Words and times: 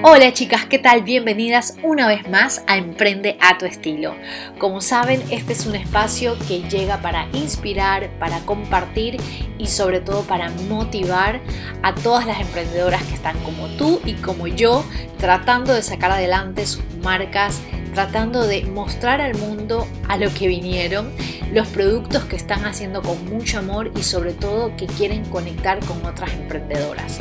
Hola 0.00 0.32
chicas, 0.32 0.64
¿qué 0.66 0.78
tal? 0.78 1.02
Bienvenidas 1.02 1.76
una 1.82 2.06
vez 2.06 2.30
más 2.30 2.62
a 2.68 2.76
Emprende 2.76 3.36
a 3.40 3.58
tu 3.58 3.66
estilo. 3.66 4.14
Como 4.58 4.80
saben, 4.80 5.20
este 5.30 5.54
es 5.54 5.66
un 5.66 5.74
espacio 5.74 6.36
que 6.46 6.60
llega 6.68 6.98
para 6.98 7.26
inspirar, 7.32 8.08
para 8.20 8.38
compartir 8.40 9.16
y 9.58 9.66
sobre 9.66 10.00
todo 10.00 10.22
para 10.22 10.50
motivar 10.68 11.40
a 11.82 11.96
todas 11.96 12.26
las 12.26 12.40
emprendedoras 12.40 13.02
que 13.02 13.14
están 13.14 13.36
como 13.40 13.66
tú 13.76 14.00
y 14.04 14.14
como 14.14 14.46
yo, 14.46 14.84
tratando 15.18 15.74
de 15.74 15.82
sacar 15.82 16.12
adelante 16.12 16.64
sus 16.64 16.84
marcas, 17.02 17.60
tratando 17.92 18.46
de 18.46 18.66
mostrar 18.66 19.20
al 19.20 19.36
mundo 19.36 19.88
a 20.06 20.16
lo 20.16 20.32
que 20.32 20.46
vinieron, 20.46 21.10
los 21.52 21.66
productos 21.66 22.22
que 22.26 22.36
están 22.36 22.64
haciendo 22.66 23.02
con 23.02 23.24
mucho 23.28 23.58
amor 23.58 23.90
y 23.96 24.04
sobre 24.04 24.32
todo 24.32 24.76
que 24.76 24.86
quieren 24.86 25.24
conectar 25.24 25.80
con 25.80 26.06
otras 26.06 26.32
emprendedoras. 26.34 27.18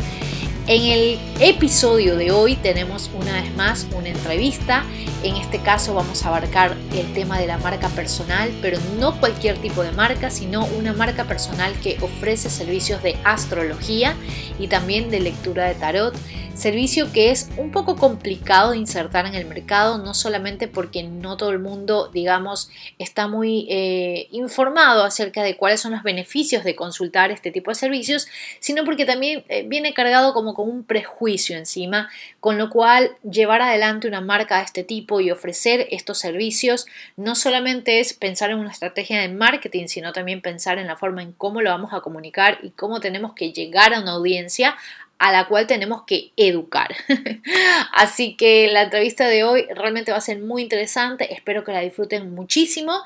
En 0.69 0.83
el 0.83 1.17
episodio 1.39 2.17
de 2.17 2.31
hoy 2.31 2.57
tenemos 2.57 3.09
una 3.17 3.41
vez 3.41 3.55
más 3.55 3.87
una 3.95 4.09
entrevista. 4.09 4.83
En 5.23 5.37
este 5.37 5.59
caso 5.59 5.93
vamos 5.93 6.25
a 6.25 6.27
abarcar 6.27 6.75
el 6.93 7.13
tema 7.13 7.39
de 7.39 7.47
la 7.47 7.57
marca 7.57 7.87
personal, 7.87 8.51
pero 8.61 8.77
no 8.99 9.17
cualquier 9.17 9.57
tipo 9.59 9.81
de 9.81 9.93
marca, 9.93 10.29
sino 10.29 10.65
una 10.65 10.91
marca 10.91 11.23
personal 11.23 11.73
que 11.81 11.97
ofrece 12.01 12.49
servicios 12.49 13.01
de 13.01 13.15
astrología 13.23 14.17
y 14.59 14.67
también 14.67 15.09
de 15.09 15.21
lectura 15.21 15.69
de 15.69 15.75
tarot 15.75 16.13
Servicio 16.57 17.11
que 17.13 17.29
es 17.29 17.51
un 17.57 17.69
poco 17.69 17.95
complicado 17.97 18.71
de 18.71 18.79
insertar 18.79 19.27
en 19.27 19.35
el 19.35 19.45
mercado, 19.45 19.99
no 19.99 20.15
solamente 20.15 20.67
porque 20.67 21.03
no 21.03 21.37
todo 21.37 21.51
el 21.51 21.59
mundo, 21.59 22.09
digamos, 22.11 22.71
está 22.97 23.27
muy 23.27 23.67
eh, 23.69 24.27
informado 24.31 25.03
acerca 25.03 25.43
de 25.43 25.55
cuáles 25.55 25.81
son 25.81 25.91
los 25.91 26.01
beneficios 26.01 26.63
de 26.63 26.75
consultar 26.75 27.29
este 27.29 27.51
tipo 27.51 27.69
de 27.69 27.75
servicios, 27.75 28.27
sino 28.59 28.85
porque 28.85 29.05
también 29.05 29.43
eh, 29.49 29.65
viene 29.67 29.93
cargado 29.93 30.33
como 30.33 30.55
con 30.55 30.67
un 30.67 30.83
prejuicio 30.83 31.55
encima, 31.55 32.09
con 32.39 32.57
lo 32.57 32.71
cual 32.71 33.11
llevar 33.21 33.61
adelante 33.61 34.07
una 34.07 34.21
marca 34.21 34.57
de 34.57 34.63
este 34.63 34.83
tipo 34.83 35.21
y 35.21 35.29
ofrecer 35.29 35.87
estos 35.91 36.17
servicios 36.17 36.87
no 37.17 37.35
solamente 37.35 37.99
es 37.99 38.15
pensar 38.15 38.49
en 38.49 38.57
una 38.57 38.71
estrategia 38.71 39.21
de 39.21 39.29
marketing, 39.29 39.85
sino 39.85 40.11
también 40.11 40.41
pensar 40.41 40.79
en 40.79 40.87
la 40.87 40.97
forma 40.97 41.21
en 41.21 41.33
cómo 41.33 41.61
lo 41.61 41.69
vamos 41.69 41.93
a 41.93 42.01
comunicar 42.01 42.57
y 42.63 42.71
cómo 42.71 42.99
tenemos 42.99 43.35
que 43.35 43.51
llegar 43.51 43.93
a 43.93 44.01
una 44.01 44.13
audiencia 44.13 44.75
a 45.19 45.31
la 45.31 45.47
cual 45.47 45.67
tenemos 45.67 46.03
que 46.03 46.31
educar. 46.37 46.95
Así 47.93 48.35
que 48.35 48.67
la 48.71 48.83
entrevista 48.83 49.27
de 49.27 49.43
hoy 49.43 49.65
realmente 49.73 50.11
va 50.11 50.17
a 50.17 50.21
ser 50.21 50.39
muy 50.39 50.61
interesante, 50.61 51.33
espero 51.33 51.63
que 51.63 51.71
la 51.71 51.81
disfruten 51.81 52.35
muchísimo. 52.35 53.01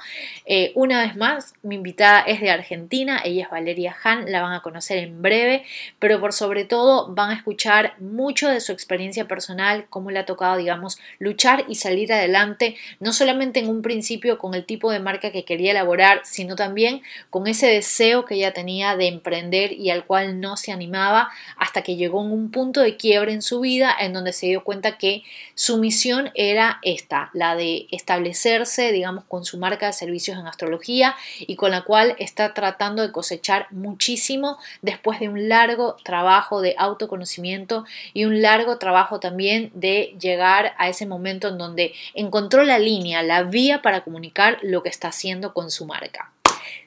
Eh, 0.45 0.71
una 0.75 1.01
vez 1.01 1.15
más, 1.15 1.53
mi 1.63 1.75
invitada 1.75 2.21
es 2.21 2.41
de 2.41 2.49
Argentina, 2.49 3.21
ella 3.23 3.43
es 3.43 3.49
Valeria 3.49 3.95
Han, 4.03 4.31
la 4.31 4.41
van 4.41 4.53
a 4.53 4.61
conocer 4.61 4.97
en 4.97 5.21
breve, 5.21 5.63
pero 5.99 6.19
por 6.19 6.33
sobre 6.33 6.65
todo 6.65 7.13
van 7.13 7.31
a 7.31 7.35
escuchar 7.35 7.95
mucho 7.99 8.49
de 8.49 8.59
su 8.59 8.71
experiencia 8.71 9.27
personal, 9.27 9.85
cómo 9.89 10.11
le 10.11 10.19
ha 10.19 10.25
tocado, 10.25 10.57
digamos, 10.57 10.99
luchar 11.19 11.65
y 11.67 11.75
salir 11.75 12.11
adelante, 12.11 12.75
no 12.99 13.13
solamente 13.13 13.59
en 13.59 13.69
un 13.69 13.81
principio 13.81 14.37
con 14.37 14.53
el 14.53 14.65
tipo 14.65 14.91
de 14.91 14.99
marca 14.99 15.31
que 15.31 15.45
quería 15.45 15.71
elaborar, 15.71 16.21
sino 16.23 16.55
también 16.55 17.01
con 17.29 17.47
ese 17.47 17.67
deseo 17.67 18.25
que 18.25 18.35
ella 18.35 18.53
tenía 18.53 18.95
de 18.97 19.07
emprender 19.07 19.71
y 19.71 19.91
al 19.91 20.05
cual 20.05 20.41
no 20.41 20.57
se 20.57 20.71
animaba 20.71 21.29
hasta 21.57 21.81
que 21.83 21.95
llegó 22.02 22.21
en 22.25 22.31
un 22.31 22.49
punto 22.49 22.81
de 22.81 22.97
quiebre 22.97 23.31
en 23.31 23.44
su 23.44 23.59
vida 23.59 23.95
en 23.99 24.13
donde 24.13 24.33
se 24.33 24.47
dio 24.47 24.63
cuenta 24.63 24.97
que 24.97 25.23
su 25.53 25.77
misión 25.77 26.31
era 26.33 26.80
esta, 26.81 27.30
la 27.33 27.55
de 27.55 27.88
establecerse, 27.91 28.91
digamos, 28.91 29.23
con 29.25 29.45
su 29.45 29.59
marca 29.59 29.85
de 29.85 29.94
servicios 29.94 30.39
en 30.39 30.47
astrología 30.47 31.16
y 31.39 31.55
con 31.55 31.69
la 31.69 31.83
cual 31.83 32.16
está 32.17 32.55
tratando 32.55 33.03
de 33.03 33.11
cosechar 33.11 33.67
muchísimo 33.69 34.57
después 34.81 35.19
de 35.19 35.29
un 35.29 35.47
largo 35.47 35.95
trabajo 36.03 36.61
de 36.61 36.73
autoconocimiento 36.77 37.85
y 38.13 38.25
un 38.25 38.41
largo 38.41 38.79
trabajo 38.79 39.19
también 39.19 39.72
de 39.75 40.16
llegar 40.19 40.73
a 40.79 40.89
ese 40.89 41.05
momento 41.05 41.49
en 41.49 41.59
donde 41.59 41.94
encontró 42.16 42.63
la 42.63 42.79
línea, 42.79 43.22
la 43.22 43.44
vía 43.44 43.83
para 43.83 44.03
comunicar 44.03 44.57
lo 44.63 44.81
que 44.81 44.89
está 44.89 45.09
haciendo 45.09 45.53
con 45.53 45.69
su 45.69 45.85
marca. 45.85 46.31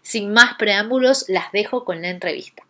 Sin 0.03 0.33
más 0.33 0.57
preámbulos, 0.59 1.27
las 1.29 1.53
dejo 1.53 1.85
con 1.85 2.03
la 2.03 2.11
entrevista. 2.11 2.65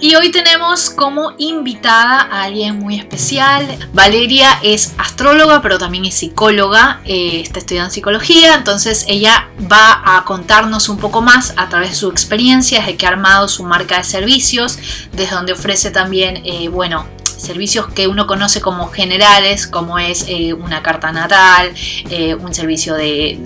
Y 0.00 0.14
hoy 0.14 0.30
tenemos 0.30 0.90
como 0.90 1.32
invitada 1.38 2.20
a 2.20 2.44
alguien 2.44 2.78
muy 2.78 2.96
especial. 2.96 3.66
Valeria 3.92 4.60
es 4.62 4.94
astróloga, 4.96 5.60
pero 5.60 5.76
también 5.76 6.04
es 6.04 6.14
psicóloga, 6.14 7.00
eh, 7.04 7.40
está 7.40 7.58
estudiando 7.58 7.90
psicología, 7.90 8.54
entonces 8.54 9.04
ella 9.08 9.48
va 9.70 10.00
a 10.04 10.24
contarnos 10.24 10.88
un 10.88 10.98
poco 10.98 11.20
más 11.20 11.52
a 11.56 11.68
través 11.68 11.90
de 11.90 11.96
su 11.96 12.08
experiencia, 12.10 12.80
de 12.82 12.96
que 12.96 13.06
ha 13.06 13.08
armado 13.08 13.48
su 13.48 13.64
marca 13.64 13.98
de 13.98 14.04
servicios, 14.04 14.78
desde 15.12 15.34
donde 15.34 15.52
ofrece 15.52 15.90
también, 15.90 16.42
eh, 16.44 16.68
bueno, 16.68 17.06
servicios 17.38 17.88
que 17.88 18.08
uno 18.08 18.26
conoce 18.26 18.60
como 18.60 18.88
generales, 18.88 19.66
como 19.66 19.98
es 19.98 20.26
eh, 20.28 20.52
una 20.52 20.82
carta 20.82 21.12
natal, 21.12 21.72
eh, 22.10 22.34
un 22.34 22.52
servicio 22.52 22.94
de, 22.94 23.38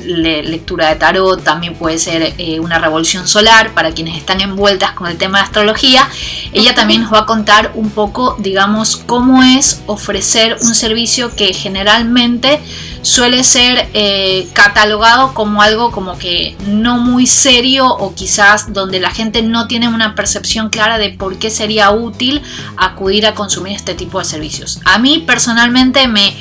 lectura 0.44 0.88
de 0.88 0.96
tarot, 0.96 1.42
también 1.44 1.74
puede 1.74 1.98
ser 1.98 2.34
eh, 2.38 2.58
una 2.58 2.78
revolución 2.78 3.28
solar 3.28 3.72
para 3.74 3.92
quienes 3.92 4.16
están 4.16 4.40
envueltas 4.40 4.92
con 4.92 5.08
el 5.08 5.18
tema 5.18 5.38
de 5.38 5.44
astrología. 5.44 6.08
Ella 6.52 6.74
también 6.74 7.02
nos 7.02 7.12
va 7.12 7.20
a 7.20 7.26
contar 7.26 7.72
un 7.74 7.90
poco, 7.90 8.36
digamos, 8.38 8.96
cómo 8.96 9.42
es 9.42 9.82
ofrecer 9.86 10.56
un 10.62 10.74
servicio 10.74 11.34
que 11.34 11.52
generalmente 11.52 12.60
suele 13.02 13.42
ser 13.44 13.88
eh, 13.94 14.48
catalogado 14.52 15.34
como 15.34 15.60
algo 15.60 15.90
como 15.90 16.16
que 16.18 16.56
no 16.66 16.98
muy 16.98 17.26
serio 17.26 17.88
o 17.88 18.14
quizás 18.14 18.72
donde 18.72 19.00
la 19.00 19.10
gente 19.10 19.42
no 19.42 19.66
tiene 19.66 19.88
una 19.88 20.14
percepción 20.14 20.70
clara 20.70 20.98
de 20.98 21.10
por 21.10 21.38
qué 21.38 21.50
sería 21.50 21.90
útil 21.90 22.42
acudir 22.76 23.26
a 23.26 23.34
consumir 23.34 23.74
este 23.74 23.94
tipo 23.94 24.18
de 24.18 24.24
servicios. 24.24 24.80
A 24.84 24.98
mí 24.98 25.24
personalmente 25.26 26.06
me 26.06 26.34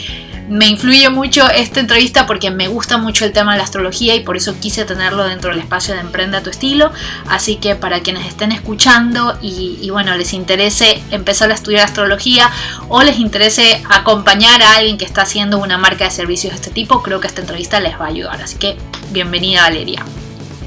me 0.52 0.68
influye 0.68 1.10
mucho 1.10 1.50
esta 1.50 1.80
entrevista 1.80 2.28
porque 2.28 2.52
me 2.52 2.68
gusta 2.68 2.98
mucho 2.98 3.24
el 3.24 3.32
tema 3.32 3.54
de 3.54 3.60
la 3.60 3.64
astrología 3.64 4.16
y 4.16 4.20
por 4.20 4.36
eso 4.36 4.54
quise 4.60 4.84
tenerlo 4.84 5.24
dentro 5.24 5.52
del 5.52 5.60
espacio 5.60 5.94
de 5.94 6.02
Emprende 6.02 6.36
a 6.36 6.44
tu 6.44 6.50
estilo. 6.50 6.92
Así 7.30 7.56
que 7.56 7.76
para 7.78 8.02
quienes 8.02 8.28
estén 8.28 8.52
escuchando 8.52 9.38
y, 9.42 9.90
bueno, 9.92 10.14
les 10.18 10.34
interese 10.34 11.02
empezar 11.10 11.52
a 11.52 11.54
estudiar 11.54 11.86
astrología 11.86 12.52
o 12.90 13.02
les 13.02 13.18
interese 13.18 13.82
acompañar 13.90 14.62
a 14.62 14.76
alguien 14.76 14.98
que 14.98 15.06
está 15.06 15.22
haciendo 15.22 15.58
una 15.58 15.78
marca 15.78 16.04
de 16.04 16.12
servicios 16.12 16.52
de 16.52 16.58
este 16.58 16.72
tipo, 16.72 17.02
creo 17.02 17.22
que 17.22 17.28
esta 17.28 17.40
entrevista 17.40 17.80
les 17.80 17.94
va 17.98 18.06
a 18.06 18.10
ayudar. 18.10 18.42
Así 18.42 18.58
que 18.58 18.76
bienvenida 19.14 19.62
Valeria. 19.62 20.04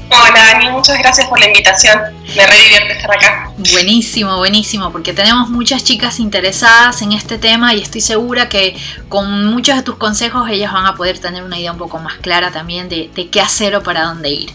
Hola 0.09 0.51
Ani, 0.51 0.69
muchas 0.69 0.99
gracias 0.99 1.27
por 1.27 1.39
la 1.39 1.47
invitación. 1.47 1.99
Me 2.35 2.45
re 2.45 2.59
divierte 2.63 2.93
estar 2.93 3.11
acá. 3.11 3.51
Buenísimo, 3.57 4.37
buenísimo, 4.37 4.91
porque 4.91 5.13
tenemos 5.13 5.49
muchas 5.49 5.83
chicas 5.83 6.19
interesadas 6.19 7.01
en 7.01 7.13
este 7.13 7.37
tema 7.37 7.73
y 7.73 7.81
estoy 7.81 8.01
segura 8.01 8.49
que 8.49 8.75
con 9.09 9.45
muchos 9.45 9.77
de 9.77 9.83
tus 9.83 9.95
consejos 9.95 10.49
ellas 10.49 10.73
van 10.73 10.85
a 10.85 10.95
poder 10.95 11.19
tener 11.19 11.43
una 11.43 11.57
idea 11.57 11.71
un 11.71 11.77
poco 11.77 11.97
más 11.99 12.15
clara 12.15 12.51
también 12.51 12.89
de, 12.89 13.09
qué 13.31 13.41
hacer 13.41 13.75
o 13.75 13.81
para 13.81 14.03
dónde 14.03 14.29
ir. 14.29 14.51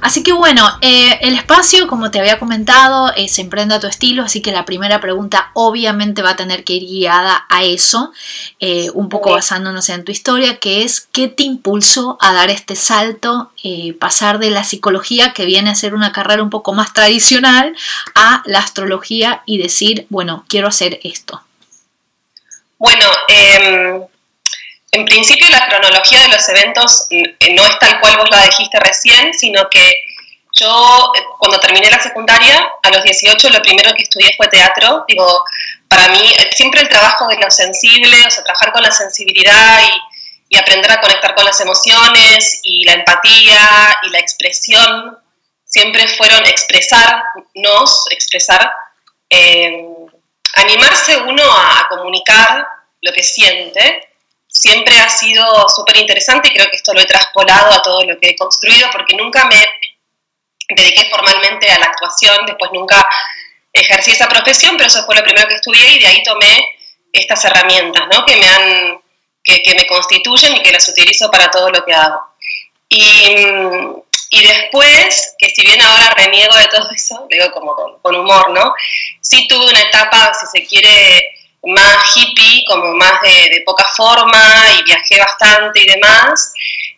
Así 0.00 0.22
que 0.22 0.32
bueno, 0.32 0.68
eh, 0.80 1.18
el 1.22 1.34
espacio, 1.34 1.88
como 1.88 2.10
te 2.10 2.20
había 2.20 2.38
comentado, 2.38 3.10
se 3.26 3.40
emprende 3.40 3.74
a 3.74 3.80
tu 3.80 3.86
estilo, 3.86 4.24
así 4.24 4.42
que 4.42 4.52
la 4.52 4.64
primera 4.64 5.00
pregunta 5.00 5.50
obviamente 5.54 6.22
va 6.22 6.30
a 6.30 6.36
tener 6.36 6.62
que 6.62 6.74
ir 6.74 6.86
guiada 6.86 7.46
a 7.48 7.64
eso, 7.64 8.12
eh, 8.60 8.90
un 8.92 9.08
poco 9.08 9.32
basándonos 9.32 9.88
en 9.88 10.04
tu 10.04 10.12
historia, 10.12 10.58
que 10.58 10.82
es 10.82 11.08
qué 11.12 11.28
te 11.28 11.44
impulsó 11.44 12.18
a 12.20 12.32
dar 12.32 12.50
este 12.50 12.76
salto, 12.76 13.50
eh, 13.66 13.94
pasar 13.94 14.38
de 14.38 14.50
la 14.50 14.62
psicología, 14.62 15.32
que 15.32 15.46
viene 15.46 15.70
a 15.70 15.74
ser 15.74 15.94
una 15.94 16.12
carrera 16.12 16.42
un 16.42 16.50
poco 16.50 16.74
más 16.74 16.92
tradicional, 16.92 17.74
a 18.14 18.42
la 18.44 18.58
astrología 18.58 19.42
y 19.46 19.56
decir, 19.56 20.06
bueno, 20.10 20.44
quiero 20.48 20.68
hacer 20.68 21.00
esto. 21.02 21.42
Bueno, 22.76 23.06
em, 23.28 24.02
en 24.92 25.04
principio 25.06 25.48
la 25.48 25.66
cronología 25.66 26.20
de 26.20 26.28
los 26.28 26.46
eventos 26.50 27.06
no 27.10 27.66
es 27.66 27.78
tal 27.78 28.00
cual 28.00 28.18
vos 28.18 28.30
la 28.30 28.44
dijiste 28.44 28.78
recién, 28.80 29.32
sino 29.32 29.66
que 29.70 29.94
yo 30.52 31.10
cuando 31.38 31.58
terminé 31.58 31.90
la 31.90 32.00
secundaria, 32.00 32.64
a 32.82 32.90
los 32.90 33.02
18, 33.02 33.48
lo 33.48 33.62
primero 33.62 33.94
que 33.94 34.02
estudié 34.02 34.34
fue 34.36 34.46
teatro. 34.48 35.04
Digo, 35.08 35.42
para 35.88 36.08
mí 36.08 36.20
siempre 36.52 36.82
el 36.82 36.88
trabajo 36.88 37.26
de 37.28 37.36
lo 37.36 37.50
sensible, 37.50 38.26
o 38.26 38.30
sea, 38.30 38.44
trabajar 38.44 38.72
con 38.72 38.82
la 38.82 38.90
sensibilidad 38.90 39.80
y, 39.82 40.13
y 40.54 40.56
aprender 40.56 40.90
a 40.92 41.00
conectar 41.00 41.34
con 41.34 41.44
las 41.44 41.60
emociones 41.60 42.60
y 42.62 42.84
la 42.84 42.92
empatía 42.92 43.96
y 44.02 44.10
la 44.10 44.20
expresión, 44.20 45.18
siempre 45.64 46.06
fueron 46.06 46.46
expresarnos, 46.46 48.04
expresar. 48.10 48.72
Eh, 49.28 49.84
animarse 50.56 51.16
uno 51.16 51.42
a 51.42 51.88
comunicar 51.88 52.64
lo 53.02 53.12
que 53.12 53.24
siente 53.24 54.08
siempre 54.46 54.96
ha 55.00 55.08
sido 55.08 55.44
súper 55.68 55.96
interesante 55.96 56.48
y 56.48 56.54
creo 56.54 56.70
que 56.70 56.76
esto 56.76 56.94
lo 56.94 57.00
he 57.00 57.06
traspolado 57.06 57.72
a 57.72 57.82
todo 57.82 58.04
lo 58.04 58.16
que 58.20 58.28
he 58.30 58.36
construido 58.36 58.88
porque 58.92 59.16
nunca 59.16 59.44
me 59.46 59.66
dediqué 60.68 61.10
formalmente 61.10 61.68
a 61.72 61.80
la 61.80 61.86
actuación, 61.86 62.46
después 62.46 62.70
nunca 62.72 63.04
ejercí 63.72 64.12
esa 64.12 64.28
profesión, 64.28 64.76
pero 64.76 64.88
eso 64.88 65.04
fue 65.04 65.16
lo 65.16 65.24
primero 65.24 65.48
que 65.48 65.56
estudié 65.56 65.94
y 65.94 65.98
de 65.98 66.06
ahí 66.06 66.22
tomé 66.22 66.64
estas 67.12 67.44
herramientas 67.44 68.04
¿no? 68.12 68.24
que, 68.24 68.36
me 68.36 68.46
han, 68.46 69.03
que, 69.44 69.62
que 69.62 69.74
me 69.74 69.86
constituyen 69.86 70.56
y 70.56 70.62
que 70.62 70.72
las 70.72 70.88
utilizo 70.88 71.30
para 71.30 71.50
todo 71.50 71.70
lo 71.70 71.84
que 71.84 71.92
hago. 71.92 72.20
Y, 72.88 73.36
y 74.30 74.42
después, 74.42 75.34
que 75.38 75.48
si 75.50 75.62
bien 75.62 75.80
ahora 75.80 76.12
reniego 76.16 76.56
de 76.56 76.66
todo 76.66 76.90
eso, 76.90 77.26
digo 77.30 77.50
como 77.52 77.74
con, 78.02 78.16
humor, 78.16 78.50
¿no? 78.50 78.74
sí 79.20 79.46
tuve 79.48 79.66
una 79.66 79.80
etapa, 79.80 80.32
si 80.34 80.46
se 80.58 80.66
quiere, 80.66 81.30
más 81.62 82.16
hippie, 82.16 82.64
como 82.66 82.92
más 82.94 83.20
de, 83.22 83.62
poca 83.64 83.86
forma 83.96 84.66
y 84.78 84.82
viajé 84.82 85.18
bastante 85.18 85.80
y 85.80 85.86
demás. 85.86 86.52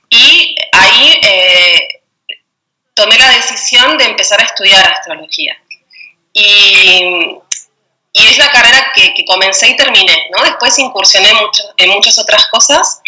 Y 0.09 0.57
ahí 0.73 1.21
eh, 1.23 1.89
tomé 2.95 3.19
la 3.19 3.31
decisión 3.31 3.97
de 3.99 4.07
empezar 4.07 4.41
a 4.41 4.45
estudiar 4.45 4.91
astrología. 4.91 5.57
Y, 6.33 7.39
es 8.25 8.39
la 8.39 8.51
carrera 8.51 8.93
que, 8.95 9.25
comencé 9.27 9.71
y 9.71 9.77
terminé, 9.77 10.29
¿no? 10.31 10.43
Después 10.45 10.79
incursioné 10.79 11.31
en 11.77 11.91
muchas 11.91 12.19
otras 12.19 12.47
cosas, 12.49 13.01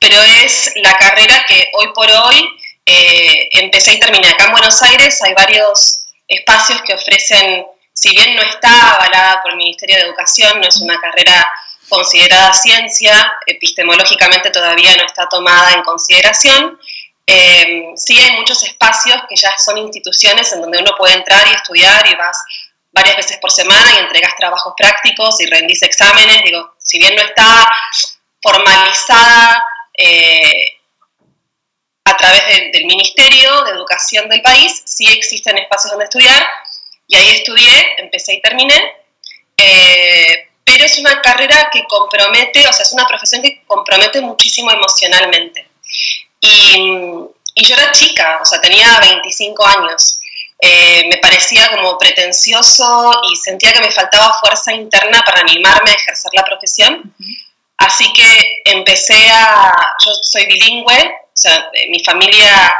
pero 0.00 0.20
es 0.22 0.72
la 0.76 0.96
carrera 0.96 1.44
que 1.46 1.70
hoy 1.74 1.88
por 1.94 2.10
hoy 2.10 2.48
eh, 2.86 3.48
empecé 3.52 3.94
y 3.94 4.00
terminé. 4.00 4.28
Acá 4.28 4.46
en 4.46 4.52
Buenos 4.52 4.82
Aires 4.82 5.20
hay 5.22 5.34
varios 5.34 6.04
espacios 6.26 6.82
que 6.82 6.94
ofrecen, 6.94 7.66
si 7.92 8.10
bien 8.10 8.34
no 8.34 8.42
está 8.42 8.92
avalada 8.92 9.40
por 9.42 9.52
el 9.52 9.58
Ministerio 9.58 9.96
de 9.96 10.02
Educación, 10.02 10.60
no 10.60 10.66
es 10.66 10.80
una 10.80 11.00
carrera 11.00 11.46
considerada 11.88 12.52
ciencia, 12.54 13.34
epistemológicamente 13.46 14.50
todavía 14.50 14.96
no 14.96 15.04
está 15.04 15.28
tomada 15.28 15.72
en 15.72 15.82
consideración, 15.82 16.78
eh, 17.26 17.92
sí 17.96 18.18
hay 18.18 18.32
muchos 18.32 18.62
espacios 18.64 19.16
que 19.28 19.36
ya 19.36 19.56
son 19.58 19.78
instituciones 19.78 20.52
en 20.52 20.60
donde 20.60 20.78
uno 20.78 20.94
puede 20.96 21.14
entrar 21.14 21.46
y 21.48 21.54
estudiar 21.54 22.06
y 22.06 22.14
vas 22.16 22.36
varias 22.94 23.16
veces 23.16 23.38
por 23.38 23.50
semana 23.50 23.92
y 23.94 23.98
entregas 23.98 24.36
trabajos 24.36 24.72
prácticos 24.76 25.40
y 25.40 25.46
rendís 25.46 25.82
exámenes. 25.82 26.42
Digo, 26.44 26.74
si 26.78 26.98
bien 26.98 27.14
no 27.16 27.22
está 27.22 27.66
formalizada 28.40 29.62
eh, 29.98 30.64
a 32.04 32.16
través 32.16 32.72
del 32.72 32.86
Ministerio 32.86 33.62
de 33.64 33.72
Educación 33.72 34.28
del 34.28 34.42
país, 34.42 34.82
sí 34.84 35.06
existen 35.06 35.58
espacios 35.58 35.90
donde 35.90 36.04
estudiar 36.04 36.46
y 37.08 37.16
ahí 37.16 37.30
estudié, 37.30 37.96
empecé 37.98 38.34
y 38.34 38.40
terminé. 38.40 38.92
Eh, 39.56 40.48
pero 40.64 40.84
es 40.84 40.98
una 40.98 41.20
carrera 41.20 41.68
que 41.72 41.84
compromete, 41.86 42.66
o 42.66 42.72
sea, 42.72 42.84
es 42.84 42.92
una 42.92 43.06
profesión 43.06 43.42
que 43.42 43.62
compromete 43.66 44.20
muchísimo 44.20 44.70
emocionalmente. 44.70 45.68
Y, 46.40 47.30
yo 47.56 47.74
era 47.76 47.92
chica, 47.92 48.40
o 48.42 48.44
sea, 48.44 48.60
tenía 48.60 48.98
25 49.00 49.66
años. 49.66 50.18
Eh, 50.60 51.06
me 51.08 51.18
parecía 51.18 51.68
como 51.70 51.98
pretencioso 51.98 53.12
y 53.30 53.36
sentía 53.36 53.72
que 53.72 53.80
me 53.80 53.90
faltaba 53.90 54.38
fuerza 54.40 54.72
interna 54.72 55.22
para 55.24 55.40
animarme 55.40 55.90
a 55.90 55.94
ejercer 55.94 56.30
la 56.34 56.44
profesión. 56.44 57.14
Así 57.76 58.12
que 58.12 58.62
empecé 58.64 59.30
a, 59.30 59.74
yo 60.04 60.12
soy 60.22 60.46
bilingüe, 60.46 60.96
o 60.96 61.36
sea, 61.36 61.70
mi 61.90 62.02
familia, 62.04 62.72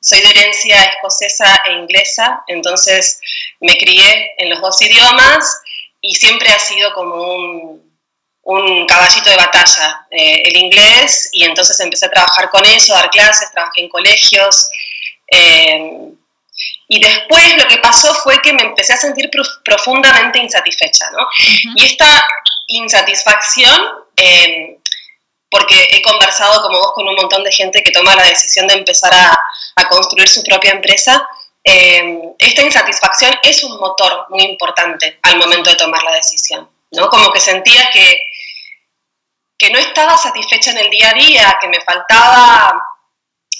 soy 0.00 0.20
de 0.20 0.30
herencia 0.30 0.82
escocesa 0.82 1.62
e 1.64 1.72
inglesa, 1.72 2.44
entonces 2.46 3.18
me 3.60 3.76
crié 3.78 4.34
en 4.36 4.50
los 4.50 4.60
dos 4.60 4.80
idiomas 4.82 5.62
y 6.00 6.14
siempre 6.14 6.48
ha 6.50 6.58
sido 6.58 6.92
como 6.92 7.14
un, 7.14 7.92
un 8.42 8.86
caballito 8.86 9.30
de 9.30 9.36
batalla, 9.36 10.06
eh, 10.10 10.42
el 10.44 10.56
inglés, 10.56 11.30
y 11.32 11.44
entonces 11.44 11.78
empecé 11.80 12.06
a 12.06 12.10
trabajar 12.10 12.50
con 12.50 12.64
eso, 12.66 12.92
dar 12.92 13.08
clases, 13.10 13.50
trabajé 13.52 13.80
en 13.80 13.88
colegios. 13.88 14.68
Eh, 15.28 16.12
y 16.88 17.00
después 17.00 17.56
lo 17.56 17.66
que 17.68 17.78
pasó 17.78 18.14
fue 18.14 18.40
que 18.40 18.52
me 18.52 18.62
empecé 18.62 18.92
a 18.92 18.96
sentir 18.96 19.30
profundamente 19.64 20.38
insatisfecha, 20.38 21.10
¿no? 21.10 21.26
Y 21.74 21.84
esta 21.84 22.26
insatisfacción, 22.68 23.88
eh, 24.16 24.78
porque 25.50 25.88
he 25.90 26.02
conversado 26.02 26.62
como 26.62 26.78
vos 26.78 26.92
con 26.94 27.08
un 27.08 27.14
montón 27.14 27.44
de 27.44 27.52
gente 27.52 27.82
que 27.82 27.92
toma 27.92 28.16
la 28.16 28.26
decisión 28.26 28.66
de 28.66 28.74
empezar 28.74 29.12
a, 29.14 29.38
a 29.76 29.88
construir 29.88 30.28
su 30.28 30.42
propia 30.42 30.72
empresa, 30.72 31.26
esta 31.64 32.62
insatisfacción 32.62 33.38
es 33.42 33.62
un 33.62 33.78
motor 33.78 34.26
muy 34.30 34.42
importante 34.42 35.20
al 35.22 35.38
momento 35.38 35.70
de 35.70 35.76
tomar 35.76 36.02
la 36.02 36.12
decisión, 36.12 36.68
¿no? 36.90 37.08
Como 37.08 37.32
que 37.32 37.38
sentía 37.40 37.88
que 37.92 38.18
que 39.62 39.70
no 39.70 39.78
estaba 39.78 40.16
satisfecha 40.16 40.72
en 40.72 40.78
el 40.78 40.90
día 40.90 41.10
a 41.10 41.14
día, 41.14 41.58
que 41.60 41.68
me 41.68 41.80
faltaba 41.82 42.84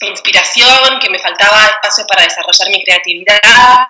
inspiración, 0.06 0.98
que 1.00 1.10
me 1.10 1.18
faltaba 1.18 1.66
espacio 1.66 2.06
para 2.06 2.24
desarrollar 2.24 2.68
mi 2.70 2.82
creatividad, 2.82 3.86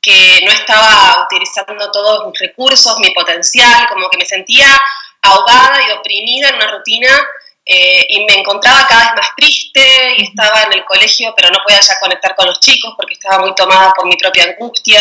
que 0.00 0.40
no 0.44 0.52
estaba 0.52 1.24
utilizando 1.24 1.90
todos 1.90 2.26
mis 2.26 2.38
recursos, 2.38 2.98
mi 2.98 3.10
potencial, 3.10 3.88
como 3.88 4.08
que 4.08 4.18
me 4.18 4.24
sentía 4.24 4.80
ahogada 5.22 5.80
y 5.86 5.90
oprimida 5.92 6.48
en 6.48 6.54
una 6.56 6.70
rutina 6.70 7.22
eh, 7.64 8.06
y 8.08 8.24
me 8.24 8.38
encontraba 8.38 8.86
cada 8.86 9.02
vez 9.02 9.12
más 9.16 9.36
triste 9.36 10.14
y 10.16 10.24
estaba 10.24 10.62
en 10.62 10.72
el 10.72 10.84
colegio, 10.84 11.32
pero 11.36 11.50
no 11.50 11.58
podía 11.64 11.80
ya 11.80 12.00
conectar 12.00 12.34
con 12.34 12.46
los 12.46 12.58
chicos 12.60 12.94
porque 12.96 13.14
estaba 13.14 13.38
muy 13.38 13.54
tomada 13.54 13.92
por 13.92 14.06
mi 14.06 14.16
propia 14.16 14.44
angustia. 14.44 15.00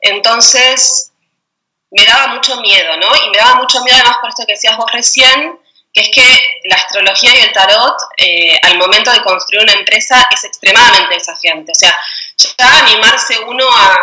Entonces, 0.00 1.12
me 1.90 2.04
daba 2.04 2.28
mucho 2.28 2.60
miedo, 2.60 2.96
¿no? 2.96 3.08
Y 3.16 3.30
me 3.30 3.38
daba 3.38 3.56
mucho 3.56 3.82
miedo 3.82 3.98
además 3.98 4.18
por 4.20 4.30
esto 4.30 4.44
que 4.46 4.54
decías 4.54 4.76
vos 4.76 4.90
recién, 4.92 5.58
que 5.94 6.00
es 6.00 6.10
que 6.10 6.60
la 6.64 6.74
astrología 6.74 7.34
y 7.34 7.40
el 7.40 7.52
tarot 7.52 7.96
eh, 8.16 8.58
al 8.64 8.78
momento 8.78 9.12
de 9.12 9.22
construir 9.22 9.62
una 9.62 9.74
empresa 9.74 10.28
es 10.32 10.42
extremadamente 10.44 11.14
desafiante. 11.14 11.70
O 11.70 11.74
sea, 11.74 11.96
ya 12.36 12.78
animarse 12.80 13.38
uno 13.38 13.64
a, 13.70 13.96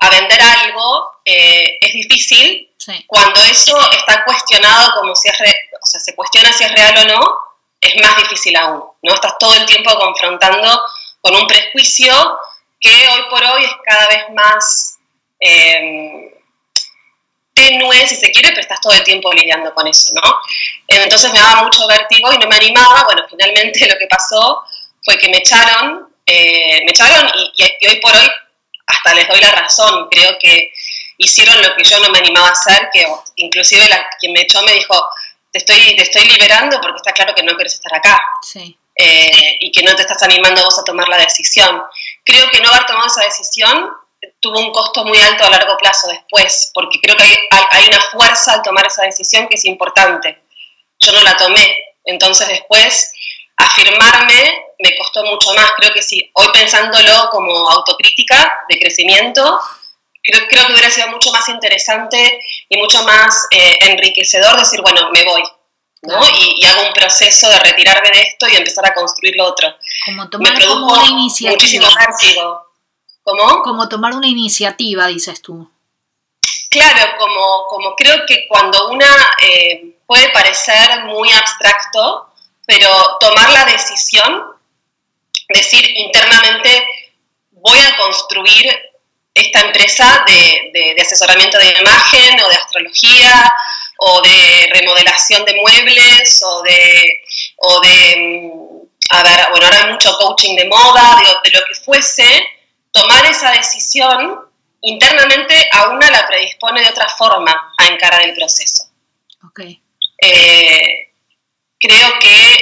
a 0.00 0.10
vender 0.10 0.40
algo 0.40 1.12
eh, 1.24 1.78
es 1.80 1.92
difícil 1.92 2.70
cuando 3.06 3.40
eso 3.42 3.78
está 3.92 4.24
cuestionado 4.24 4.92
como 5.00 5.14
si 5.14 5.28
es, 5.28 5.34
o 5.80 5.86
sea, 5.86 6.00
se 6.00 6.14
cuestiona 6.14 6.52
si 6.52 6.64
es 6.64 6.72
real 6.72 6.94
o 6.98 7.04
no, 7.12 7.38
es 7.80 7.94
más 8.02 8.16
difícil 8.16 8.56
aún, 8.56 8.82
¿no? 9.02 9.14
Estás 9.14 9.38
todo 9.38 9.54
el 9.54 9.66
tiempo 9.66 9.94
confrontando 9.98 10.82
con 11.20 11.34
un 11.34 11.46
prejuicio 11.46 12.38
que 12.80 13.08
hoy 13.08 13.22
por 13.30 13.42
hoy 13.42 13.64
es 13.64 13.72
cada 13.84 14.06
vez 14.08 14.24
más... 14.34 14.98
Eh, 15.40 16.33
tenue, 17.54 18.06
si 18.06 18.16
se 18.16 18.30
quiere, 18.30 18.50
pero 18.50 18.60
estás 18.60 18.80
todo 18.80 18.92
el 18.92 19.04
tiempo 19.04 19.32
lidiando 19.32 19.72
con 19.72 19.86
eso, 19.86 20.12
¿no? 20.14 20.38
Entonces 20.88 21.32
me 21.32 21.38
daba 21.38 21.62
mucho 21.62 21.86
vértigo 21.86 22.32
y 22.32 22.38
no 22.38 22.46
me 22.48 22.56
animaba. 22.56 23.04
Bueno, 23.04 23.22
finalmente 23.30 23.88
lo 23.90 23.98
que 23.98 24.06
pasó 24.06 24.62
fue 25.02 25.16
que 25.16 25.28
me 25.28 25.38
echaron, 25.38 26.08
eh, 26.26 26.82
me 26.84 26.90
echaron 26.90 27.30
y, 27.56 27.86
hoy 27.86 27.96
por 28.00 28.14
hoy 28.14 28.28
hasta 28.86 29.14
les 29.14 29.28
doy 29.28 29.40
la 29.40 29.52
razón. 29.52 30.08
Creo 30.10 30.36
que 30.40 30.72
hicieron 31.18 31.62
lo 31.62 31.74
que 31.76 31.84
yo 31.84 31.98
no 32.00 32.10
me 32.10 32.18
animaba 32.18 32.48
a 32.48 32.52
hacer, 32.52 32.88
que 32.92 33.06
inclusive 33.36 33.88
la, 33.88 34.06
quien 34.18 34.32
me 34.32 34.42
echó 34.42 34.60
me 34.62 34.74
dijo, 34.74 35.02
te 35.52 35.58
estoy, 35.58 35.94
te 35.96 36.02
estoy 36.02 36.24
liberando 36.26 36.80
porque 36.80 36.96
está 36.96 37.12
claro 37.12 37.34
que 37.34 37.42
no 37.42 37.54
quieres 37.54 37.74
estar 37.74 37.94
acá. 37.94 38.20
Sí. 38.42 38.76
Eh, 38.96 39.56
y 39.58 39.72
que 39.72 39.82
no 39.82 39.94
te 39.96 40.02
estás 40.02 40.22
animando 40.22 40.62
vos 40.62 40.78
a 40.78 40.84
tomar 40.84 41.08
la 41.08 41.18
decisión. 41.18 41.82
Creo 42.24 42.48
que 42.50 42.60
no 42.60 42.70
haber 42.70 42.86
tomado 42.86 43.06
esa 43.06 43.24
decisión 43.24 43.90
tuvo 44.40 44.60
un 44.60 44.72
costo 44.72 45.04
muy 45.04 45.18
alto 45.18 45.44
a 45.44 45.50
largo 45.50 45.76
plazo 45.78 46.08
después, 46.08 46.70
porque 46.74 46.98
creo 47.00 47.16
que 47.16 47.24
hay, 47.70 47.86
una 47.88 48.00
fuerza 48.00 48.54
al 48.54 48.62
tomar 48.62 48.86
esa 48.86 49.04
decisión 49.04 49.48
que 49.48 49.56
es 49.56 49.64
importante. 49.64 50.42
Yo 51.00 51.12
no 51.12 51.22
la 51.22 51.36
tomé, 51.36 51.96
entonces 52.04 52.48
después 52.48 53.12
afirmarme 53.56 54.64
me 54.78 54.96
costó 54.96 55.24
mucho 55.24 55.54
más. 55.54 55.72
Creo 55.76 55.92
que 55.92 56.02
sí, 56.02 56.30
hoy 56.34 56.48
pensándolo 56.52 57.28
como 57.30 57.70
autocrítica 57.70 58.60
de 58.68 58.78
crecimiento, 58.78 59.60
creo, 60.22 60.46
creo 60.48 60.66
que 60.66 60.72
hubiera 60.72 60.90
sido 60.90 61.08
mucho 61.08 61.30
más 61.32 61.48
interesante 61.48 62.40
y 62.68 62.76
mucho 62.76 63.02
más 63.04 63.46
eh, 63.50 63.78
enriquecedor 63.82 64.58
decir, 64.58 64.80
bueno, 64.82 65.08
me 65.12 65.24
voy. 65.24 65.42
¿no? 66.02 66.20
Y, 66.38 66.64
hago 66.66 66.86
un 66.86 66.92
proceso 66.92 67.48
de 67.48 67.58
retirarme 67.60 68.10
de 68.10 68.22
esto 68.22 68.46
y 68.48 68.56
empezar 68.56 68.86
a 68.86 68.94
construir 68.94 69.34
lo 69.36 69.46
otro. 69.46 69.74
Como 70.04 70.28
tomar 70.28 70.54
como 70.66 70.92
una 70.92 71.06
iniciativa. 71.06 71.56
Muchísimo 71.56 71.86
vértigo. 71.98 72.63
¿Cómo? 73.24 73.62
Como 73.62 73.88
tomar 73.88 74.14
una 74.14 74.28
iniciativa, 74.28 75.06
dices 75.06 75.40
tú. 75.40 75.68
Claro, 76.70 77.16
como, 77.18 77.66
como 77.68 77.94
creo 77.96 78.26
que 78.26 78.46
cuando 78.48 78.90
una 78.90 79.08
eh, 79.42 79.96
puede 80.06 80.28
parecer 80.28 81.04
muy 81.06 81.32
abstracto, 81.32 82.34
pero 82.66 82.88
tomar 83.18 83.50
la 83.50 83.64
decisión, 83.64 84.44
decir 85.48 85.88
internamente, 85.96 86.86
voy 87.52 87.78
a 87.78 87.96
construir 87.96 88.68
esta 89.32 89.60
empresa 89.62 90.24
de, 90.26 90.94
asesoramiento 91.00 91.58
de 91.58 91.74
imagen 91.80 92.40
o 92.40 92.48
de 92.48 92.56
astrología 92.56 93.52
o 93.98 94.20
de 94.20 94.68
remodelación 94.72 95.44
de 95.44 95.54
muebles 95.54 96.42
o 96.44 96.62
de, 96.62 97.22
o 97.56 97.80
de 97.80 98.16
mm, 98.18 98.74
a 99.10 99.22
ver, 99.22 99.46
bueno, 99.50 99.66
ahora 99.66 99.84
hay 99.84 99.92
mucho 99.92 100.16
coaching 100.18 100.56
de 100.56 100.66
moda, 100.66 101.16
de 101.42 101.50
lo 101.50 101.64
que 101.64 101.74
fuese, 101.74 102.46
tomar 102.94 103.26
esa 103.26 103.50
decisión 103.50 104.48
internamente 104.80 105.68
a 105.72 105.88
una 105.88 106.10
la 106.10 106.26
predispone 106.26 106.80
de 106.80 106.88
otra 106.88 107.08
forma 107.08 107.74
a 107.76 107.86
encarar 107.86 108.22
el 108.22 108.34
proceso. 108.34 108.84
Okay. 109.48 109.82
Eh, 110.22 111.12
creo 111.78 112.08
que 112.20 112.56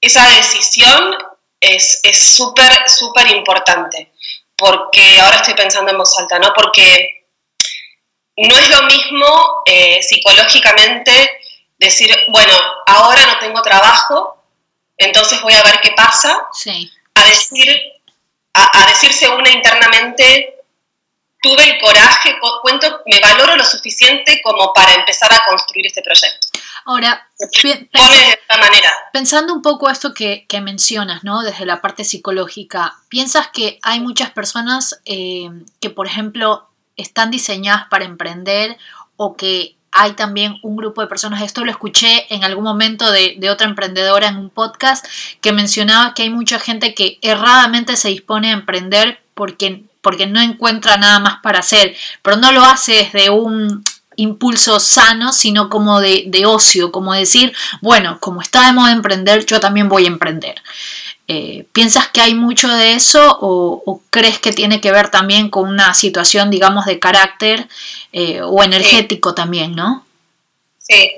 esa 0.00 0.28
decisión 0.30 1.16
es 1.60 2.02
súper, 2.36 2.72
súper 2.88 3.30
importante, 3.30 4.12
porque 4.56 5.20
ahora 5.20 5.36
estoy 5.36 5.54
pensando 5.54 5.92
en 5.92 5.98
voz 5.98 6.18
alta, 6.18 6.40
¿no? 6.40 6.52
Porque 6.52 7.26
no 8.36 8.58
es 8.58 8.68
lo 8.68 8.82
mismo 8.82 9.62
eh, 9.64 10.02
psicológicamente 10.02 11.30
decir, 11.78 12.12
bueno, 12.28 12.54
ahora 12.86 13.26
no 13.26 13.38
tengo 13.38 13.62
trabajo, 13.62 14.42
entonces 14.96 15.40
voy 15.40 15.54
a 15.54 15.62
ver 15.62 15.80
qué 15.80 15.92
pasa, 15.92 16.48
sí. 16.52 16.90
a 17.14 17.24
decir, 17.26 17.91
a, 18.54 18.86
decirse 18.86 19.28
una 19.28 19.50
internamente, 19.50 20.56
tuve 21.40 21.64
el 21.64 21.80
coraje 21.80 22.36
cuento, 22.62 23.02
me 23.06 23.20
valoro 23.20 23.56
lo 23.56 23.64
suficiente 23.64 24.40
como 24.42 24.72
para 24.72 24.94
empezar 24.94 25.32
a 25.32 25.44
construir 25.48 25.86
este 25.86 26.02
proyecto. 26.02 26.48
Ahora, 26.84 27.28
de 27.38 27.48
esta 27.48 28.58
manera. 28.58 28.90
pensando 29.12 29.54
un 29.54 29.62
poco 29.62 29.88
esto 29.88 30.12
que, 30.14 30.46
mencionas, 30.62 31.22
¿no? 31.24 31.42
Desde 31.42 31.64
la 31.64 31.80
parte 31.80 32.04
psicológica, 32.04 32.96
¿piensas 33.08 33.48
que 33.48 33.78
hay 33.82 34.00
muchas 34.00 34.30
personas 34.30 35.00
eh, 35.04 35.48
que, 35.80 35.90
por 35.90 36.06
ejemplo, 36.06 36.68
están 36.96 37.30
diseñadas 37.30 37.86
para 37.88 38.04
emprender 38.04 38.76
o 39.16 39.36
que 39.36 39.76
hay 39.92 40.12
también 40.12 40.58
un 40.62 40.76
grupo 40.76 41.02
de 41.02 41.06
personas, 41.06 41.42
esto 41.42 41.64
lo 41.64 41.70
escuché 41.70 42.26
en 42.34 42.44
algún 42.44 42.64
momento 42.64 43.10
de, 43.12 43.38
otra 43.50 43.68
emprendedora 43.68 44.28
en 44.28 44.38
un 44.38 44.50
podcast, 44.50 45.06
que 45.40 45.52
mencionaba 45.52 46.14
que 46.14 46.22
hay 46.22 46.30
mucha 46.30 46.58
gente 46.58 46.94
que 46.94 47.18
erradamente 47.20 47.96
se 47.96 48.08
dispone 48.08 48.48
a 48.48 48.54
emprender 48.54 49.20
porque, 49.34 49.84
porque 50.00 50.26
no 50.26 50.40
encuentra 50.40 50.96
nada 50.96 51.18
más 51.18 51.40
para 51.42 51.58
hacer, 51.58 51.94
pero 52.22 52.36
no 52.36 52.52
lo 52.52 52.64
hace 52.64 53.10
desde 53.12 53.30
un 53.30 53.84
impulso 54.16 54.80
sano, 54.80 55.32
sino 55.32 55.68
como 55.68 56.00
de, 56.00 56.24
de 56.26 56.46
ocio, 56.46 56.90
como 56.90 57.12
decir, 57.12 57.54
bueno, 57.80 58.18
como 58.20 58.40
está 58.40 58.66
de 58.66 58.72
moda 58.72 58.92
emprender, 58.92 59.44
yo 59.44 59.60
también 59.60 59.88
voy 59.88 60.04
a 60.04 60.08
emprender. 60.08 60.62
Eh, 61.28 61.66
¿Piensas 61.72 62.08
que 62.08 62.20
hay 62.20 62.34
mucho 62.34 62.68
de 62.68 62.94
eso 62.94 63.38
o, 63.40 64.02
crees 64.10 64.38
que 64.38 64.52
tiene 64.52 64.80
que 64.80 64.92
ver 64.92 65.10
también 65.10 65.48
con 65.48 65.68
una 65.68 65.94
situación, 65.94 66.50
digamos, 66.50 66.84
de 66.84 66.98
carácter 66.98 67.68
eh, 68.12 68.40
o 68.42 68.62
energético 68.62 69.34
también, 69.34 69.74
no? 69.74 70.04
Sí, 70.78 71.12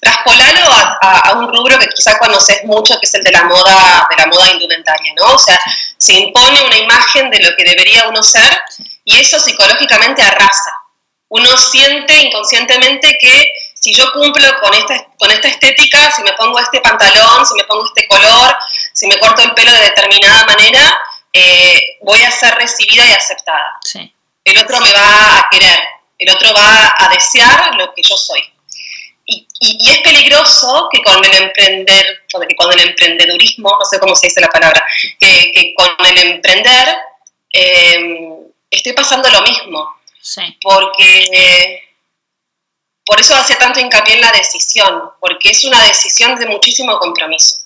traspolalo 0.00 0.60
a, 0.70 1.18
a, 1.18 1.32
un 1.38 1.48
rubro 1.48 1.78
que 1.78 1.88
quizás 1.88 2.18
conoces 2.18 2.64
mucho, 2.64 2.94
que 3.00 3.06
es 3.06 3.14
el 3.14 3.24
de 3.24 3.32
la 3.32 3.44
moda, 3.44 4.06
de 4.10 4.16
la 4.16 4.26
moda 4.26 4.52
indumentaria, 4.52 5.12
¿no? 5.16 5.34
O 5.34 5.38
sea, 5.38 5.58
se 5.96 6.14
impone 6.14 6.64
una 6.64 6.78
imagen 6.78 7.30
de 7.30 7.40
lo 7.40 7.56
que 7.56 7.64
debería 7.64 8.08
uno 8.08 8.22
ser 8.22 8.56
y 9.04 9.16
eso 9.16 9.40
psicológicamente 9.40 10.22
arrasa. 10.22 10.72
Uno 11.28 11.56
siente 11.56 12.14
inconscientemente 12.22 13.16
que 13.20 13.48
si 13.74 13.94
yo 13.94 14.12
cumplo 14.12 14.46
con 14.60 14.74
esta, 14.74 15.06
con 15.18 15.30
esta 15.30 15.48
estética, 15.48 16.10
si 16.10 16.22
me 16.22 16.32
pongo 16.34 16.58
este 16.58 16.80
pantalón, 16.80 17.46
si 17.46 17.54
me 17.54 17.64
pongo 17.64 17.84
este 17.86 18.06
color, 18.08 18.56
si 18.96 19.06
me 19.08 19.18
corto 19.18 19.42
el 19.42 19.52
pelo 19.52 19.70
de 19.72 19.80
determinada 19.80 20.46
manera, 20.46 20.98
eh, 21.30 21.98
voy 22.00 22.22
a 22.22 22.30
ser 22.30 22.54
recibida 22.54 23.06
y 23.06 23.12
aceptada. 23.12 23.78
El 24.42 24.58
otro 24.58 24.80
me 24.80 24.90
va 24.90 25.38
a 25.38 25.46
querer, 25.50 25.78
el 26.18 26.30
otro 26.30 26.54
va 26.54 26.94
a 26.96 27.08
desear 27.10 27.74
lo 27.74 27.92
que 27.92 28.00
yo 28.02 28.16
soy. 28.16 28.40
Y, 29.26 29.46
es 29.90 29.98
peligroso 30.00 30.88
que 30.90 31.02
con 31.02 31.22
el 31.22 31.42
emprender, 31.42 32.24
que 32.48 32.56
con 32.56 32.72
el 32.72 32.88
emprendedurismo, 32.88 33.76
no 33.78 33.84
sé 33.84 33.98
cómo 33.98 34.16
se 34.16 34.28
dice 34.28 34.40
la 34.40 34.48
palabra, 34.48 34.82
que, 35.20 35.74
con 35.76 35.94
el 36.06 36.18
emprender 36.30 36.96
eh, 37.52 38.00
esté 38.70 38.94
pasando 38.94 39.28
lo 39.28 39.42
mismo. 39.42 39.94
Porque 40.62 41.82
por 43.04 43.20
eso 43.20 43.34
hace 43.34 43.56
tanto 43.56 43.78
hincapié 43.78 44.14
en 44.14 44.22
la 44.22 44.32
decisión, 44.32 45.10
porque 45.20 45.50
es 45.50 45.64
una 45.64 45.82
decisión 45.84 46.38
de 46.38 46.46
muchísimo 46.46 46.98
compromiso, 46.98 47.65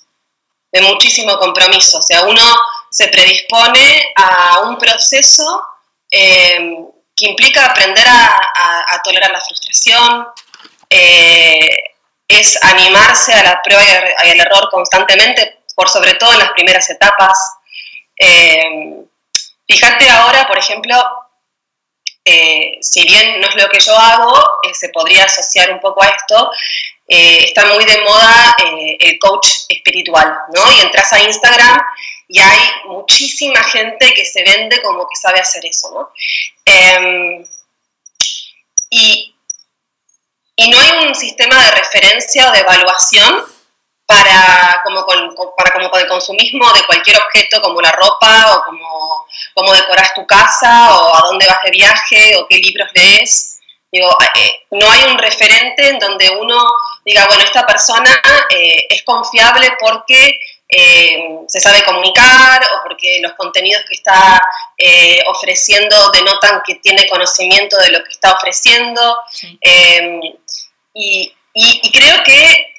de 0.71 0.81
muchísimo 0.81 1.37
compromiso. 1.37 1.99
O 1.99 2.01
sea, 2.01 2.23
uno 2.23 2.41
se 2.89 3.07
predispone 3.07 4.13
a 4.15 4.59
un 4.61 4.77
proceso 4.77 5.65
eh, 6.09 6.77
que 7.15 7.25
implica 7.25 7.65
aprender 7.65 8.05
a, 8.07 9.01
tolerar 9.03 9.31
la 9.31 9.41
frustración, 9.41 10.27
eh, 10.89 11.69
es 12.27 12.61
animarse 12.63 13.33
a 13.33 13.43
la 13.43 13.61
prueba 13.61 13.83
y 14.25 14.29
al 14.29 14.39
error 14.39 14.69
constantemente, 14.69 15.63
por 15.75 15.89
sobre 15.89 16.13
todo 16.15 16.33
en 16.33 16.39
las 16.39 16.51
primeras 16.51 16.89
etapas. 16.89 17.37
Eh, 18.17 19.03
fíjate 19.67 20.09
ahora, 20.09 20.45
por 20.47 20.57
ejemplo, 20.57 20.95
si 22.23 23.03
bien 23.03 23.41
no 23.41 23.47
es 23.47 23.55
lo 23.55 23.67
que 23.69 23.79
yo 23.79 23.97
hago, 23.97 24.33
se 24.73 24.89
podría 24.89 25.25
asociar 25.25 25.71
un 25.71 25.79
poco 25.79 26.03
a 26.03 26.07
esto, 26.07 26.51
eh, 27.13 27.43
está 27.43 27.65
muy 27.65 27.83
de 27.83 27.99
moda 28.05 28.55
el 28.57 29.19
coach 29.19 29.45
espiritual, 29.67 30.33
¿no? 30.55 30.71
Y 30.71 30.79
entras 30.79 31.11
a 31.11 31.19
Instagram 31.19 31.77
y 32.29 32.39
hay 32.39 32.59
muchísima 32.85 33.61
gente 33.63 34.13
que 34.13 34.23
se 34.23 34.41
vende 34.43 34.81
como 34.81 35.05
que 35.05 35.17
sabe 35.17 35.41
hacer 35.41 35.65
eso, 35.65 35.91
¿no? 35.91 36.09
Em, 36.63 37.45
y, 38.89 39.35
y 40.55 40.69
no 40.69 40.79
hay 40.79 41.05
un 41.05 41.13
sistema 41.13 41.61
de 41.65 41.71
referencia 41.71 42.49
o 42.49 42.53
de 42.53 42.59
evaluación 42.59 43.43
para 44.05 44.81
como, 44.85 45.05
con, 45.05 45.35
para 45.57 45.71
como 45.71 45.89
con 45.89 45.99
el 45.99 46.07
consumismo 46.07 46.71
de 46.71 46.85
cualquier 46.85 47.17
objeto 47.17 47.61
como 47.61 47.81
la 47.81 47.91
ropa 47.91 48.55
o 48.55 48.63
como, 48.63 49.27
como 49.53 49.73
decoras 49.73 50.13
tu 50.13 50.25
casa 50.25 50.97
o 50.97 51.13
a 51.13 51.21
dónde 51.27 51.45
vas 51.45 51.61
de 51.65 51.71
viaje 51.71 52.37
o 52.37 52.47
qué 52.47 52.57
libros 52.57 52.87
lees. 52.93 53.59
Digo, 53.91 54.09
eh, 54.35 54.65
no 54.71 54.89
hay 54.89 55.03
un 55.11 55.17
referente 55.17 55.89
en 55.89 55.99
donde 55.99 56.29
uno 56.29 56.57
diga, 57.05 57.25
bueno, 57.27 57.43
esta 57.43 57.65
persona 57.65 58.21
eh, 58.49 58.85
es 58.89 59.03
confiable 59.03 59.73
porque 59.79 60.39
eh, 60.67 61.39
se 61.47 61.59
sabe 61.59 61.83
comunicar 61.83 62.61
o 62.63 62.83
porque 62.83 63.19
los 63.21 63.33
contenidos 63.33 63.83
que 63.87 63.95
está 63.95 64.41
ofreciendo 65.27 66.09
denotan 66.11 66.61
que 66.65 66.75
tiene 66.75 67.07
conocimiento 67.07 67.77
de 67.77 67.91
lo 67.91 68.03
que 68.03 68.11
está 68.11 68.33
ofreciendo. 68.33 69.17
y, 70.93 71.33
y, 71.53 71.91
creo 71.91 72.23
que 72.23 72.71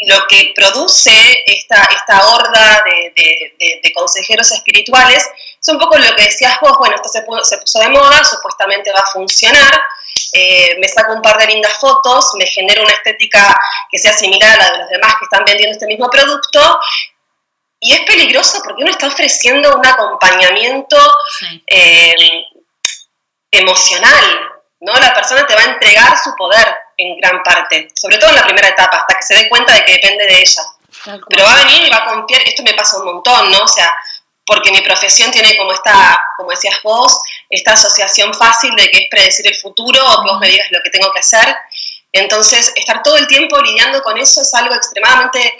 lo 0.00 0.26
que 0.28 0.52
produce 0.54 1.12
esta, 1.46 1.86
esta 1.94 2.26
horda 2.26 2.82
de, 2.86 3.92
consejeros 3.94 4.50
espirituales 4.52 5.28
es 5.60 5.68
un 5.68 5.78
poco 5.78 5.98
lo 5.98 6.16
que 6.16 6.22
decías 6.22 6.56
vos, 6.62 6.72
bueno, 6.78 6.96
esto 6.96 7.08
se, 7.10 7.22
puso, 7.22 7.78
de 7.80 7.88
moda, 7.90 8.24
supuestamente 8.24 8.90
va 8.92 9.00
a 9.00 9.10
funcionar, 9.12 9.82
eh, 10.32 10.76
me 10.78 10.88
saco 10.88 11.12
un 11.12 11.22
par 11.22 11.38
de 11.38 11.46
lindas 11.46 11.78
fotos, 11.78 12.30
me 12.38 12.46
genero 12.46 12.82
una 12.82 12.92
estética 12.92 13.54
que 13.90 13.98
sea 13.98 14.12
similar 14.12 14.52
a 14.52 14.62
la 14.62 14.72
de 14.72 14.78
los 14.78 14.88
demás 14.88 15.14
que 15.18 15.24
están 15.24 15.44
vendiendo 15.44 15.74
este 15.74 15.86
mismo 15.86 16.08
producto, 16.10 16.80
y 17.80 17.94
es 17.94 18.00
peligroso 18.00 18.60
porque 18.62 18.82
uno 18.82 18.90
está 18.90 19.06
ofreciendo 19.06 19.74
un 19.74 19.86
acompañamiento 19.86 20.98
eh, 21.66 22.14
emocional, 23.50 24.24
¿no? 24.80 24.92
La 24.94 25.14
persona 25.14 25.46
te 25.46 25.54
va 25.54 25.62
a 25.62 25.72
entregar 25.72 26.18
su 26.22 26.34
poder 26.36 26.76
en 26.98 27.16
gran 27.18 27.42
parte, 27.42 27.88
sobre 27.94 28.18
todo 28.18 28.30
en 28.30 28.36
la 28.36 28.44
primera 28.44 28.68
etapa, 28.68 28.98
hasta 28.98 29.14
que 29.14 29.22
se 29.22 29.34
dé 29.34 29.48
cuenta 29.48 29.72
de 29.72 29.84
que 29.84 29.92
depende 29.92 30.26
de 30.26 30.40
ella. 30.40 30.62
Pero 31.28 31.44
va 31.44 31.52
a 31.52 31.64
venir 31.64 31.86
y 31.86 31.90
va 31.90 31.98
a 31.98 32.04
confiar, 32.04 32.42
esto 32.42 32.62
me 32.62 32.74
pasa 32.74 32.98
un 32.98 33.06
montón, 33.06 33.50
¿no? 33.50 33.62
O 33.62 33.68
sea, 33.68 33.90
porque 34.50 34.72
mi 34.72 34.80
profesión 34.80 35.30
tiene 35.30 35.56
como 35.56 35.72
esta, 35.72 36.20
como 36.36 36.50
decías 36.50 36.82
vos, 36.82 37.20
esta 37.48 37.74
asociación 37.74 38.34
fácil 38.34 38.74
de 38.74 38.90
que 38.90 39.02
es 39.02 39.06
predecir 39.08 39.46
el 39.46 39.54
futuro 39.54 40.04
o 40.04 40.24
que 40.24 40.28
vos 40.28 40.40
me 40.40 40.48
digas 40.48 40.66
lo 40.72 40.80
que 40.82 40.90
tengo 40.90 41.08
que 41.12 41.20
hacer. 41.20 41.54
Entonces, 42.12 42.72
estar 42.74 43.00
todo 43.04 43.16
el 43.16 43.28
tiempo 43.28 43.60
lidiando 43.60 44.02
con 44.02 44.18
eso 44.18 44.42
es 44.42 44.52
algo 44.54 44.74
extremadamente 44.74 45.54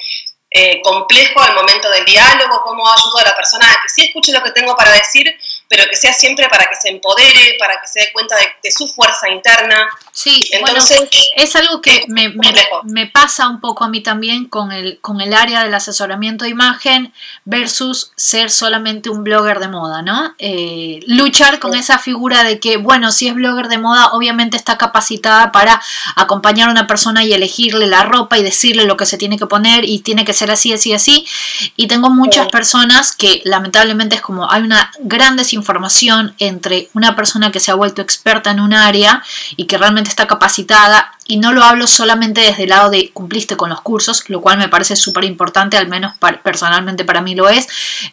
eh, 0.50 0.82
complejo 0.82 1.40
al 1.40 1.54
momento 1.54 1.88
del 1.88 2.04
diálogo, 2.04 2.62
cómo 2.64 2.84
ayudo 2.84 3.18
a 3.18 3.28
la 3.28 3.36
persona 3.36 3.70
a 3.70 3.80
que 3.80 3.88
sí 3.88 4.06
escuche 4.06 4.32
lo 4.32 4.42
que 4.42 4.50
tengo 4.50 4.74
para 4.74 4.90
decir, 4.90 5.38
pero 5.68 5.84
que 5.88 5.94
sea 5.94 6.12
siempre 6.12 6.48
para 6.48 6.66
que 6.66 6.74
se 6.74 6.88
empodere, 6.88 7.54
para 7.60 7.80
que 7.80 7.86
se 7.86 8.00
dé 8.00 8.12
cuenta 8.12 8.36
de, 8.60 8.72
su 8.72 8.88
fuerza 8.88 9.28
interna. 9.28 9.88
Sí, 10.12 10.48
Entonces, 10.52 11.08
es 11.36 11.54
algo 11.54 11.80
que 11.80 12.04
me, 12.08 12.34
me, 12.84 13.06
pasa 13.06 13.48
un 13.48 13.60
poco 13.60 13.84
a 13.84 13.88
mí 13.88 14.02
también 14.02 14.46
con 14.46 14.72
el, 14.72 14.98
con 15.00 15.20
el 15.20 15.32
área 15.32 15.62
del 15.62 15.72
asesoramiento 15.72 16.44
de 16.44 16.50
imagen 16.50 17.12
versus 17.44 18.10
ser 18.16 18.50
solamente 18.50 19.08
un 19.08 19.22
blogger 19.22 19.60
de 19.60 19.68
moda, 19.68 20.02
¿no? 20.02 20.34
Eh, 20.38 21.00
luchar 21.06 21.60
con 21.60 21.74
esa 21.74 21.98
figura 21.98 22.42
de 22.42 22.58
que, 22.58 22.76
bueno, 22.76 23.12
si 23.12 23.28
es 23.28 23.34
blogger 23.34 23.68
de 23.68 23.78
moda, 23.78 24.08
obviamente 24.12 24.56
está 24.56 24.76
capacitada 24.76 25.52
para 25.52 25.80
acompañar 26.16 26.68
a 26.68 26.72
una 26.72 26.86
persona 26.88 27.24
y 27.24 27.32
elegirle 27.32 27.86
la 27.86 28.02
ropa 28.02 28.36
y 28.36 28.42
decirle 28.42 28.84
lo 28.84 28.96
que 28.96 29.06
se 29.06 29.16
tiene 29.16 29.38
que 29.38 29.46
poner 29.46 29.84
y 29.84 30.00
tiene 30.00 30.24
que 30.24 30.32
ser 30.32 30.50
así, 30.50 30.72
así, 30.72 30.92
así. 30.92 31.24
Y 31.76 31.86
tengo 31.86 32.10
muchas 32.10 32.48
personas 32.48 33.14
que 33.14 33.42
lamentablemente 33.44 34.16
es 34.16 34.22
como 34.22 34.50
hay 34.50 34.62
una 34.62 34.90
gran 35.00 35.36
desinformación 35.36 36.34
entre 36.38 36.88
una 36.94 37.14
persona 37.14 37.52
que 37.52 37.60
se 37.60 37.70
ha 37.70 37.74
vuelto 37.74 38.02
experta 38.02 38.50
en 38.50 38.60
un 38.60 38.74
área 38.74 39.22
y 39.56 39.66
que 39.66 39.78
realmente 39.78 39.99
está 40.08 40.26
capacitada 40.26 41.12
y 41.26 41.36
no 41.36 41.52
lo 41.52 41.62
hablo 41.62 41.86
solamente 41.86 42.40
desde 42.40 42.64
el 42.64 42.70
lado 42.70 42.90
de 42.90 43.10
cumpliste 43.10 43.56
con 43.56 43.70
los 43.70 43.80
cursos, 43.82 44.24
lo 44.28 44.40
cual 44.40 44.58
me 44.58 44.68
parece 44.68 44.96
súper 44.96 45.24
importante, 45.24 45.76
al 45.76 45.86
menos 45.88 46.14
personalmente 46.42 47.04
para 47.04 47.20
mí 47.20 47.34
lo 47.34 47.48
es, 47.48 47.68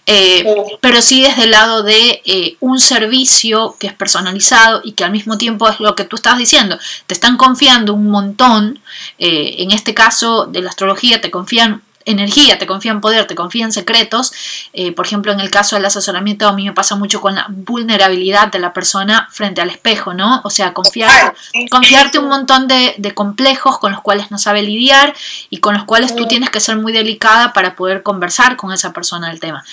eh, 0.05 0.45
pero 0.81 1.01
sí 1.01 1.21
desde 1.21 1.45
el 1.45 1.51
lado 1.51 1.83
de 1.83 2.21
eh, 2.25 2.57
un 2.59 2.79
servicio 2.79 3.75
que 3.79 3.87
es 3.87 3.93
personalizado 3.93 4.81
y 4.83 4.91
que 4.91 5.03
al 5.03 5.11
mismo 5.11 5.37
tiempo 5.37 5.67
es 5.67 5.79
lo 5.79 5.95
que 5.95 6.03
tú 6.03 6.15
estás 6.15 6.37
diciendo, 6.37 6.77
te 7.07 7.13
están 7.13 7.37
confiando 7.37 7.93
un 7.93 8.09
montón, 8.09 8.79
eh, 9.17 9.55
en 9.59 9.71
este 9.71 9.93
caso 9.93 10.45
de 10.45 10.61
la 10.61 10.69
astrología 10.69 11.21
te 11.21 11.31
confían 11.31 11.81
energía, 12.07 12.57
te 12.57 12.65
confía 12.65 12.91
en 12.91 13.01
poder, 13.01 13.25
te 13.27 13.35
confía 13.35 13.65
en 13.65 13.71
secretos. 13.71 14.31
Eh, 14.73 14.91
por 14.93 15.05
ejemplo, 15.05 15.31
en 15.31 15.39
el 15.39 15.51
caso 15.51 15.75
del 15.75 15.85
asesoramiento, 15.85 16.47
a 16.47 16.53
mí 16.53 16.65
me 16.65 16.73
pasa 16.73 16.95
mucho 16.95 17.21
con 17.21 17.35
la 17.35 17.45
vulnerabilidad 17.49 18.47
de 18.47 18.59
la 18.59 18.73
persona 18.73 19.27
frente 19.31 19.61
al 19.61 19.69
espejo, 19.69 20.13
¿no? 20.13 20.41
O 20.43 20.49
sea, 20.49 20.73
confiar, 20.73 21.35
confiarte 21.69 22.17
un 22.17 22.29
montón 22.29 22.67
de, 22.67 22.95
complejos 23.13 23.79
con 23.79 23.91
los 23.91 24.01
cuales 24.01 24.31
no 24.31 24.37
sabe 24.37 24.61
lidiar 24.63 25.13
y 25.49 25.57
con 25.57 25.73
los 25.73 25.85
cuales 25.85 26.15
tú 26.15 26.27
tienes 26.27 26.49
que 26.49 26.59
ser 26.59 26.77
muy 26.77 26.93
delicada 26.93 27.53
para 27.53 27.75
poder 27.75 28.03
conversar 28.03 28.55
con 28.55 28.71
esa 28.71 28.93
persona 28.93 29.29
del 29.29 29.39
tema. 29.39 29.63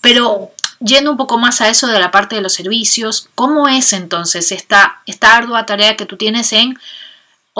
Pero 0.00 0.50
yendo 0.80 1.10
un 1.10 1.16
poco 1.16 1.38
más 1.38 1.60
a 1.60 1.68
eso 1.68 1.86
de 1.86 1.98
la 1.98 2.10
parte 2.10 2.36
de 2.36 2.42
los 2.42 2.52
servicios, 2.52 3.28
¿cómo 3.34 3.68
es 3.68 3.92
entonces 3.92 4.52
esta, 4.52 5.00
esta 5.06 5.36
ardua 5.36 5.66
tarea 5.66 5.96
que 5.96 6.06
tú 6.06 6.16
tienes 6.16 6.52
en 6.52 6.78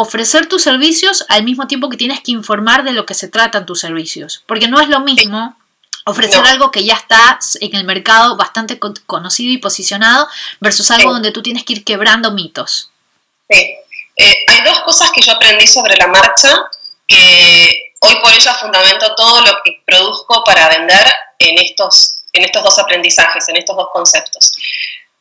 ofrecer 0.00 0.46
tus 0.46 0.62
servicios 0.62 1.24
al 1.28 1.42
mismo 1.42 1.66
tiempo 1.66 1.88
que 1.88 1.96
tienes 1.96 2.20
que 2.20 2.30
informar 2.30 2.84
de 2.84 2.92
lo 2.92 3.04
que 3.04 3.14
se 3.14 3.26
tratan 3.26 3.66
tus 3.66 3.80
servicios? 3.80 4.44
Porque 4.46 4.68
no 4.68 4.80
es 4.80 4.88
lo 4.88 5.00
mismo 5.00 5.56
ofrecer 6.04 6.40
algo 6.46 6.70
que 6.70 6.84
ya 6.84 6.94
está 6.94 7.38
en 7.60 7.74
el 7.74 7.84
mercado 7.84 8.36
bastante 8.36 8.78
conocido 8.78 9.52
y 9.52 9.58
posicionado 9.58 10.28
versus 10.60 10.90
algo 10.92 11.12
donde 11.12 11.32
tú 11.32 11.42
tienes 11.42 11.64
que 11.64 11.72
ir 11.74 11.84
quebrando 11.84 12.30
mitos. 12.30 12.90
Sí. 13.50 13.74
Eh, 14.16 14.44
hay 14.46 14.62
dos 14.62 14.80
cosas 14.82 15.10
que 15.10 15.20
yo 15.20 15.32
aprendí 15.32 15.66
sobre 15.66 15.96
la 15.96 16.06
marcha 16.06 16.56
que 17.06 17.92
hoy 18.00 18.14
por 18.22 18.32
ello 18.32 18.54
fundamento 18.54 19.14
todo 19.16 19.40
lo 19.40 19.52
que 19.64 19.82
produzco 19.84 20.44
para 20.44 20.68
vender 20.68 21.06
en 21.38 21.58
estos, 21.58 22.20
en 22.32 22.44
estos 22.44 22.62
dos 22.62 22.78
aprendizajes, 22.78 23.48
en 23.48 23.56
estos 23.56 23.76
dos 23.76 23.88
conceptos. 23.92 24.52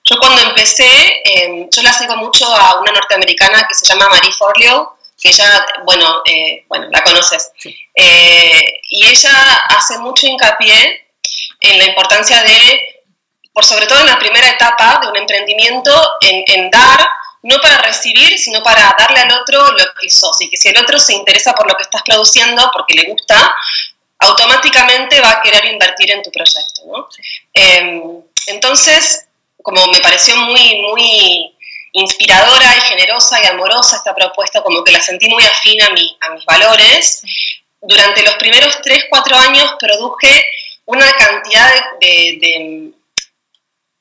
Yo 0.10 0.18
cuando 0.20 0.42
empecé, 0.42 1.22
em, 1.26 1.68
yo 1.70 1.82
la 1.82 1.92
sigo 1.92 2.16
mucho 2.16 2.46
a 2.56 2.80
una 2.80 2.92
norteamericana 2.94 3.66
que 3.68 3.76
se 3.76 3.86
llama 3.86 4.08
Marie 4.10 4.32
Forleo, 4.32 4.98
que 5.22 5.30
ella, 5.30 5.66
bueno, 5.84 6.22
eh, 6.26 6.64
bueno 6.70 6.88
la 6.92 7.04
conoces, 7.04 7.52
eh, 7.94 8.80
y 8.90 9.06
ella 9.06 9.34
hace 9.70 9.98
mucho 9.98 10.28
hincapié 10.28 11.08
en 11.60 11.78
la 11.80 11.86
importancia 11.88 12.42
de, 12.42 13.04
por 13.52 13.66
sobre 13.66 13.88
todo 13.88 14.00
en 14.00 14.06
la 14.06 14.20
primera 14.20 14.48
etapa 14.48 15.00
de 15.02 15.10
un 15.10 15.18
emprendimiento, 15.18 15.92
en, 16.22 16.44
en 16.46 16.70
dar 16.70 17.10
no 17.44 17.60
para 17.62 17.78
recibir, 17.82 18.38
sino 18.38 18.62
para 18.64 18.96
darle 18.98 19.20
al 19.20 19.32
otro 19.32 19.72
lo 19.72 19.86
que 20.00 20.10
sos. 20.10 20.40
Y 20.42 20.50
que 20.50 20.58
si 20.58 20.70
el 20.70 20.78
otro 20.80 21.00
se 21.00 21.14
interesa 21.14 21.54
por 21.54 21.68
lo 21.68 21.76
que 21.76 21.84
estás 21.84 22.02
produciendo, 22.04 22.70
porque 22.74 22.94
le 22.94 23.04
gusta, 23.10 23.56
automáticamente 24.20 25.22
va 25.22 25.32
a 25.32 25.42
querer 25.42 25.66
invertir 25.66 26.12
en 26.12 26.24
tu 26.24 26.32
proyecto. 26.32 26.82
¿no? 26.86 27.08
Em, 27.54 28.22
entonces, 28.48 29.27
como 29.68 29.86
me 29.88 30.00
pareció 30.00 30.34
muy, 30.38 30.82
muy 30.82 31.54
inspiradora 31.92 32.74
y 32.78 32.82
generosa 32.88 33.38
y 33.44 33.48
amorosa 33.48 33.98
esta 33.98 34.16
propuesta, 34.16 34.64
como 34.64 34.82
que 34.82 34.94
la 34.94 35.02
sentí 35.02 35.28
muy 35.28 35.44
afín 35.44 35.82
a, 35.82 35.88
a 35.88 36.30
mis 36.30 36.46
valores, 36.46 37.22
durante 37.82 38.24
los 38.24 38.36
primeros 38.36 38.80
3, 38.82 39.08
4 39.10 39.36
años 39.36 39.76
produje 39.78 40.46
una 40.86 41.12
cantidad 41.12 41.70
de, 42.00 42.94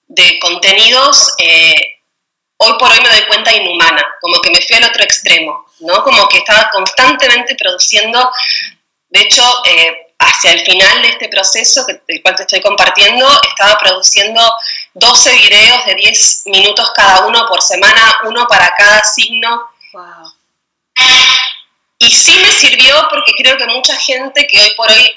de, 0.07 0.39
contenidos 0.39 1.35
eh, 1.39 1.99
hoy 2.59 2.73
por 2.79 2.89
hoy 2.89 3.01
me 3.01 3.09
doy 3.09 3.27
cuenta 3.27 3.53
inhumana, 3.53 4.07
como 4.21 4.41
que 4.41 4.51
me 4.51 4.63
fui 4.63 4.77
al 4.77 4.85
otro 4.85 5.03
extremo, 5.03 5.67
¿no? 5.81 6.05
Como 6.05 6.29
que 6.29 6.39
estaba 6.39 6.71
constantemente 6.71 7.57
produciendo, 7.57 8.31
de 9.09 9.21
hecho, 9.21 9.43
eh, 9.65 10.15
hacia 10.21 10.53
el 10.53 10.61
final 10.61 11.03
de 11.03 11.09
este 11.09 11.29
proceso, 11.29 11.85
del 12.07 12.23
cual 12.23 12.37
te 12.37 12.43
estoy 12.43 12.61
compartiendo, 12.61 13.27
estaba 13.51 13.77
produciendo 13.81 14.41
12 14.99 15.31
videos 15.31 15.85
de 15.85 15.95
10 15.95 16.43
minutos 16.47 16.91
cada 16.95 17.27
uno 17.27 17.47
por 17.47 17.61
semana, 17.61 18.19
uno 18.25 18.47
para 18.49 18.73
cada 18.79 19.05
signo. 19.05 19.69
Wow. 19.93 20.33
Y 21.99 22.11
sí 22.11 22.39
me 22.39 22.51
sirvió 22.51 23.07
porque 23.11 23.33
creo 23.37 23.59
que 23.59 23.67
mucha 23.67 23.95
gente 23.97 24.47
que 24.47 24.59
hoy 24.59 24.71
por 24.75 24.91
hoy 24.91 25.15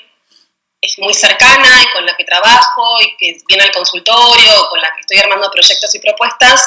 es 0.82 1.00
muy 1.00 1.14
cercana 1.14 1.82
y 1.82 1.94
con 1.94 2.06
la 2.06 2.16
que 2.18 2.26
trabajo 2.26 3.02
y 3.02 3.16
que 3.16 3.38
viene 3.48 3.64
al 3.64 3.72
consultorio, 3.72 4.68
con 4.70 4.82
la 4.82 4.92
que 4.94 5.00
estoy 5.00 5.18
armando 5.18 5.50
proyectos 5.50 5.96
y 5.96 6.00
propuestas, 6.00 6.62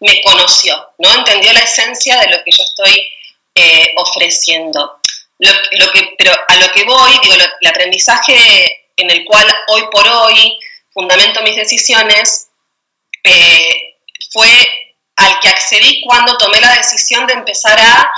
me 0.00 0.20
conoció, 0.22 0.90
¿no? 0.98 1.14
Entendió 1.14 1.54
la 1.54 1.60
esencia 1.60 2.20
de 2.20 2.36
lo 2.36 2.44
que 2.44 2.50
yo 2.50 2.64
estoy 2.64 3.08
eh, 3.54 3.94
ofreciendo. 3.96 4.98
Lo, 5.38 5.92
que, 5.92 6.14
pero 6.18 6.32
a 6.48 6.56
lo 6.56 6.70
que 6.70 6.84
voy, 6.84 7.18
digo, 7.22 7.34
el 7.34 7.68
aprendizaje 7.68 8.90
en 8.96 9.10
el 9.10 9.24
cual 9.24 9.46
hoy 9.68 9.84
por 9.90 10.06
hoy 10.06 10.58
fundamento 10.92 11.42
mis 11.42 11.56
decisiones 11.56 12.48
eh, 13.24 13.96
fue 14.32 14.48
al 15.16 15.38
que 15.40 15.48
accedí 15.48 16.02
cuando 16.06 16.36
tomé 16.38 16.60
la 16.60 16.74
decisión 16.74 17.26
de 17.26 17.34
empezar 17.34 17.78
a 17.78 18.10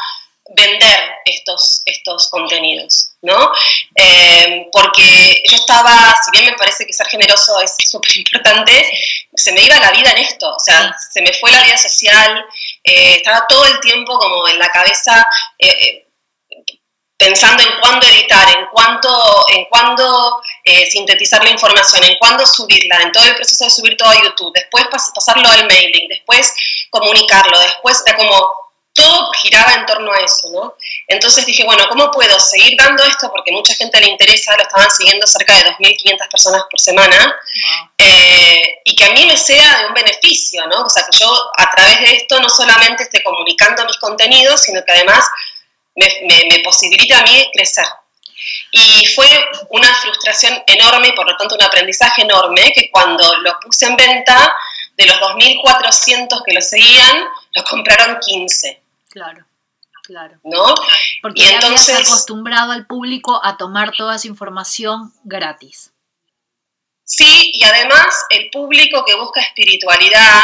vender 0.57 1.15
estos, 1.25 1.83
estos 1.87 2.29
contenidos, 2.29 3.13
¿no? 3.23 3.51
Eh, 3.95 4.69
porque 4.73 5.43
yo 5.49 5.57
estaba, 5.57 6.15
si 6.23 6.31
bien 6.33 6.53
me 6.53 6.59
parece 6.59 6.87
que 6.87 6.93
ser 6.93 7.07
generoso 7.09 7.61
es 7.61 7.75
súper 7.91 8.19
importante, 8.19 8.91
se 9.35 9.53
me 9.53 9.63
iba 9.63 9.81
la 9.81 9.91
vida 9.91 10.11
en 10.13 10.19
esto, 10.19 10.55
o 10.55 10.61
sea, 10.61 10.95
se 11.13 11.23
me 11.23 11.33
fue 11.33 11.51
la 11.51 11.63
vida 11.63 11.79
social, 11.79 12.45
eh, 12.85 13.17
estaba 13.17 13.47
todo 13.49 13.65
el 13.67 13.81
tiempo 13.81 14.19
como 14.19 14.47
en 14.49 14.59
la 14.59 14.69
cabeza 14.71 15.27
pensando 17.17 17.63
en 17.63 17.81
cuándo 17.81 18.07
editar, 18.07 18.49
en 18.57 18.67
cuánto, 18.73 19.47
en 19.51 19.65
cuándo 19.67 20.43
sintetizar 20.91 21.43
la 21.45 21.51
información, 21.51 22.05
en 22.05 22.17
cuándo 22.19 22.47
subirla, 22.47 23.03
en 23.03 23.13
todo 23.13 23.25
el 23.25 23.35
proceso 23.35 23.65
de 23.65 23.71
subir 23.71 23.97
todo 23.97 24.09
a 24.09 24.23
YouTube, 24.23 24.53
después 24.55 24.85
pasarlo 25.15 25.49
al 25.49 25.67
mailing, 25.67 26.09
después 26.09 26.53
comunicarlo, 26.91 27.59
después 27.61 28.05
de 28.05 28.15
como 28.17 28.65
todo 28.95 29.33
giraba 29.43 29.75
en 29.75 29.87
torno 29.87 30.13
a 30.13 30.21
eso, 30.21 30.49
¿no? 30.53 30.77
Entonces 31.09 31.45
dije, 31.45 31.65
bueno, 31.65 31.85
¿cómo 31.89 32.11
puedo 32.13 32.39
seguir 32.39 32.77
dando 32.79 33.03
esto? 33.03 33.29
Porque 33.31 33.51
mucha 33.51 33.75
gente 33.75 34.01
le 34.01 34.07
interesa, 34.07 34.57
lo 34.57 34.63
estaban 34.63 34.89
siguiendo 34.91 35.27
cerca 35.27 35.53
de 35.57 35.65
2.500 35.73 36.31
personas 36.31 36.63
por 36.71 36.81
semana, 36.81 37.37
eh, 37.99 38.81
y 38.85 38.95
que 38.95 39.05
a 39.05 39.13
mí 39.13 39.27
me 39.27 39.37
sea 39.37 39.79
de 39.81 39.87
un 39.87 39.95
beneficio, 39.95 40.65
¿no? 40.69 40.85
O 40.85 40.89
sea, 40.89 41.03
que 41.11 41.19
yo 41.19 41.29
a 41.57 41.71
través 41.75 42.01
de 42.01 42.17
esto 42.17 42.41
no 42.41 42.49
solamente 42.49 43.03
esté 43.03 43.23
comunicando 43.23 43.85
mis 43.85 43.97
contenidos, 43.97 44.63
sino 44.63 44.85
que 44.85 44.93
además 44.93 45.25
me, 45.95 46.09
me, 46.51 46.61
posibilita 46.63 47.21
a 47.21 47.23
mí 47.23 47.51
crecer. 47.53 47.87
Y 48.73 49.07
fue 49.15 49.27
una 49.71 49.93
frustración 49.95 50.63
enorme 50.67 51.09
y 51.09 51.13
por 51.13 51.27
lo 51.27 51.37
tanto 51.37 51.55
un 51.55 51.63
aprendizaje 51.63 52.23
enorme 52.23 52.73
que 52.75 52.91
cuando 52.91 53.25
lo 53.39 53.59
puse 53.61 53.87
en 53.87 53.97
venta, 53.97 54.55
de 54.97 55.07
los 55.07 55.17
2.400 55.17 56.43
que 56.45 56.55
lo 56.55 56.61
seguían, 56.61 57.25
lo 57.55 57.65
compraron 57.65 58.19
15. 58.21 58.83
Claro, 59.11 59.45
claro. 60.03 60.39
¿No? 60.45 60.75
Porque 61.23 61.43
y 61.43 61.45
ya 61.45 61.55
entonces 61.57 62.09
acostumbrado 62.09 62.73
al 62.73 62.87
público 62.87 63.41
a 63.43 63.57
tomar 63.57 63.93
toda 63.93 64.17
esa 64.17 64.29
información 64.29 65.13
gratis. 65.25 65.93
Sí, 67.05 67.51
y 67.55 67.65
además 67.65 68.07
el 68.31 68.51
público 68.51 69.05
que 69.05 69.15
busca 69.15 69.41
espiritualidad, 69.41 70.43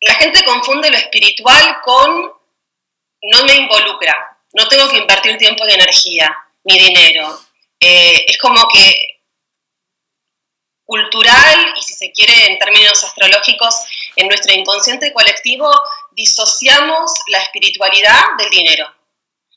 la 0.00 0.14
gente 0.14 0.44
confunde 0.44 0.90
lo 0.90 0.96
espiritual 0.96 1.78
con 1.82 2.32
no 3.22 3.44
me 3.44 3.54
involucra, 3.54 4.38
no 4.52 4.68
tengo 4.68 4.88
que 4.88 4.98
invertir 4.98 5.36
tiempo 5.38 5.66
y 5.66 5.72
energía, 5.72 6.36
ni 6.64 6.78
dinero. 6.78 7.40
Eh, 7.80 8.24
es 8.26 8.38
como 8.38 8.66
que 8.68 9.18
cultural 10.88 11.74
y 11.76 11.82
si 11.82 11.92
se 11.92 12.10
quiere 12.12 12.46
en 12.46 12.58
términos 12.58 13.04
astrológicos, 13.04 13.74
en 14.16 14.26
nuestro 14.26 14.54
inconsciente 14.54 15.12
colectivo 15.12 15.70
disociamos 16.12 17.12
la 17.28 17.42
espiritualidad 17.42 18.22
del 18.38 18.48
dinero, 18.48 18.86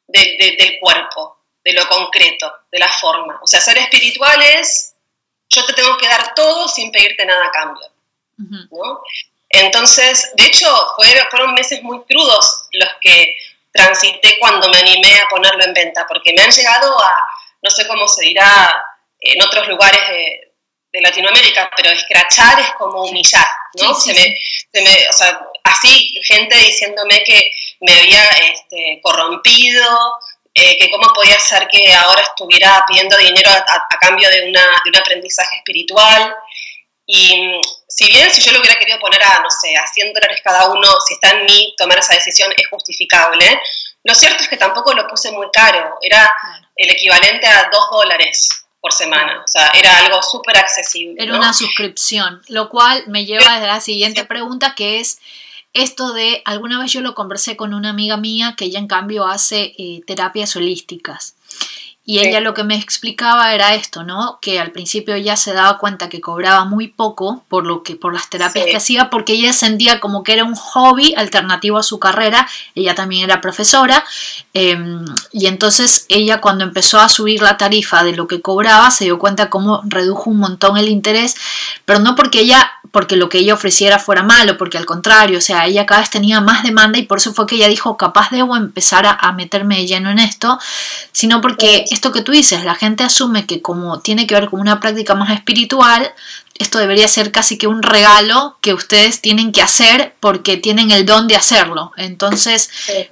del, 0.08 0.78
cuerpo, 0.82 1.38
de 1.64 1.72
lo 1.72 1.88
concreto, 1.88 2.54
de 2.70 2.80
la 2.80 2.92
forma. 2.92 3.40
O 3.42 3.48
sea, 3.48 3.62
ser 3.62 3.78
espiritual 3.78 4.42
es, 4.42 4.94
yo 5.50 5.66
te 5.66 5.74
tengo 5.74 5.98
que 5.98 6.08
dar 6.08 6.36
todo 6.36 6.68
sin 6.68 6.92
pedirte 6.92 7.26
nada 7.26 7.46
a 7.46 7.52
cambio. 7.52 7.88
Entonces, 9.50 10.32
de 10.36 10.46
hecho, 10.48 10.68
fueron 11.30 11.54
meses 11.54 11.82
muy 11.82 12.04
crudos 12.04 12.66
los 12.74 12.90
que 13.00 13.38
transité 13.72 14.38
cuando 14.40 14.70
me 14.70 14.80
animé 14.80 15.16
a 15.16 15.28
ponerlo 15.30 15.64
en 15.64 15.74
venta, 15.74 16.06
porque 16.08 16.34
me 16.34 16.42
han 16.42 16.52
llegado 16.52 16.98
a, 17.02 17.14
no 17.62 17.70
sé 17.70 17.88
cómo 17.88 18.08
se 18.08 18.26
dirá 18.26 18.86
en 19.20 19.42
otros 19.44 19.68
lugares 19.68 20.02
de, 20.10 20.52
de 20.92 21.02
Latinoamérica, 21.02 21.70
pero 21.76 21.90
escrachar 21.90 22.60
es 22.60 22.72
como 22.78 23.04
humillar, 23.04 23.48
¿no? 23.82 23.94
se 23.94 24.14
me, 24.14 24.38
se 24.74 24.82
me, 24.82 25.10
o 25.10 25.14
sea, 25.14 25.40
así, 25.64 26.22
gente 26.24 26.58
diciéndome 26.58 27.24
que 27.24 27.52
me 27.82 27.94
había 27.94 28.24
este, 28.26 29.00
corrompido, 29.02 29.88
eh, 30.54 30.78
que 30.78 30.92
cómo 30.92 31.08
podía 31.14 31.40
ser 31.40 31.68
que 31.70 31.94
ahora 31.94 32.22
estuviera 32.24 32.84
pidiendo 32.88 33.16
dinero 33.18 33.52
a, 33.52 33.98
cambio 34.02 34.30
de, 34.30 34.50
una, 34.50 34.62
de 34.84 34.90
un 34.90 34.98
aprendizaje 34.98 35.56
espiritual. 35.58 36.36
Y 37.06 37.60
si 37.94 38.08
bien 38.08 38.32
si 38.32 38.42
yo 38.42 38.52
lo 38.54 38.60
hubiera 38.60 38.80
querido 38.80 39.00
poner 39.00 39.22
a, 39.22 39.42
no 39.42 39.50
sé, 39.50 39.76
a 39.76 39.86
100 39.86 40.14
dólares 40.14 40.40
cada 40.44 40.70
uno, 40.70 40.88
si 41.06 41.14
está 41.16 41.32
en 41.32 41.46
mí 41.46 41.76
tomar 41.78 42.00
esa 42.00 42.14
decisión 42.14 42.52
es 42.56 42.68
justificable, 42.70 43.60
lo 44.04 44.16
cierto 44.16 44.44
es 44.44 44.50
que 44.50 44.58
tampoco 44.58 44.94
lo 44.94 45.08
puse 45.08 45.32
muy 45.32 45.48
caro, 45.52 45.98
era 46.02 46.34
el 46.76 46.90
equivalente 46.90 47.48
a 47.48 47.70
2 47.72 47.90
dólares 47.92 48.50
por 48.80 48.92
semana. 48.92 49.42
O 49.44 49.48
sea, 49.48 49.68
era 49.70 49.98
algo 49.98 50.22
súper 50.24 50.58
accesible. 50.58 51.22
Era 51.22 51.36
una 51.36 51.54
suscripción, 51.54 52.42
lo 52.48 52.70
cual 52.70 53.04
me 53.08 53.26
lleva 53.26 53.56
a 53.56 53.60
la 53.60 53.82
siguiente 53.82 54.26
pregunta 54.26 54.74
que 54.76 55.00
es 55.00 55.20
esto 55.74 56.14
de, 56.14 56.42
alguna 56.46 56.80
vez 56.80 56.92
yo 56.92 57.02
lo 57.02 57.16
conversé 57.16 57.56
con 57.56 57.74
una 57.74 57.92
amiga 57.92 58.18
mía 58.18 58.56
que 58.58 58.66
ella 58.66 58.80
en 58.80 58.88
cambio 58.88 59.26
hace 59.26 59.74
eh, 59.78 60.02
terapias 60.08 60.56
holísticas. 60.56 61.36
Y 62.04 62.18
ella 62.20 62.40
lo 62.40 62.56
que 62.56 62.64
me 62.64 62.76
explicaba 62.76 63.54
era 63.54 63.76
esto, 63.76 64.04
¿no? 64.04 64.40
Que 64.42 64.60
al 64.60 64.72
principio 64.72 65.14
ella 65.14 65.38
se 65.38 65.54
daba 65.54 65.78
cuenta 65.78 66.10
que 66.10 66.20
cobraba 66.20 66.66
muy 66.66 66.88
poco 66.88 67.44
por 67.48 67.68
lo 67.68 67.84
que 67.84 67.96
por 67.96 68.12
las 68.12 68.28
terapias 68.28 68.66
que 68.66 68.76
hacía, 68.76 69.12
porque 69.12 69.34
ella 69.34 69.54
sentía 69.54 70.00
como 70.00 70.24
que 70.24 70.34
era 70.34 70.44
un 70.44 70.56
hobby 70.56 71.14
alternativo 71.16 71.78
a 71.78 71.84
su 71.84 72.00
carrera. 72.00 72.48
Ella 72.74 72.96
también 72.96 73.24
era 73.24 73.40
profesora 73.40 74.04
em, 74.56 75.06
y 75.32 75.46
entonces 75.46 76.08
ella 76.10 76.42
cuando 76.42 76.64
empezó 76.64 77.00
a 77.00 77.08
subir 77.08 77.44
la 77.44 77.58
tarifa 77.58 78.04
de 78.04 78.16
lo 78.16 78.28
que 78.28 78.42
cobraba 78.42 78.90
se 78.90 79.04
dio 79.06 79.20
cuenta 79.20 79.52
cómo 79.52 79.82
redujo 79.86 80.32
un 80.32 80.38
montón 80.38 80.78
el 80.78 80.90
interés, 80.90 81.36
pero 81.86 82.00
no 82.00 82.16
porque 82.16 82.40
ella 82.42 82.72
porque 82.92 83.16
lo 83.16 83.30
que 83.30 83.40
ella 83.40 83.54
ofreciera 83.54 84.00
fuera 84.00 84.22
malo, 84.22 84.58
porque 84.58 84.78
al 84.78 84.86
contrario, 84.86 85.38
o 85.38 85.42
sea, 85.42 85.66
ella 85.66 85.86
cada 85.86 86.02
vez 86.02 86.10
tenía 86.10 86.42
más 86.42 86.64
demanda 86.64 87.00
y 87.00 87.04
por 87.04 87.18
eso 87.18 87.34
fue 87.34 87.48
que 87.48 87.56
ella 87.56 87.70
dijo, 87.70 87.98
capaz 87.98 88.30
debo 88.32 88.56
empezar 88.56 89.06
a, 89.06 89.14
a 89.14 89.32
meterme 89.32 89.78
de 89.78 89.88
lleno 89.88 90.10
en 90.10 90.20
esto, 90.20 90.60
sino 91.12 91.42
porque 91.42 91.86
esto 91.90 92.12
que 92.12 92.22
tú 92.22 92.32
dices, 92.32 92.64
la 92.66 92.76
gente 92.76 93.04
asume 93.04 93.46
que 93.46 93.62
como 93.62 94.02
tiene 94.02 94.28
que 94.28 94.36
ver 94.36 94.50
con 94.50 94.60
una 94.60 94.80
práctica 94.80 95.16
más 95.16 95.32
espiritual, 95.32 96.14
esto 96.62 96.78
debería 96.78 97.08
ser 97.08 97.32
casi 97.32 97.58
que 97.58 97.66
un 97.66 97.82
regalo 97.82 98.58
que 98.62 98.74
ustedes 98.74 99.22
tienen 99.22 99.52
que 99.52 99.62
hacer 99.62 100.16
porque 100.20 100.58
tienen 100.58 100.92
el 100.92 101.08
don 101.08 101.28
de 101.28 101.36
hacerlo. 101.36 101.92
Entonces, 101.98 102.70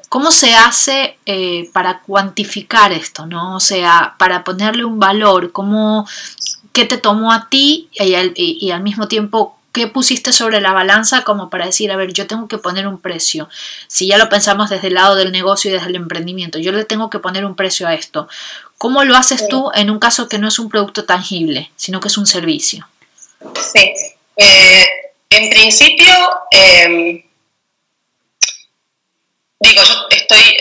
¿cómo 0.07 0.31
se 0.31 0.55
hace 0.55 1.17
eh, 1.25 1.69
para 1.73 2.01
cuantificar 2.01 2.91
esto? 2.91 3.25
¿no? 3.25 3.55
O 3.55 3.59
sea, 3.59 4.15
para 4.19 4.43
ponerle 4.43 4.85
un 4.85 4.99
valor, 4.99 5.51
¿cómo, 5.51 6.07
¿qué 6.73 6.85
te 6.85 6.97
tomó 6.97 7.31
a 7.31 7.49
ti 7.49 7.89
y 7.93 8.69
al 8.69 8.83
mismo 8.83 9.07
tiempo 9.07 9.58
¿Qué 9.71 9.87
pusiste 9.87 10.33
sobre 10.33 10.61
la 10.61 10.71
balanza 10.71 11.23
como 11.23 11.49
para 11.49 11.67
decir, 11.67 11.91
a 11.91 11.95
ver, 11.95 12.11
yo 12.11 12.25
tengo 12.25 12.47
que 12.47 12.57
poner 12.57 12.87
un 12.87 12.99
precio? 12.99 13.49
Si 13.87 14.07
ya 14.07 14.17
lo 14.17 14.27
pensamos 14.27 14.69
desde 14.69 14.87
el 14.87 14.95
lado 14.95 15.15
del 15.15 15.31
negocio 15.31 15.69
y 15.69 15.73
desde 15.73 15.89
el 15.89 15.95
emprendimiento, 15.95 16.57
yo 16.57 16.71
le 16.71 16.85
tengo 16.85 17.09
que 17.09 17.19
poner 17.19 17.45
un 17.45 17.55
precio 17.55 17.87
a 17.87 17.93
esto. 17.93 18.27
¿Cómo 18.79 19.03
lo 19.03 19.15
haces 19.15 19.47
tú 19.47 19.69
en 19.75 19.89
un 19.91 19.99
caso 19.99 20.27
que 20.27 20.39
no 20.39 20.47
es 20.47 20.57
un 20.57 20.69
producto 20.69 21.05
tangible, 21.05 21.71
sino 21.75 21.99
que 21.99 22.07
es 22.07 22.17
un 22.17 22.25
servicio? 22.25 22.87
Sí, 23.73 23.93
eh, 24.37 24.85
en 25.29 25.49
principio, 25.49 26.11
em, 26.51 27.23
digo, 29.59 29.83
yo 30.09 30.17
estoy, 30.17 30.57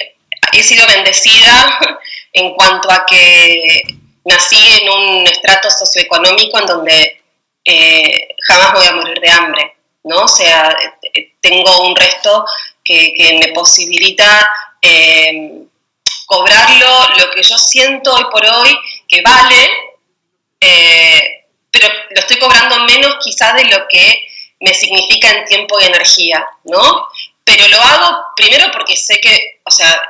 he 0.53 0.62
sido 0.62 0.87
bendecida 0.87 1.79
en 2.33 2.55
cuanto 2.55 2.90
a 2.90 3.07
que 3.09 3.83
nací 4.25 4.81
en 4.83 4.90
un 4.90 5.27
estrato 5.27 5.71
socioeconómico 5.71 6.59
en 6.59 6.66
donde 6.66 7.18
eh, 7.71 8.29
jamás 8.47 8.73
voy 8.73 8.87
a 8.87 8.93
morir 8.93 9.21
de 9.21 9.29
hambre, 9.29 9.77
¿no? 10.05 10.23
O 10.23 10.29
sea, 10.29 10.75
eh, 11.13 11.35
tengo 11.39 11.83
un 11.83 11.95
resto 11.95 12.47
que, 12.83 13.13
me 13.39 13.53
posibilita 13.53 14.49
eh, 14.81 15.65
cobrarlo, 16.25 17.09
lo 17.19 17.31
que 17.31 17.43
yo 17.43 17.59
siento 17.59 18.15
hoy 18.15 18.25
por 18.31 18.43
hoy 18.43 18.75
que 19.07 19.21
vale, 19.21 19.71
pero 21.71 21.89
lo 22.09 22.21
estoy 22.21 22.39
cobrando 22.39 22.85
menos 22.85 23.17
quizás 23.23 23.55
de 23.55 23.67
lo 23.67 23.87
que 23.87 24.27
me 24.61 24.73
significa 24.73 25.29
en 25.29 25.45
tiempo 25.45 25.79
y 25.79 25.85
energía, 25.85 26.47
¿no? 26.65 27.07
Pero 27.45 27.69
lo 27.69 27.83
hago 27.83 28.25
primero 28.35 28.71
porque 28.73 28.97
sé 28.97 29.21
que, 29.21 29.61
o 29.65 29.71
sea, 29.71 30.03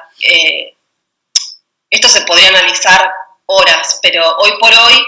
esto 1.91 2.09
se 2.09 2.23
podría 2.23 2.51
analizar 2.51 3.13
horas, 3.47 3.99
pero 4.01 4.37
hoy 4.37 4.53
por 4.61 4.73
hoy 4.73 5.05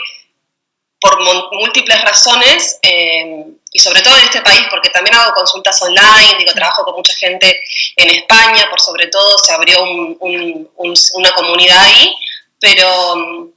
por 1.01 1.19
múltiples 1.53 2.03
razones, 2.03 2.79
eh, 2.83 3.47
y 3.73 3.79
sobre 3.79 4.03
todo 4.03 4.17
en 4.17 4.25
este 4.25 4.43
país, 4.43 4.67
porque 4.71 4.91
también 4.91 5.17
hago 5.17 5.33
consultas 5.33 5.81
online, 5.83 6.37
digo, 6.39 6.53
trabajo 6.53 6.85
con 6.85 6.97
mucha 6.97 7.15
gente 7.15 7.61
en 7.97 8.11
España, 8.11 8.67
por 8.69 8.81
sobre 8.81 9.07
todo 9.07 9.39
se 9.39 9.53
abrió 9.53 9.83
una 9.83 11.33
comunidad 11.33 11.85
ahí, 11.85 12.15
pero 12.59 13.17
mm, 13.17 13.49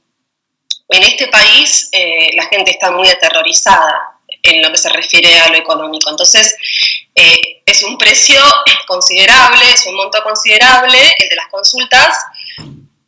en 0.90 1.02
este 1.02 1.28
país 1.28 1.88
eh, 1.92 2.30
la 2.34 2.46
gente 2.46 2.70
está 2.70 2.90
muy 2.90 3.08
aterrorizada 3.08 4.14
en 4.42 4.62
lo 4.62 4.70
que 4.70 4.78
se 4.78 4.88
refiere 4.90 5.38
a 5.40 5.48
lo 5.48 5.56
económico. 5.56 6.10
Entonces, 6.10 6.54
eh, 7.14 7.62
es 7.66 7.82
un 7.82 7.98
precio 7.98 8.42
considerable, 8.86 9.72
es 9.72 9.86
un 9.86 9.96
monto 9.96 10.22
considerable 10.22 11.14
el 11.18 11.28
de 11.28 11.36
las 11.36 11.48
consultas, 11.48 12.16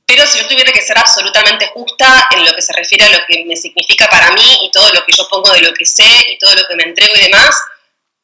pero 0.06 0.24
si 0.24 0.38
yo 0.38 0.46
tuviera 0.46 0.72
que 0.72 0.82
ser 0.82 0.96
absolutamente 0.98 1.66
justa 1.74 2.28
en 2.30 2.44
lo 2.44 2.54
que 2.54 2.62
se 2.62 2.72
refiere 2.72 3.04
a 3.04 3.10
lo 3.10 3.18
que 3.26 3.44
me 3.44 3.56
significa 3.56 4.08
para 4.08 4.30
mí 4.32 4.60
y 4.62 4.70
todo 4.70 4.92
lo 4.92 5.04
que 5.04 5.12
yo 5.12 5.28
pongo 5.28 5.50
de 5.52 5.62
lo 5.62 5.74
que 5.74 5.84
sé 5.84 6.30
y 6.30 6.38
todo 6.38 6.54
lo 6.54 6.66
que 6.68 6.76
me 6.76 6.84
entrego 6.84 7.12
y 7.16 7.24
demás, 7.24 7.56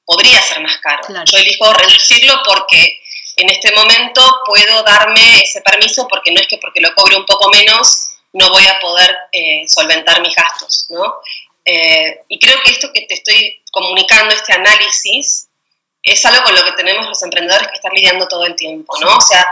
podría 0.04 0.40
ser 0.40 0.60
más 0.60 0.78
caro. 0.78 1.02
Yo 1.24 1.38
elijo 1.38 1.72
reducirlo 1.72 2.40
porque 2.44 3.00
en 3.36 3.50
este 3.50 3.74
momento 3.74 4.22
puedo 4.46 4.82
darme 4.84 5.40
ese 5.40 5.60
permiso 5.62 6.06
porque 6.08 6.30
no 6.30 6.40
es 6.40 6.46
que 6.46 6.58
porque 6.58 6.80
lo 6.80 6.94
cobre 6.94 7.16
un 7.16 7.26
poco 7.26 7.50
menos 7.50 8.08
no 8.32 8.48
voy 8.50 8.66
a 8.66 8.78
poder 8.80 9.14
eh, 9.32 9.64
solventar 9.66 10.20
mis 10.22 10.34
gastos, 10.34 10.86
¿no? 10.90 11.16
Eh, 11.64 12.22
y 12.28 12.38
creo 12.38 12.56
que 12.64 12.72
esto 12.72 12.90
que 12.92 13.02
te 13.02 13.14
estoy 13.14 13.62
comunicando, 13.70 14.34
este 14.34 14.52
análisis, 14.52 15.48
es 16.02 16.24
algo 16.24 16.42
con 16.42 16.54
lo 16.54 16.64
que 16.64 16.72
tenemos 16.72 17.06
los 17.06 17.22
emprendedores 17.22 17.68
que 17.68 17.74
estar 17.74 17.92
lidiando 17.92 18.26
todo 18.26 18.44
el 18.46 18.56
tiempo, 18.56 18.98
¿no? 18.98 19.16
O 19.16 19.20
sea, 19.20 19.46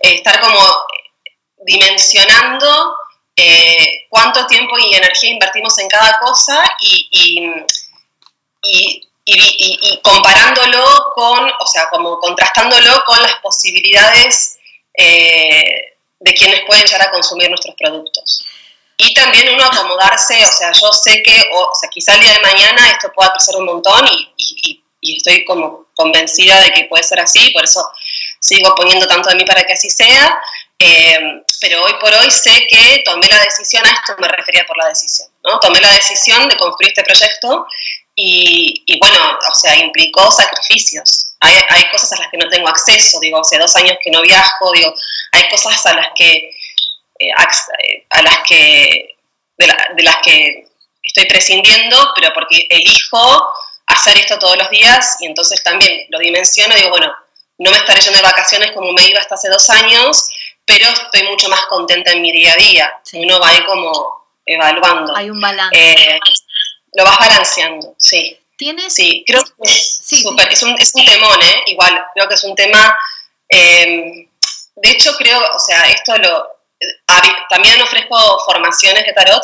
eh, 0.00 0.14
estar 0.14 0.38
como 0.40 0.58
dimensionando 1.58 2.96
eh, 3.36 4.06
cuánto 4.08 4.46
tiempo 4.46 4.78
y 4.78 4.94
energía 4.94 5.30
invertimos 5.30 5.78
en 5.78 5.88
cada 5.88 6.18
cosa 6.18 6.62
y, 6.80 7.42
comparándolo 10.02 11.12
con, 11.14 11.50
o 11.60 11.66
sea, 11.66 11.88
como 11.90 12.18
contrastándolo 12.18 13.04
con 13.04 13.20
las 13.20 13.34
posibilidades 13.42 14.58
eh, 14.96 15.96
de 16.20 16.34
quienes 16.34 16.64
pueden 16.66 16.86
llegar 16.86 17.08
a 17.08 17.10
consumir 17.10 17.48
nuestros 17.48 17.74
productos. 17.74 18.46
Y 18.96 19.12
también 19.12 19.54
uno 19.54 19.66
acomodarse, 19.66 20.42
o 20.46 20.52
sea, 20.52 20.72
yo 20.72 20.90
sé 20.92 21.22
que, 21.22 21.50
o, 21.52 21.74
sea, 21.74 21.90
quizá 21.90 22.14
el 22.14 22.20
día 22.20 22.32
de 22.32 22.40
mañana 22.40 22.90
esto 22.90 23.12
pueda 23.14 23.32
crecer 23.32 23.56
un 23.56 23.66
montón 23.66 24.06
y 24.08 24.82
estoy 25.16 25.44
como 25.44 25.86
convencida 25.96 26.60
de 26.60 26.70
que 26.72 26.84
puede 26.84 27.02
ser 27.02 27.20
así, 27.20 27.50
por 27.50 27.64
eso 27.64 27.84
sigo 28.38 28.74
poniendo 28.74 29.06
tanto 29.06 29.28
de 29.30 29.34
mí 29.34 29.44
para 29.44 29.64
que 29.64 29.72
así 29.72 29.90
sea, 29.90 30.38
eh, 30.78 31.42
pero 31.60 31.84
hoy 31.84 31.94
por 32.00 32.12
hoy 32.12 32.30
sé 32.30 32.66
que 32.68 33.02
tomé 33.04 33.26
la 33.28 33.40
decisión, 33.40 33.86
a 33.86 33.90
esto 33.90 34.14
me 34.18 34.28
refería 34.28 34.64
por 34.66 34.76
la 34.76 34.88
decisión, 34.88 35.28
¿no? 35.44 35.58
Tomé 35.60 35.80
la 35.80 35.92
decisión 35.92 36.48
de 36.48 36.56
construir 36.56 36.90
este 36.90 37.02
proyecto 37.02 37.66
y, 38.18 38.98
bueno, 38.98 39.38
o 39.52 39.54
sea, 39.54 39.76
implicó 39.76 40.30
sacrificios. 40.30 41.34
Hay, 41.40 41.54
hay, 41.68 41.90
cosas 41.90 42.12
a 42.12 42.22
las 42.22 42.30
que 42.30 42.38
no 42.38 42.48
tengo 42.48 42.66
acceso, 42.68 43.20
digo, 43.20 43.38
hace 43.38 43.58
dos 43.58 43.76
años 43.76 43.98
que 44.02 44.10
no 44.10 44.22
viajo, 44.22 44.72
digo, 44.72 44.94
hay 45.32 45.48
cosas 45.50 45.84
a 45.84 45.94
las 45.94 46.08
que, 46.14 46.50
eh, 47.18 47.30
a 48.10 48.22
las 48.22 48.38
que, 48.48 49.16
de, 49.58 49.66
de 49.96 50.02
las 50.02 50.16
que 50.22 50.66
estoy 51.02 51.26
prescindiendo, 51.26 52.12
pero 52.14 52.32
porque 52.32 52.66
elijo 52.70 53.46
hacer 53.86 54.18
esto 54.18 54.38
todos 54.38 54.56
los 54.56 54.68
días 54.70 55.16
y 55.20 55.26
entonces 55.26 55.62
también 55.62 56.06
lo 56.08 56.18
dimensiono 56.18 56.74
digo, 56.74 56.90
bueno, 56.90 57.14
no 57.58 57.70
me 57.70 57.76
estaré 57.76 58.00
yendo 58.00 58.18
de 58.18 58.24
vacaciones 58.24 58.72
como 58.72 58.92
me 58.92 59.06
iba 59.06 59.20
hasta 59.20 59.36
hace 59.36 59.48
dos 59.48 59.70
años, 59.70 60.28
pero 60.66 60.88
estoy 60.88 61.22
mucho 61.28 61.48
más 61.48 61.64
contenta 61.66 62.10
en 62.10 62.20
mi 62.20 62.32
día 62.32 62.52
a 62.52 62.56
día. 62.56 63.00
Uno 63.12 63.38
va 63.38 63.50
ahí 63.50 63.64
como 63.64 64.26
evaluando. 64.44 65.16
Hay 65.16 65.30
un 65.30 65.40
balance. 65.40 65.78
Eh, 65.78 66.18
lo 66.92 67.04
vas 67.04 67.18
balanceando, 67.18 67.94
sí. 67.96 68.38
¿Tienes? 68.56 68.92
Sí, 68.92 69.22
creo 69.26 69.44
que 69.44 69.70
es, 69.70 70.00
super, 70.02 70.50
es, 70.50 70.62
un, 70.62 70.76
es 70.78 70.92
un 70.94 71.04
temón, 71.04 71.40
¿eh? 71.42 71.62
Igual, 71.66 72.04
creo 72.14 72.28
que 72.28 72.34
es 72.34 72.44
un 72.44 72.54
tema... 72.54 72.98
Eh, 73.48 74.28
de 74.74 74.90
hecho, 74.90 75.16
creo, 75.16 75.38
o 75.54 75.58
sea, 75.58 75.82
esto 75.82 76.16
lo... 76.16 76.48
También 77.48 77.80
ofrezco 77.80 78.16
formaciones 78.44 79.04
de 79.06 79.12
tarot 79.12 79.42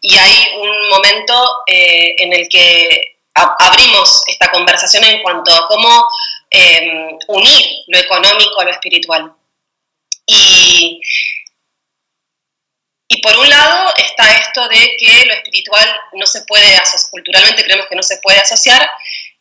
y 0.00 0.16
hay 0.16 0.46
un 0.56 0.88
momento 0.88 1.58
eh, 1.66 2.16
en 2.18 2.32
el 2.32 2.48
que 2.48 3.18
abrimos 3.34 4.22
esta 4.26 4.50
conversación 4.50 5.04
en 5.04 5.22
cuanto 5.22 5.54
a 5.54 5.68
cómo 5.68 6.08
unir 7.28 7.64
lo 7.88 7.98
económico 7.98 8.60
a 8.60 8.64
lo 8.64 8.70
espiritual. 8.70 9.32
Y, 10.30 11.00
y 13.08 13.22
por 13.22 13.36
un 13.38 13.48
lado 13.48 13.94
está 13.96 14.36
esto 14.36 14.68
de 14.68 14.96
que 14.98 15.24
lo 15.24 15.32
espiritual 15.32 15.88
no 16.12 16.26
se 16.26 16.42
puede 16.42 16.76
asociar, 16.76 17.10
culturalmente 17.10 17.64
creemos 17.64 17.86
que 17.88 17.96
no 17.96 18.02
se 18.02 18.18
puede 18.18 18.38
asociar, 18.38 18.88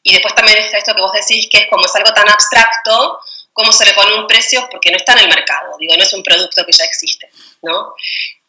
y 0.02 0.14
después 0.14 0.34
también 0.34 0.60
está 0.60 0.78
esto 0.78 0.96
que 0.96 1.02
vos 1.02 1.12
decís, 1.12 1.50
que 1.52 1.58
es 1.58 1.68
como 1.68 1.86
es 1.86 1.96
algo 1.96 2.14
tan 2.14 2.30
abstracto, 2.30 3.20
cómo 3.52 3.74
se 3.74 3.86
le 3.86 3.94
pone 3.94 4.16
un 4.16 4.28
precio 4.28 4.66
porque 4.72 4.90
no 4.90 4.98
está 4.98 5.12
en 5.14 5.20
el 5.20 5.28
mercado, 5.28 5.76
digo, 5.78 5.94
no 5.98 6.04
es 6.04 6.14
un 6.14 6.24
producto 6.24 6.66
que 6.66 6.72
ya 6.72 6.86
existe, 6.86 7.30
¿no? 7.64 7.94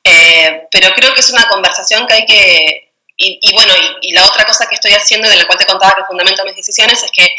Eh, 0.04 0.68
pero 0.70 0.94
creo 0.94 1.12
que 1.14 1.20
es 1.20 1.30
una 1.30 1.48
conversación 1.48 2.06
que 2.06 2.14
hay 2.14 2.24
que, 2.24 2.92
y, 3.16 3.52
bueno, 3.52 3.74
y, 4.00 4.12
la 4.12 4.28
otra 4.28 4.46
cosa 4.46 4.68
que 4.68 4.76
estoy 4.76 4.92
haciendo, 4.92 5.28
de 5.28 5.34
la 5.34 5.46
cual 5.46 5.58
te 5.58 5.66
contaba 5.66 5.96
que 5.96 6.04
fundamento 6.04 6.44
mis 6.44 6.54
decisiones, 6.54 7.02
es 7.02 7.10
que 7.10 7.34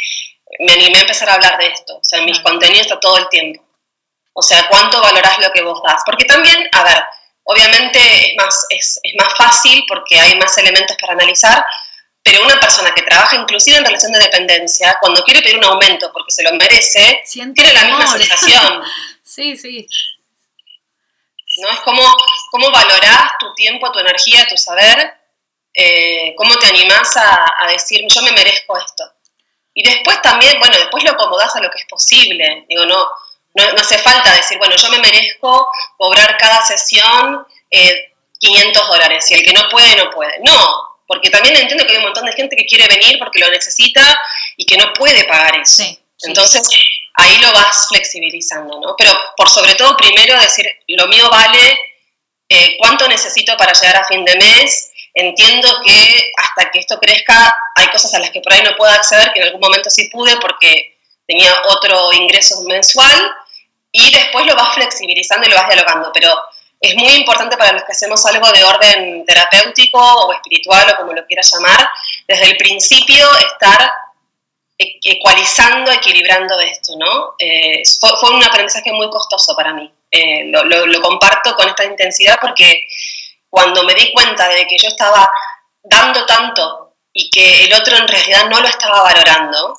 me 0.60 0.74
animé 0.74 0.98
a 0.98 1.02
empezar 1.02 1.30
a 1.30 1.36
hablar 1.36 1.58
de 1.58 1.68
esto, 1.68 1.96
o 1.96 2.04
sea, 2.04 2.20
en 2.20 2.26
mis 2.26 2.40
contenidos 2.42 2.82
está 2.82 3.00
todo 3.00 3.16
el 3.16 3.30
tiempo. 3.30 3.69
O 4.34 4.42
sea, 4.42 4.68
cuánto 4.70 5.02
valorás 5.02 5.40
lo 5.40 5.52
que 5.52 5.62
vos 5.62 5.82
das. 5.84 6.02
Porque 6.06 6.26
también, 6.26 6.70
a 6.72 6.84
ver, 6.84 7.04
obviamente 7.44 8.00
es 8.00 8.36
más, 8.38 8.66
es, 8.70 9.02
más 9.18 9.34
fácil 9.36 9.84
porque 9.88 10.20
hay 10.20 10.38
más 10.38 10.58
elementos 10.58 10.96
para 11.00 11.14
analizar, 11.14 11.66
pero 12.22 12.44
una 12.44 12.60
persona 12.60 12.92
que 12.92 13.02
trabaja 13.02 13.38
inclusive 13.38 13.78
en 13.78 13.86
relación 13.86 14.12
de 14.12 14.20
dependencia, 14.20 14.98
cuando 15.02 15.24
quiere 15.24 15.42
pedir 15.42 15.58
un 15.58 15.66
aumento 15.66 16.12
porque 16.14 16.32
se 16.32 16.44
lo 16.44 16.52
merece, 16.54 17.22
tiene 17.32 17.74
la 17.74 17.84
misma 17.84 18.08
sensación. 18.08 18.84
sí, 19.24 19.58
sí. 19.58 19.88
¿no? 21.58 21.70
Es 21.70 21.80
como 21.80 22.02
cómo 22.52 22.72
valorás 22.72 23.32
tu 23.40 23.54
tiempo, 23.56 23.92
tu 23.92 24.00
energía, 24.00 24.46
tu 24.48 24.58
saber, 24.58 25.14
eh, 25.74 26.34
cómo 26.36 26.58
te 26.58 26.68
animás 26.68 27.16
a, 27.18 27.68
decir, 27.68 28.06
yo 28.08 28.22
me 28.22 28.32
merezco 28.32 28.78
esto. 28.78 29.04
Y 29.74 29.84
después 29.84 30.22
también, 30.22 30.60
bueno, 30.60 30.78
después 30.78 31.04
lo 31.04 31.12
acomodás 31.12 31.56
a 31.56 31.62
lo 31.62 31.70
que 31.70 31.80
es 31.80 31.86
posible. 31.88 32.66
Digo, 32.68 32.86
no, 32.86 33.08
no, 33.56 33.64
hace 33.78 33.98
falta 33.98 34.34
decir, 34.36 34.58
bueno, 34.58 34.76
yo 34.76 34.90
me 34.90 35.00
merezco 35.00 35.68
cobrar 35.98 36.38
cada 36.38 36.62
sesión 36.62 37.46
500 37.70 38.84
eh, 38.84 38.86
dólares 38.88 39.32
y 39.32 39.36
el 39.36 39.44
que 39.44 39.54
no 39.54 39.68
puede, 39.70 39.96
no 39.96 40.10
puede. 40.12 40.40
No, 40.44 40.90
porque 41.08 41.30
también 41.30 41.58
entiendo 41.58 41.86
que 41.86 41.94
hay 41.94 41.98
un 41.98 42.06
montón 42.06 42.26
de 42.26 42.34
gente 42.34 42.56
que 42.56 42.66
quiere 42.66 42.88
venir 42.88 43.18
porque 43.20 43.40
lo 43.40 43.50
necesita 43.50 44.20
y 44.58 44.66
que 44.66 44.78
no 44.78 44.94
puede 44.94 45.24
pagar 45.26 45.56
eso. 45.58 45.84
Entonces, 46.22 46.70
ahí 47.16 47.38
lo 47.40 47.52
vas 47.52 47.88
flexibilizando, 47.90 48.80
¿no? 48.80 48.96
Pero 48.98 49.12
por 49.36 49.50
sobre 49.50 49.76
todo, 49.76 49.96
primero 49.98 50.40
decir, 50.40 50.70
lo 50.88 51.08
mío 51.08 51.30
vale, 51.30 51.80
eh, 52.50 52.76
cuánto 52.78 53.08
necesito 53.08 53.56
para 53.58 53.74
llegar 53.74 53.98
a 53.98 54.08
fin 54.08 54.26
de 54.26 54.36
mes. 54.36 54.92
Entiendo 55.14 55.82
que 55.86 56.32
hasta 56.38 56.72
que 56.72 56.80
esto 56.80 57.00
crezca 57.00 57.54
hay 57.76 57.88
cosas 57.88 58.14
a 58.14 58.20
las 58.20 58.32
que 58.32 58.42
por 58.42 58.54
ahí 58.54 58.62
no 58.64 58.76
puedo 58.76 58.92
acceder, 58.92 59.32
que 59.34 59.40
en 59.40 59.48
algún 59.48 59.62
momento 59.62 59.90
sí 59.90 60.10
pude 60.10 60.36
porque 60.38 60.98
tenía 61.28 61.54
otro 61.66 62.12
ingreso 62.14 62.62
mensual, 62.64 63.32
y 63.92 64.12
después 64.12 64.46
lo 64.46 64.56
vas 64.56 64.76
flexibilizando 64.76 65.48
y 65.48 65.50
lo 65.50 65.56
vas 65.56 65.68
dialogando. 65.68 66.12
Pero 66.14 66.34
es 66.80 66.96
muy 66.96 67.14
importante 67.16 67.58
para 67.58 67.74
los 67.74 67.84
que 67.84 67.92
hacemos 67.92 68.26
algo 68.26 68.52
de 68.52 68.64
orden 68.64 69.26
terapéutico 69.26 70.00
o 70.00 70.34
espiritual 70.34 70.90
o 70.92 70.98
como 70.98 71.14
lo 71.14 71.26
quieras 71.26 71.52
llamar, 71.52 71.90
desde 72.28 72.46
el 72.46 72.58
principio 72.58 73.28
estar 73.38 73.92
ecualizando, 74.78 75.92
equilibrando 75.92 76.58
esto, 76.60 76.94
¿no? 76.98 77.36
Eh, 77.38 77.84
fue, 78.00 78.32
un 78.32 78.44
aprendizaje 78.44 78.94
muy 78.94 79.10
costoso 79.10 79.54
para 79.56 79.74
mí. 79.74 79.92
Eh, 80.10 80.46
lo, 80.46 81.02
comparto 81.02 81.54
con 81.56 81.68
esta 81.68 81.86
intensidad 81.86 82.40
porque 82.42 82.88
cuando 83.50 83.84
me 83.84 83.94
di 83.94 84.12
cuenta 84.14 84.48
de 84.48 84.66
que 84.66 84.78
yo 84.78 84.88
estaba 84.88 85.30
dando 85.84 86.26
tanto 86.26 86.96
y 87.14 87.30
que 87.30 87.66
el 87.66 87.74
otro 87.74 87.98
en 87.98 88.08
realidad 88.08 88.46
no 88.50 88.60
lo 88.62 88.68
estaba 88.68 89.04
valorando, 89.04 89.78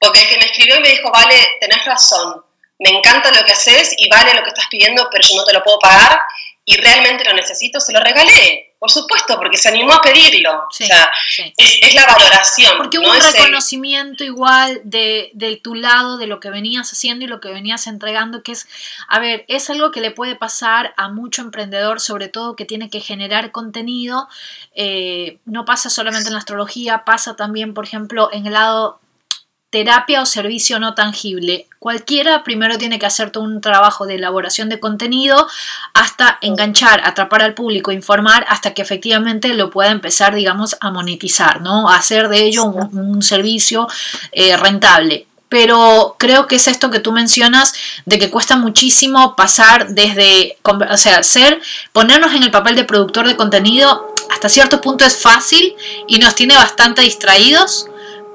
porque 0.00 0.22
el 0.22 0.28
que 0.28 0.38
me 0.38 0.46
escribió 0.46 0.76
y 0.76 0.80
me 0.80 0.88
dijo, 0.90 1.10
vale, 1.10 1.34
tenés 1.60 1.84
razón, 1.84 2.42
me 2.78 2.90
encanta 2.90 3.30
lo 3.30 3.44
que 3.44 3.52
haces 3.52 3.94
y 3.96 4.08
vale 4.08 4.34
lo 4.34 4.42
que 4.42 4.48
estás 4.48 4.66
pidiendo, 4.70 5.08
pero 5.10 5.26
yo 5.26 5.36
no 5.36 5.44
te 5.44 5.52
lo 5.52 5.62
puedo 5.62 5.78
pagar 5.78 6.18
y 6.64 6.76
realmente 6.76 7.24
lo 7.24 7.32
necesito, 7.32 7.80
se 7.80 7.94
lo 7.94 8.00
regalé. 8.00 8.74
Por 8.78 8.90
supuesto, 8.90 9.36
porque 9.38 9.56
se 9.56 9.70
animó 9.70 9.94
a 9.94 10.02
pedirlo. 10.02 10.66
o 10.68 10.70
sea, 10.70 11.10
es, 11.56 11.94
la 11.94 12.04
valoración. 12.04 12.76
Porque 12.76 12.98
hubo 12.98 13.10
un 13.10 13.32
reconocimiento 13.32 14.22
igual 14.22 14.82
de, 14.84 15.30
de, 15.32 15.56
tu 15.56 15.74
lado, 15.74 16.18
de 16.18 16.26
lo 16.26 16.40
que 16.40 16.50
venías 16.50 16.92
haciendo 16.92 17.24
y 17.24 17.28
lo 17.28 17.40
que 17.40 17.48
venías 17.48 17.86
entregando, 17.86 18.42
que 18.42 18.52
es, 18.52 18.68
a 19.08 19.18
ver, 19.18 19.46
es 19.48 19.70
algo 19.70 19.90
que 19.90 20.02
le 20.02 20.10
puede 20.10 20.36
pasar 20.36 20.92
a 20.98 21.08
mucho 21.08 21.40
emprendedor, 21.40 22.00
sobre 22.00 22.28
todo 22.28 22.54
que 22.54 22.66
tiene 22.66 22.90
que 22.90 23.00
generar 23.00 23.50
contenido. 23.50 24.28
Eh, 24.74 25.38
no 25.46 25.64
pasa 25.64 25.88
solamente 25.88 26.28
en 26.28 26.34
la 26.34 26.40
astrología, 26.40 27.02
pasa 27.06 27.34
también, 27.34 27.72
por 27.72 27.86
ejemplo, 27.86 28.28
en 28.30 28.46
el 28.46 28.52
lado 28.52 29.00
terapia 29.70 30.22
o 30.22 30.26
servicio 30.26 30.80
no 30.80 30.94
tangible. 30.94 31.66
Cualquiera 31.78 32.42
primero 32.42 32.78
tiene 32.78 32.98
que 32.98 33.06
hacer 33.06 33.30
todo 33.30 33.44
un 33.44 33.60
trabajo 33.60 34.06
de 34.06 34.14
elaboración 34.14 34.68
de 34.68 34.80
contenido 34.80 35.46
hasta 35.94 36.38
enganchar, 36.40 37.02
atrapar 37.04 37.42
al 37.42 37.54
público, 37.54 37.92
informar, 37.92 38.46
hasta 38.48 38.72
que 38.72 38.82
efectivamente 38.82 39.52
lo 39.54 39.70
pueda 39.70 39.90
empezar, 39.90 40.34
digamos, 40.34 40.76
a 40.80 40.90
monetizar, 40.90 41.60
¿no? 41.60 41.88
A 41.88 41.96
hacer 41.96 42.28
de 42.28 42.44
ello 42.44 42.64
un, 42.64 43.22
servicio 43.22 43.88
eh, 44.32 44.56
rentable. 44.56 45.26
Pero 45.48 46.16
creo 46.18 46.46
que 46.46 46.56
es 46.56 46.68
esto 46.68 46.90
que 46.90 47.00
tú 47.00 47.10
mencionas 47.12 47.72
de 48.04 48.18
que 48.18 48.30
cuesta 48.30 48.56
muchísimo 48.56 49.34
pasar 49.34 49.88
desde, 49.88 50.58
o 50.62 50.96
sea, 50.96 51.22
ser, 51.22 51.60
ponernos 51.92 52.32
en 52.34 52.42
el 52.42 52.50
papel 52.50 52.76
de 52.76 52.84
productor 52.84 53.26
de 53.26 53.36
contenido, 53.36 54.14
hasta 54.30 54.48
cierto 54.48 54.80
punto 54.80 55.04
es 55.04 55.16
fácil 55.16 55.74
y 56.06 56.18
nos 56.18 56.34
tiene 56.34 56.54
bastante 56.54 57.02
distraídos 57.02 57.88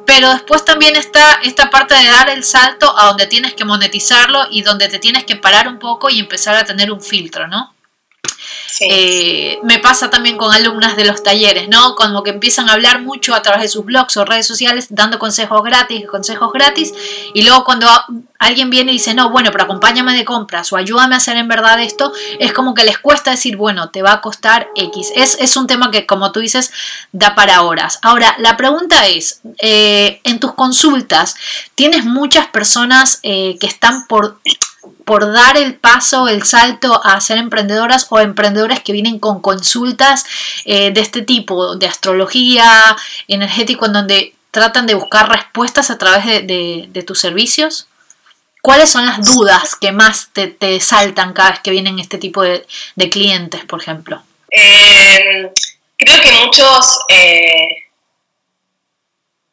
pero 0.06 0.30
después 0.32 0.66
también 0.66 0.96
está 0.96 1.40
esta 1.44 1.70
parte 1.70 1.96
de 1.96 2.08
dar 2.08 2.30
el 2.30 2.44
salto 2.44 2.94
a 2.98 3.08
donde 3.08 3.28
tienes 3.28 3.54
que 3.54 3.66
monetizarlo 3.66 4.48
y 4.50 4.62
donde 4.62 4.90
te 4.90 5.00
tienes 5.00 5.24
que 5.24 5.36
parar 5.36 5.68
un 5.68 5.80
poco 5.80 6.10
y 6.10 6.20
empezar 6.20 6.56
a 6.56 6.66
tener 6.66 6.92
un 6.92 7.02
filtro, 7.02 7.48
¿no? 7.48 7.73
Eh, 8.80 9.60
me 9.64 9.80
pasa 9.80 10.10
también 10.10 10.38
con 10.38 10.52
alumnas 10.52 10.96
de 10.96 11.06
los 11.06 11.24
talleres, 11.24 11.70
¿no? 11.70 11.96
Como 11.96 12.24
que 12.24 12.32
empiezan 12.32 12.70
a 12.70 12.74
hablar 12.74 13.02
mucho 13.02 13.36
a 13.36 13.42
través 13.42 13.64
de 13.64 13.68
sus 13.70 13.86
blogs 13.86 14.18
o 14.18 14.26
redes 14.26 14.48
sociales, 14.48 14.88
dando 14.90 15.20
consejos 15.20 15.64
gratis, 15.64 16.06
consejos 16.08 16.52
gratis, 16.52 16.94
y 17.34 17.44
luego 17.44 17.64
cuando 17.64 17.88
alguien 18.40 18.70
viene 18.70 18.92
y 18.92 18.96
dice, 18.96 19.14
no, 19.14 19.30
bueno, 19.30 19.52
pero 19.52 19.64
acompáñame 19.66 20.14
de 20.14 20.26
compras 20.26 20.72
o 20.74 20.78
ayúdame 20.78 21.16
a 21.16 21.18
hacer 21.18 21.38
en 21.38 21.48
verdad 21.48 21.82
esto, 21.82 22.12
es 22.40 22.52
como 22.54 22.74
que 22.74 22.84
les 22.84 22.98
cuesta 22.98 23.32
decir, 23.32 23.56
bueno, 23.58 23.90
te 23.90 24.02
va 24.02 24.14
a 24.14 24.22
costar 24.22 24.70
X. 24.76 25.12
Es, 25.16 25.58
un 25.58 25.68
tema 25.68 25.92
que, 25.92 26.06
como 26.06 26.32
tú 26.32 26.40
dices, 26.40 26.72
da 27.12 27.36
para 27.36 27.62
horas. 27.62 28.00
Ahora, 28.02 28.36
la 28.40 28.58
pregunta 28.58 29.08
es, 29.08 29.42
eh, 29.60 30.20
en 30.24 30.40
tus 30.40 30.54
consultas, 30.54 31.36
¿tienes 31.76 32.06
muchas 32.06 32.48
personas 32.48 33.20
eh, 33.24 33.58
que 33.60 33.68
están 33.68 34.08
por 34.08 34.40
por 35.06 35.32
dar 35.32 35.58
el 35.58 35.76
paso, 35.76 36.28
el 36.28 36.44
salto 36.44 37.02
a 37.04 37.20
ser 37.22 37.38
emprendedoras 37.38 38.08
o 38.10 38.20
emprendedoras 38.20 38.82
que 38.82 38.94
vienen 38.94 39.20
con 39.20 39.42
consultas 39.42 40.26
eh, 40.66 40.92
de 40.92 41.02
este 41.02 41.22
tipo, 41.22 41.76
de 41.76 41.88
astrología, 41.88 42.96
energético, 43.28 43.86
en 43.86 43.94
donde 43.94 44.34
tratan 44.54 44.86
de 44.86 44.94
buscar 44.94 45.28
respuestas 45.30 45.90
a 45.90 45.98
través 45.98 46.26
de, 46.26 47.04
tus 47.06 47.20
servicios? 47.20 47.88
¿Cuáles 48.62 48.90
son 48.90 49.06
las 49.06 49.26
dudas 49.26 49.76
que 49.76 49.92
más 49.92 50.30
te, 50.32 50.80
saltan 50.80 51.34
cada 51.34 51.52
vez 51.52 51.60
que 51.60 51.72
vienen 51.72 52.00
este 52.00 52.20
tipo 52.20 52.44
de, 52.44 52.66
clientes, 53.12 53.66
por 53.66 53.82
ejemplo? 53.82 54.24
Eh, 54.52 55.52
creo 55.98 56.22
que 56.22 56.32
muchos 56.46 57.00
eh, 57.10 57.68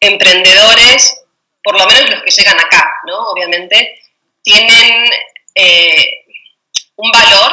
emprendedores, 0.01 1.17
por 1.65 1.79
lo 1.79 1.87
menos 1.87 2.11
los 2.11 2.23
que 2.23 2.31
llegan 2.31 2.61
acá, 2.61 2.87
¿no? 3.07 3.31
Obviamente, 3.31 4.00
tienen 4.43 5.05
eh, 5.55 6.25
un 6.97 7.11
valor, 7.11 7.53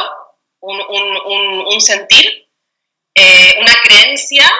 un, 0.60 1.80
sentir, 1.80 2.48
eh, 3.14 3.56
una 3.60 3.74
creencia 3.82 4.50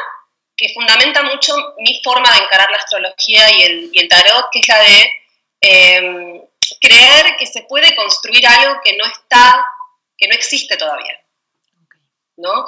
que 0.57 0.73
fundamenta 0.75 1.23
mucho 1.23 1.55
mi 1.79 2.01
forma 2.03 2.31
de 2.33 2.39
encarar 2.45 2.71
la 2.71 2.79
astrología 2.79 3.51
y 3.51 3.91
el, 3.99 4.09
tarot, 4.09 4.47
que 4.53 4.61
es 4.61 4.69
la 4.69 4.81
de 4.81 5.13
em, 5.61 6.43
creer 6.81 7.37
que 7.39 7.47
se 7.47 7.63
puede 7.63 7.95
construir 7.95 8.47
algo 8.47 8.81
que 8.85 8.97
no 8.97 9.05
está, 9.07 9.65
que 10.17 10.29
no 10.29 10.35
existe 10.35 10.77
todavía. 10.77 11.21
¿no? 12.37 12.67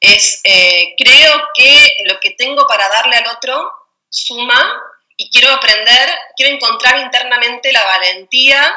Es, 0.00 0.40
eh, 0.44 0.94
creo 0.98 1.48
que 1.54 1.96
lo 2.06 2.18
que 2.20 2.30
tengo 2.32 2.66
para 2.66 2.88
darle 2.88 3.16
al 3.16 3.26
otro 3.28 3.70
suma 4.08 4.82
y 5.16 5.30
quiero 5.30 5.52
aprender, 5.52 6.08
quiero 6.36 6.54
encontrar 6.54 7.00
internamente 7.00 7.72
la 7.72 7.84
valentía 7.84 8.76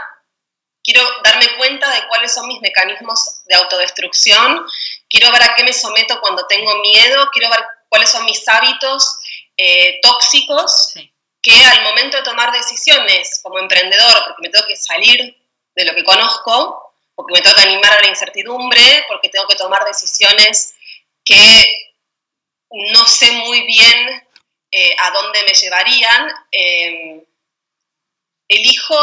quiero 0.86 1.02
darme 1.24 1.48
cuenta 1.58 1.89
de 1.91 2.08
cuáles 2.08 2.34
son 2.34 2.48
mis 2.48 2.62
mecanismos 2.62 3.41
de 3.45 3.56
autodestrucción, 3.56 4.65
quiero 5.10 5.32
ver 5.32 5.43
a 5.43 5.56
qué 5.56 5.63
me 5.63 5.74
someto 5.74 6.19
cuando 6.21 6.45
tengo 6.48 6.71
miedo, 6.78 7.28
quiero 7.34 7.50
ver 7.50 7.65
cuáles 7.89 8.10
son 8.10 8.26
mis 8.26 8.48
hábitos 8.48 9.19
eh, 9.58 10.00
tóxicos, 10.02 10.93
que 11.41 11.65
al 11.65 11.84
momento 11.84 12.17
de 12.17 12.24
tomar 12.24 12.52
decisiones 12.52 13.39
como 13.43 13.60
emprendedor, 13.60 14.24
porque 14.26 14.41
me 14.41 14.50
tengo 14.50 14.67
que 14.67 14.76
salir 14.76 15.38
de 15.76 15.86
lo 15.86 15.93
que 15.95 16.04
conozco, 16.04 16.93
porque 17.15 17.34
me 17.34 17.41
tengo 17.41 17.56
que 17.56 17.63
animar 17.63 17.93
a 17.93 18.02
la 18.02 18.10
incertidumbre, 18.10 19.06
porque 19.08 19.30
tengo 19.30 19.48
que 19.48 19.56
tomar 19.56 19.86
decisiones 19.86 20.76
que 21.24 21.93
no 22.69 23.06
sé 23.06 23.32
muy 23.32 23.62
bien 23.65 24.28
eh, 24.71 24.95
a 25.00 25.12
dónde 25.12 25.43
me 25.43 25.54
llevarían, 25.54 26.32
eh, 26.52 27.26
elijo 28.48 28.98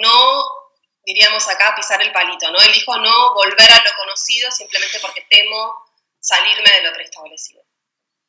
no 0.00 0.65
diríamos 1.06 1.48
acá, 1.48 1.74
pisar 1.76 2.02
el 2.02 2.12
palito, 2.12 2.50
¿no? 2.50 2.60
Elijo 2.60 2.98
no 2.98 3.34
volver 3.34 3.72
a 3.72 3.76
lo 3.76 3.96
conocido 3.96 4.50
simplemente 4.50 4.98
porque 5.00 5.24
temo 5.30 5.74
salirme 6.18 6.68
de 6.68 6.82
lo 6.82 6.92
preestablecido. 6.92 7.62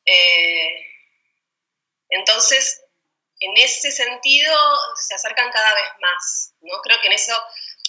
Eh, 0.06 0.86
entonces, 2.10 2.84
en 3.40 3.58
ese 3.58 3.92
sentido, 3.92 4.56
se 4.96 5.16
acercan 5.16 5.52
cada 5.52 5.74
vez 5.74 5.90
más, 6.00 6.54
¿no? 6.62 6.80
Creo 6.84 7.02
que 7.02 7.08
en 7.08 7.14
eso, 7.14 7.34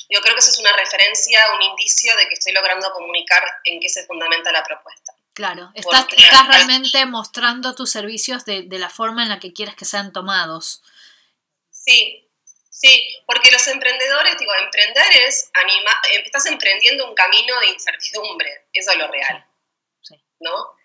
yo 0.09 0.23
creo 0.23 0.35
que 0.35 0.41
eso 0.41 0.51
es 0.51 0.59
una 0.59 0.73
referencia, 0.73 1.53
un 1.55 1.63
indicio 1.63 2.17
de 2.17 2.27
que 2.27 2.35
estoy 2.35 2.53
logrando 2.53 2.91
comunicar 2.93 3.45
en 3.65 3.81
qué 3.81 3.91
se 3.91 4.07
fundamenta 4.07 4.51
la 4.53 4.65
propuesta. 4.65 5.13
Claro, 5.35 5.71
estás, 5.75 6.07
estás 6.17 6.49
realmente 6.49 7.05
mostrando 7.07 7.75
tus 7.75 7.93
servicios 7.93 8.45
de, 8.47 8.63
de 8.63 8.79
la 8.79 8.89
forma 8.89 9.23
en 9.23 9.29
la 9.29 9.39
que 9.39 9.53
quieres 9.53 9.77
que 9.77 9.85
sean 9.85 10.13
tomados. 10.13 10.83
Sí, 11.71 12.28
Sí, 12.81 13.25
porque 13.27 13.51
los 13.51 13.67
emprendedores, 13.67 14.39
digo, 14.39 14.55
emprender 14.55 15.05
es 15.27 15.51
anima, 15.53 15.91
estás 16.13 16.47
emprendiendo 16.47 17.09
un 17.09 17.15
camino 17.17 17.59
de 17.59 17.71
incertidumbre, 17.71 18.67
eso 18.73 18.93
es 18.93 18.99
lo 18.99 19.09
real, 19.09 19.45
¿no? 20.39 20.77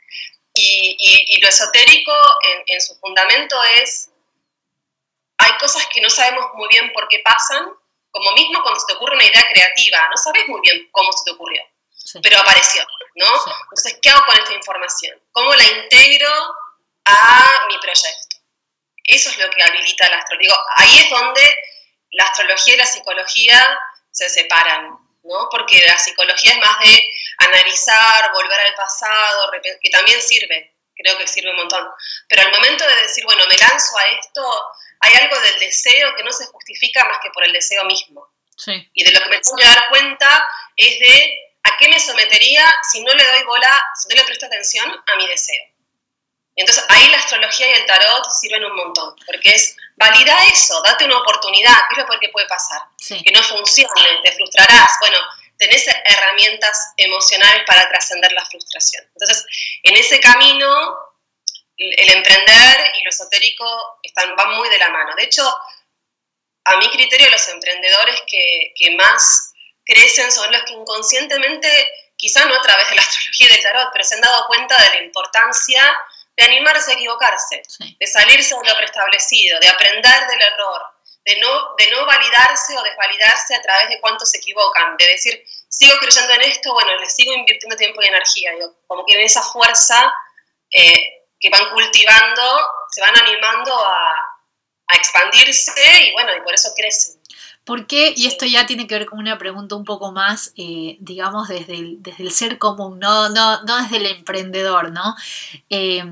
Y, 0.55 1.39
lo 1.39 1.49
esotérico 1.49 2.11
en, 2.65 2.81
su 2.81 2.95
fundamento 2.95 3.63
es, 3.81 4.09
hay 5.37 5.51
cosas 5.59 5.85
que 5.93 6.01
no 6.01 6.09
sabemos 6.09 6.45
muy 6.55 6.67
bien 6.69 6.91
por 6.93 7.07
qué 7.09 7.19
pasan, 7.19 7.69
como 8.09 8.31
mismo 8.31 8.63
cuando 8.63 8.79
se 8.79 8.87
te 8.87 8.93
ocurre 8.93 9.15
una 9.15 9.25
idea 9.25 9.45
creativa, 9.51 10.07
no 10.09 10.17
sabes 10.17 10.47
muy 10.47 10.61
bien 10.61 10.89
cómo 10.91 11.11
se 11.11 11.25
te 11.25 11.31
ocurrió. 11.31 11.61
pero 12.23 12.39
apareció, 12.39 12.83
¿no? 13.15 13.27
Entonces, 13.65 13.99
¿qué 14.01 14.09
hago 14.09 14.25
con 14.25 14.39
esta 14.39 14.53
información? 14.53 15.21
¿Cómo 15.31 15.53
la 15.53 15.63
integro 15.63 16.31
a 17.05 17.65
mi 17.67 17.77
proyecto? 17.77 18.37
Eso 19.03 19.29
es 19.29 19.37
lo 19.37 19.49
que 19.51 19.61
habilita 19.61 20.09
la 20.09 20.17
astrología. 20.17 20.55
ahí 20.77 20.97
es 20.97 21.09
donde 21.11 21.72
la 22.13 22.25
astrología 22.25 22.75
y 22.75 22.77
la 22.77 22.85
psicología 22.85 23.79
se 24.11 24.29
separan, 24.29 24.89
¿no? 25.23 25.47
Porque 25.51 25.83
la 25.85 25.97
psicología 25.97 26.53
es 26.53 26.59
más 26.59 26.79
de 26.79 27.03
analizar, 27.37 28.31
volver 28.33 28.59
al 28.59 28.75
pasado, 28.75 29.51
que 29.81 29.89
también 29.89 30.21
sirve, 30.21 30.75
creo 30.95 31.17
que 31.17 31.27
sirve 31.27 31.51
un 31.51 31.57
montón. 31.57 31.87
Pero 32.27 32.43
al 32.43 32.51
momento 32.51 32.87
de 32.87 32.95
decir, 33.01 33.23
bueno, 33.25 33.43
me 33.47 33.57
lanzo 33.57 33.97
a 33.97 34.05
esto, 34.19 34.63
hay 34.99 35.13
algo 35.15 35.39
del 35.39 35.59
deseo 35.59 36.15
que 36.15 36.23
no 36.23 36.31
se 36.31 36.45
justifica 36.45 37.03
más 37.05 37.19
que 37.21 37.29
por 37.31 37.43
el 37.43 37.53
deseo 37.53 37.83
mismo. 37.85 38.27
Y 38.93 39.03
de 39.03 39.11
lo 39.11 39.21
que 39.21 39.29
me 39.29 39.39
tengo 39.39 39.57
que 39.57 39.65
dar 39.65 39.89
cuenta 39.89 40.49
es 40.77 40.99
de 40.99 41.37
a 41.63 41.75
qué 41.77 41.89
me 41.89 41.99
sometería 41.99 42.63
si 42.91 43.01
no 43.01 43.13
le 43.13 43.25
doy 43.25 43.43
bola, 43.43 43.81
si 43.95 44.09
no 44.09 44.15
le 44.15 44.25
presto 44.25 44.45
atención 44.45 44.89
a 44.91 45.15
mi 45.15 45.27
deseo. 45.27 45.63
Entonces 46.55 46.85
ahí 46.89 47.09
la 47.09 47.17
astrología 47.17 47.67
y 47.67 47.73
el 47.73 47.85
tarot 47.87 48.29
sirven 48.31 48.63
un 48.63 48.75
montón, 48.75 49.15
porque 49.25 49.49
es 49.49 49.75
valida 49.95 50.35
eso, 50.51 50.81
date 50.81 51.05
una 51.05 51.17
oportunidad, 51.17 51.75
¿qué 51.89 52.01
es 52.01 52.07
lo 52.07 52.19
que 52.19 52.29
puede 52.29 52.47
pasar? 52.47 52.81
Que 53.07 53.31
no 53.31 53.41
funcione, 53.43 54.19
te 54.23 54.31
frustrarás. 54.33 54.91
Bueno, 54.99 55.17
tenés 55.57 55.85
herramientas 56.05 56.93
emocionales 56.97 57.63
para 57.65 57.87
trascender 57.89 58.31
la 58.31 58.45
frustración. 58.45 59.05
Entonces, 59.13 59.45
en 59.83 59.95
ese 59.95 60.19
camino, 60.19 60.97
el 61.77 62.11
emprender 62.13 62.91
y 62.99 63.03
lo 63.03 63.09
esotérico 63.09 63.99
están, 64.01 64.35
van 64.35 64.55
muy 64.55 64.69
de 64.69 64.77
la 64.77 64.89
mano. 64.89 65.15
De 65.15 65.23
hecho, 65.23 65.43
a 66.65 66.77
mi 66.77 66.89
criterio, 66.89 67.29
los 67.29 67.47
emprendedores 67.49 68.21
que, 68.27 68.73
que 68.75 68.95
más 68.95 69.53
crecen 69.85 70.31
son 70.31 70.51
los 70.51 70.63
que 70.63 70.73
inconscientemente, 70.73 71.69
quizá 72.15 72.45
no 72.45 72.55
a 72.55 72.61
través 72.61 72.89
de 72.89 72.95
la 72.95 73.01
astrología 73.01 73.47
y 73.47 73.49
del 73.51 73.63
tarot, 73.63 73.89
pero 73.91 74.03
se 74.03 74.15
han 74.15 74.21
dado 74.21 74.47
cuenta 74.47 74.81
de 74.81 74.89
la 74.89 75.03
importancia 75.03 75.83
de 76.35 76.43
animarse 76.43 76.91
a 76.91 76.95
equivocarse, 76.95 77.61
de 77.99 78.07
salirse 78.07 78.55
de 78.55 78.69
lo 78.69 78.77
preestablecido, 78.77 79.59
de 79.59 79.67
aprender 79.67 80.27
del 80.27 80.41
error, 80.41 80.81
de 81.25 81.37
no, 81.37 81.75
de 81.77 81.91
no 81.91 82.05
validarse 82.05 82.77
o 82.77 82.83
desvalidarse 82.83 83.55
a 83.55 83.61
través 83.61 83.89
de 83.89 83.99
cuánto 84.01 84.25
se 84.25 84.37
equivocan, 84.37 84.97
de 84.97 85.07
decir, 85.07 85.43
sigo 85.69 85.97
creyendo 85.99 86.33
en 86.33 86.41
esto, 86.41 86.73
bueno, 86.73 86.95
le 86.97 87.09
sigo 87.09 87.33
invirtiendo 87.33 87.75
tiempo 87.75 88.01
y 88.01 88.07
energía, 88.07 88.51
como 88.87 89.05
que 89.05 89.13
en 89.13 89.21
esa 89.21 89.41
fuerza 89.41 90.13
eh, 90.71 91.27
que 91.39 91.49
van 91.49 91.69
cultivando, 91.71 92.67
se 92.89 93.01
van 93.01 93.15
animando 93.17 93.73
a, 93.85 94.33
a 94.87 94.95
expandirse 94.95 95.73
y 96.03 96.13
bueno, 96.13 96.35
y 96.35 96.41
por 96.41 96.53
eso 96.53 96.73
crecen. 96.75 97.22
¿Por 97.65 97.87
qué? 97.87 98.13
Y 98.15 98.25
esto 98.27 98.45
ya 98.45 98.65
tiene 98.65 98.87
que 98.87 98.95
ver 98.95 99.05
con 99.05 99.19
una 99.19 99.37
pregunta 99.37 99.75
un 99.75 99.85
poco 99.85 100.11
más, 100.11 100.53
eh, 100.57 100.97
digamos, 100.99 101.47
desde 101.47 101.75
el, 101.75 102.03
desde 102.03 102.23
el, 102.23 102.31
ser 102.31 102.57
común, 102.57 102.99
no, 102.99 103.29
no, 103.29 103.63
no 103.63 103.81
desde 103.81 103.97
el 103.97 104.05
emprendedor, 104.07 104.91
¿no? 104.91 105.15
Eh, 105.69 106.03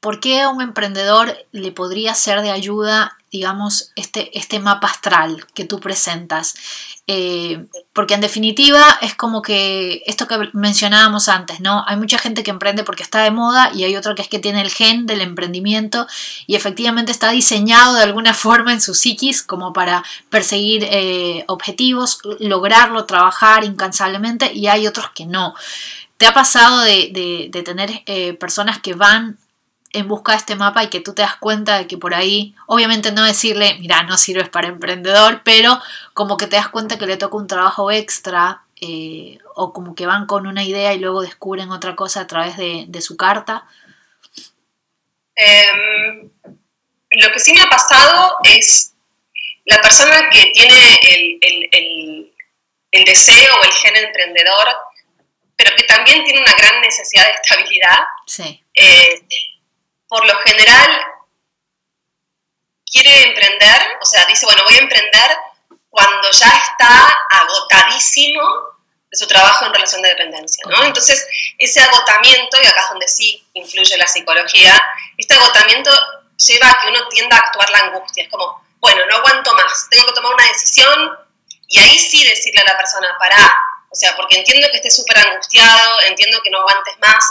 ¿Por 0.00 0.20
qué 0.20 0.42
a 0.42 0.50
un 0.50 0.60
emprendedor 0.60 1.34
le 1.52 1.72
podría 1.72 2.14
ser 2.14 2.42
de 2.42 2.50
ayuda, 2.50 3.16
digamos, 3.34 3.90
este, 3.96 4.30
este 4.38 4.60
mapa 4.60 4.86
astral 4.86 5.44
que 5.54 5.64
tú 5.64 5.80
presentas? 5.80 6.54
Eh, 7.08 7.66
porque 7.92 8.14
en 8.14 8.20
definitiva 8.20 8.80
es 9.02 9.16
como 9.16 9.42
que 9.42 10.04
esto 10.06 10.28
que 10.28 10.50
mencionábamos 10.52 11.28
antes, 11.28 11.58
¿no? 11.58 11.84
Hay 11.88 11.96
mucha 11.96 12.16
gente 12.16 12.44
que 12.44 12.52
emprende 12.52 12.84
porque 12.84 13.02
está 13.02 13.24
de 13.24 13.32
moda 13.32 13.72
y 13.74 13.82
hay 13.82 13.96
otra 13.96 14.14
que 14.14 14.22
es 14.22 14.28
que 14.28 14.38
tiene 14.38 14.62
el 14.62 14.70
gen 14.70 15.06
del 15.06 15.20
emprendimiento 15.20 16.06
y 16.46 16.54
efectivamente 16.54 17.10
está 17.10 17.30
diseñado 17.30 17.94
de 17.94 18.04
alguna 18.04 18.34
forma 18.46 18.72
en 18.72 18.80
su 18.80 18.94
psiquis 18.94 19.42
como 19.42 19.72
para 19.72 20.04
perseguir 20.30 20.86
eh, 20.88 21.44
objetivos, 21.48 22.20
lograrlo, 22.38 23.04
trabajar 23.04 23.64
incansablemente 23.64 24.52
y 24.52 24.68
hay 24.68 24.86
otros 24.86 25.10
que 25.12 25.26
no. 25.26 25.54
¿Te 26.18 26.26
ha 26.26 26.34
pasado 26.34 26.82
de, 26.82 27.50
tener 27.64 28.04
eh, 28.06 28.34
personas 28.34 28.78
que 28.78 28.94
van 28.94 29.36
en 29.94 30.08
busca 30.08 30.32
de 30.32 30.38
este 30.38 30.56
mapa 30.56 30.82
y 30.82 30.88
que 30.90 31.00
tú 31.00 31.14
te 31.14 31.22
das 31.22 31.36
cuenta 31.36 31.78
de 31.78 31.86
que 31.86 31.96
por 31.96 32.14
ahí, 32.14 32.54
obviamente 32.66 33.12
no 33.12 33.24
decirle, 33.24 33.76
mira, 33.78 34.02
no 34.02 34.18
sirves 34.18 34.48
para 34.48 34.66
emprendedor, 34.66 35.42
pero 35.44 35.80
como 36.12 36.36
que 36.36 36.48
te 36.48 36.56
das 36.56 36.68
cuenta 36.68 36.98
que 36.98 37.06
le 37.06 37.16
toca 37.16 37.36
un 37.36 37.46
trabajo 37.46 37.90
extra 37.92 38.64
eh, 38.80 39.38
o 39.54 39.72
como 39.72 39.94
que 39.94 40.06
van 40.06 40.26
con 40.26 40.48
una 40.48 40.64
idea 40.64 40.92
y 40.92 40.98
luego 40.98 41.22
descubren 41.22 41.70
otra 41.70 41.94
cosa 41.94 42.22
a 42.22 42.26
través 42.26 42.56
de, 42.56 43.00
su 43.00 43.16
carta? 43.16 43.66
Em, 45.36 46.28
lo 47.10 47.30
que 47.30 47.38
sí 47.38 47.52
me 47.52 47.62
ha 47.62 47.68
pasado 47.68 48.36
es 48.42 48.94
la 49.64 49.80
persona 49.80 50.28
que 50.28 50.50
tiene 50.52 50.98
el, 51.40 53.04
deseo 53.04 53.54
o 53.60 53.64
el 53.64 53.72
gen 53.72 53.96
emprendedor, 53.96 54.68
pero 55.56 55.70
que 55.76 55.84
también 55.84 56.24
tiene 56.24 56.40
una 56.40 56.54
gran 56.54 56.80
necesidad 56.80 57.26
de 57.26 57.32
estabilidad. 57.32 57.98
Sí. 58.26 58.60
Eh, 58.74 59.26
por 60.14 60.24
lo 60.26 60.38
general 60.46 61.06
quiere 62.88 63.30
emprender, 63.30 63.98
o 64.00 64.04
sea, 64.06 64.24
dice, 64.26 64.46
bueno, 64.46 64.62
voy 64.62 64.76
a 64.76 64.82
emprender 64.82 65.36
cuando 65.90 66.30
ya 66.30 66.50
está 66.50 67.18
agotadísimo 67.30 68.44
de 69.10 69.16
su 69.16 69.26
trabajo 69.26 69.66
en 69.66 69.74
relación 69.74 70.02
de 70.02 70.10
dependencia, 70.10 70.64
¿no? 70.68 70.84
Entonces, 70.84 71.26
ese 71.58 71.80
agotamiento, 71.80 72.56
y 72.62 72.66
acá 72.66 72.82
es 72.82 72.88
donde 72.90 73.08
sí 73.08 73.44
influye 73.54 73.96
la 73.96 74.06
psicología, 74.06 74.80
este 75.18 75.34
agotamiento 75.34 75.90
lleva 76.36 76.70
a 76.70 76.80
que 76.80 76.88
uno 76.90 77.08
tienda 77.08 77.36
a 77.36 77.40
actuar 77.40 77.68
la 77.70 77.78
angustia, 77.80 78.22
es 78.22 78.30
como, 78.30 78.64
bueno, 78.78 79.04
no 79.10 79.16
aguanto 79.16 79.52
más, 79.54 79.88
tengo 79.90 80.06
que 80.06 80.12
tomar 80.12 80.32
una 80.32 80.46
decisión 80.46 81.18
y 81.66 81.80
ahí 81.80 81.98
sí 81.98 82.24
decirle 82.24 82.60
a 82.60 82.72
la 82.72 82.78
persona, 82.78 83.08
pará, 83.18 83.52
o 83.94 83.96
sea, 83.96 84.16
porque 84.16 84.38
entiendo 84.38 84.66
que 84.72 84.78
estés 84.78 84.96
súper 84.96 85.16
angustiado, 85.16 86.00
entiendo 86.08 86.40
que 86.42 86.50
no 86.50 86.58
aguantes 86.58 86.98
más, 86.98 87.24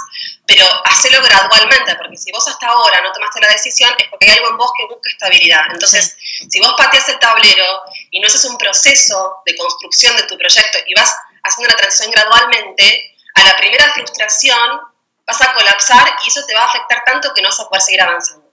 pero 0.47 0.65
hacelo 0.85 1.21
gradualmente, 1.21 1.93
porque 1.95 2.15
si 2.15 2.31
vos 2.31 2.47
hasta 2.47 2.67
ahora 2.67 3.01
no 3.01 3.11
tomaste 3.11 3.41
la 3.41 3.51
decisión, 3.51 3.93
es 3.99 4.07
porque 4.07 4.27
hay 4.27 4.37
algo 4.37 4.51
en 4.51 4.55
vos 4.55 4.71
que 4.77 4.85
busca 4.85 5.09
estabilidad. 5.09 5.59
Entonces, 5.73 6.15
si 6.49 6.61
vos 6.61 6.73
pateas 6.77 7.09
el 7.09 7.19
tablero 7.19 7.65
y 8.11 8.21
no 8.21 8.27
haces 8.27 8.45
un 8.45 8.57
proceso 8.57 9.41
de 9.45 9.57
construcción 9.57 10.15
de 10.15 10.23
tu 10.23 10.37
proyecto 10.37 10.77
y 10.87 10.93
vas 10.93 11.13
haciendo 11.43 11.73
la 11.73 11.77
transición 11.77 12.11
gradualmente, 12.11 13.13
a 13.35 13.43
la 13.43 13.57
primera 13.57 13.91
frustración 13.93 14.79
vas 15.27 15.41
a 15.41 15.53
colapsar 15.53 16.15
y 16.23 16.29
eso 16.29 16.45
te 16.45 16.55
va 16.55 16.61
a 16.61 16.67
afectar 16.67 17.03
tanto 17.05 17.33
que 17.33 17.41
no 17.41 17.49
vas 17.49 17.59
a 17.59 17.67
poder 17.67 17.81
seguir 17.81 18.01
avanzando. 18.01 18.49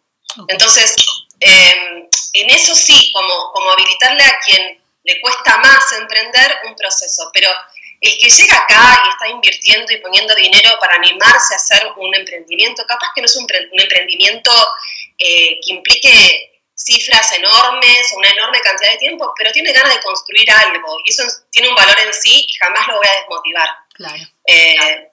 Entonces, 0.49 0.97
em, 1.39 2.09
en 2.33 2.51
eso 2.51 2.75
sí, 2.75 3.13
como, 3.15 3.53
como 3.53 3.71
habilitarle 3.71 4.25
a 4.25 4.41
quien 4.41 4.81
le 5.05 5.21
cuesta 5.21 5.59
más 5.59 5.93
emprender 5.93 6.59
un 6.67 6.75
proceso, 6.77 7.31
pero 7.33 7.49
el 8.01 8.19
que 8.19 8.31
llega 8.31 8.57
acá 8.57 9.03
y 9.05 9.09
está 9.11 9.29
invirtiendo 9.29 9.93
y 9.93 9.99
poniendo 9.99 10.35
dinero 10.35 10.71
para 10.81 10.95
animarse 10.95 11.55
a 11.55 11.57
hacer 11.57 11.87
un 11.97 12.15
emprendimiento, 12.15 12.85
capaz 12.87 13.09
que 13.15 13.21
no 13.21 13.27
es 13.27 13.37
un, 13.37 13.47
emprendimiento 13.73 14.51
eh, 15.19 15.59
que 15.65 15.75
implique 15.75 16.63
cifras 16.75 17.33
enormes 17.33 18.13
o 18.13 18.19
una 18.19 18.31
enorme 18.31 18.61
cantidad 18.61 18.93
de 18.93 18.99
tiempo, 18.99 19.33
pero 19.37 19.53
tiene 19.53 19.73
ganas 19.73 19.95
de 19.95 20.01
construir 20.01 20.51
algo 20.51 20.97
y 21.05 21.11
eso 21.11 21.25
tiene 21.51 21.69
un 21.69 21.75
valor 21.75 21.99
en 22.01 22.15
sí 22.15 22.47
y 22.49 22.55
jamás 22.55 22.87
lo 22.89 22.97
voy 22.97 23.07
a 23.07 23.21
desmotivar. 23.21 23.69
Claro. 23.93 24.23
Eh, 24.47 25.11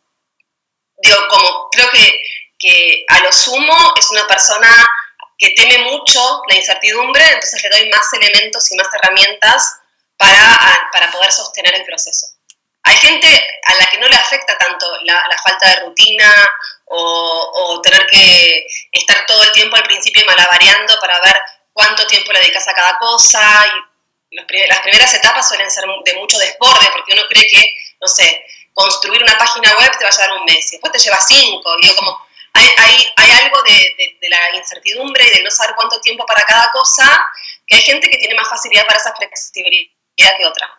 digo, 1.04 1.17
como 1.30 1.69
creo 1.69 1.89
que, 1.91 2.21
que 2.58 3.06
a 3.10 3.19
lo 3.19 3.32
sumo 3.34 3.93
es 3.97 4.10
una 4.12 4.26
persona 4.28 4.88
que 5.38 5.52
teme 5.52 5.91
mucho 5.91 6.41
la 6.47 6.56
incertidumbre, 6.56 7.23
entonces 7.26 7.62
le 7.63 7.69
doy 7.69 7.89
más 7.89 8.12
elementos 8.13 8.71
y 8.71 8.76
más 8.76 8.88
herramientas 8.93 9.80
para, 10.15 10.89
para 10.91 11.12
poder 11.12 11.32
sostener 11.32 11.76
el 11.76 11.84
proceso. 11.84 12.37
Hay 12.88 12.95
gente 12.95 13.28
a 13.63 13.76
la 13.76 13.89
que 13.89 13.97
no 13.97 14.08
le 14.08 14.15
afecta 14.15 14.58
tanto 14.58 14.88
la, 15.04 15.21
falta 15.43 15.67
de 15.67 15.80
rutina 15.82 16.50
o, 16.86 17.82
tener 17.84 18.08
que 18.08 18.65
estar 18.93 19.26
todo 19.26 19.43
el 19.43 19.52
tiempo 19.52 19.76
al 19.76 19.84
principio 19.84 20.26
malabareando 20.26 20.97
para 21.02 21.19
ver 21.19 21.38
cuánto 21.73 22.08
tiempo 22.08 22.32
le 22.32 22.39
dedicas 22.39 22.65
a 22.69 22.73
cada 22.73 22.97
cosa. 22.97 23.41
Y 24.32 24.38
las 24.38 24.80
primeras 24.80 25.13
etapas 25.13 25.47
suelen 25.50 25.69
ser 25.69 25.84
de 26.06 26.13
mucho 26.15 26.38
desborde 26.39 26.89
porque 26.93 27.13
uno 27.13 27.23
cree 27.30 27.47
que, 27.47 27.76
no 28.00 28.08
sé, 28.08 28.45
construir 28.73 29.21
una 29.21 29.38
página 29.38 29.76
web 29.78 29.91
te 29.97 30.06
va 30.06 30.10
a 30.10 30.13
llevar 30.13 30.38
un 30.38 30.45
mes 30.45 30.67
y 30.67 30.71
después 30.78 30.93
te 30.93 31.00
lleva 31.00 31.19
cinco. 31.19 31.76
Y 31.82 31.93
como, 31.93 32.26
hay, 32.54 32.73
hay, 33.17 33.32
algo 33.43 33.62
de, 33.63 34.17
de, 34.21 34.30
la 34.30 34.56
incertidumbre 34.56 35.26
y 35.26 35.38
de 35.38 35.43
no 35.43 35.52
saber 35.52 35.76
cuánto 35.76 36.00
tiempo 36.00 36.26
para 36.26 36.43
cada 36.43 36.71
cosa, 36.71 37.28
que 37.65 37.76
hay 37.76 37.82
gente 37.82 38.10
que 38.10 38.17
tiene 38.17 38.36
más 38.36 38.47
facilidad 38.47 38.86
para 38.86 38.97
esa 38.97 39.13
flexibilidad 39.13 40.38
que 40.38 40.45
otra. 40.45 40.78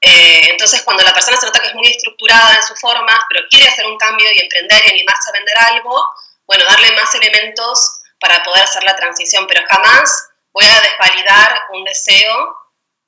Eh, 0.00 0.48
entonces, 0.50 0.82
cuando 0.82 1.02
la 1.02 1.12
persona 1.12 1.36
se 1.36 1.46
nota 1.46 1.60
que 1.60 1.68
es 1.68 1.74
muy 1.74 1.86
estructurada 1.88 2.56
en 2.56 2.62
sus 2.62 2.80
formas, 2.80 3.18
pero 3.28 3.46
quiere 3.50 3.68
hacer 3.68 3.86
un 3.86 3.98
cambio 3.98 4.26
y 4.32 4.40
emprender 4.40 4.82
y 4.86 4.90
animarse 4.90 5.28
a 5.28 5.32
vender 5.32 5.58
algo, 5.58 6.08
bueno, 6.46 6.64
darle 6.64 6.92
más 6.92 7.14
elementos 7.14 8.00
para 8.18 8.42
poder 8.42 8.64
hacer 8.64 8.82
la 8.84 8.96
transición, 8.96 9.46
pero 9.46 9.66
jamás 9.68 10.30
voy 10.52 10.64
a 10.64 10.80
desvalidar 10.80 11.62
un 11.72 11.84
deseo 11.84 12.56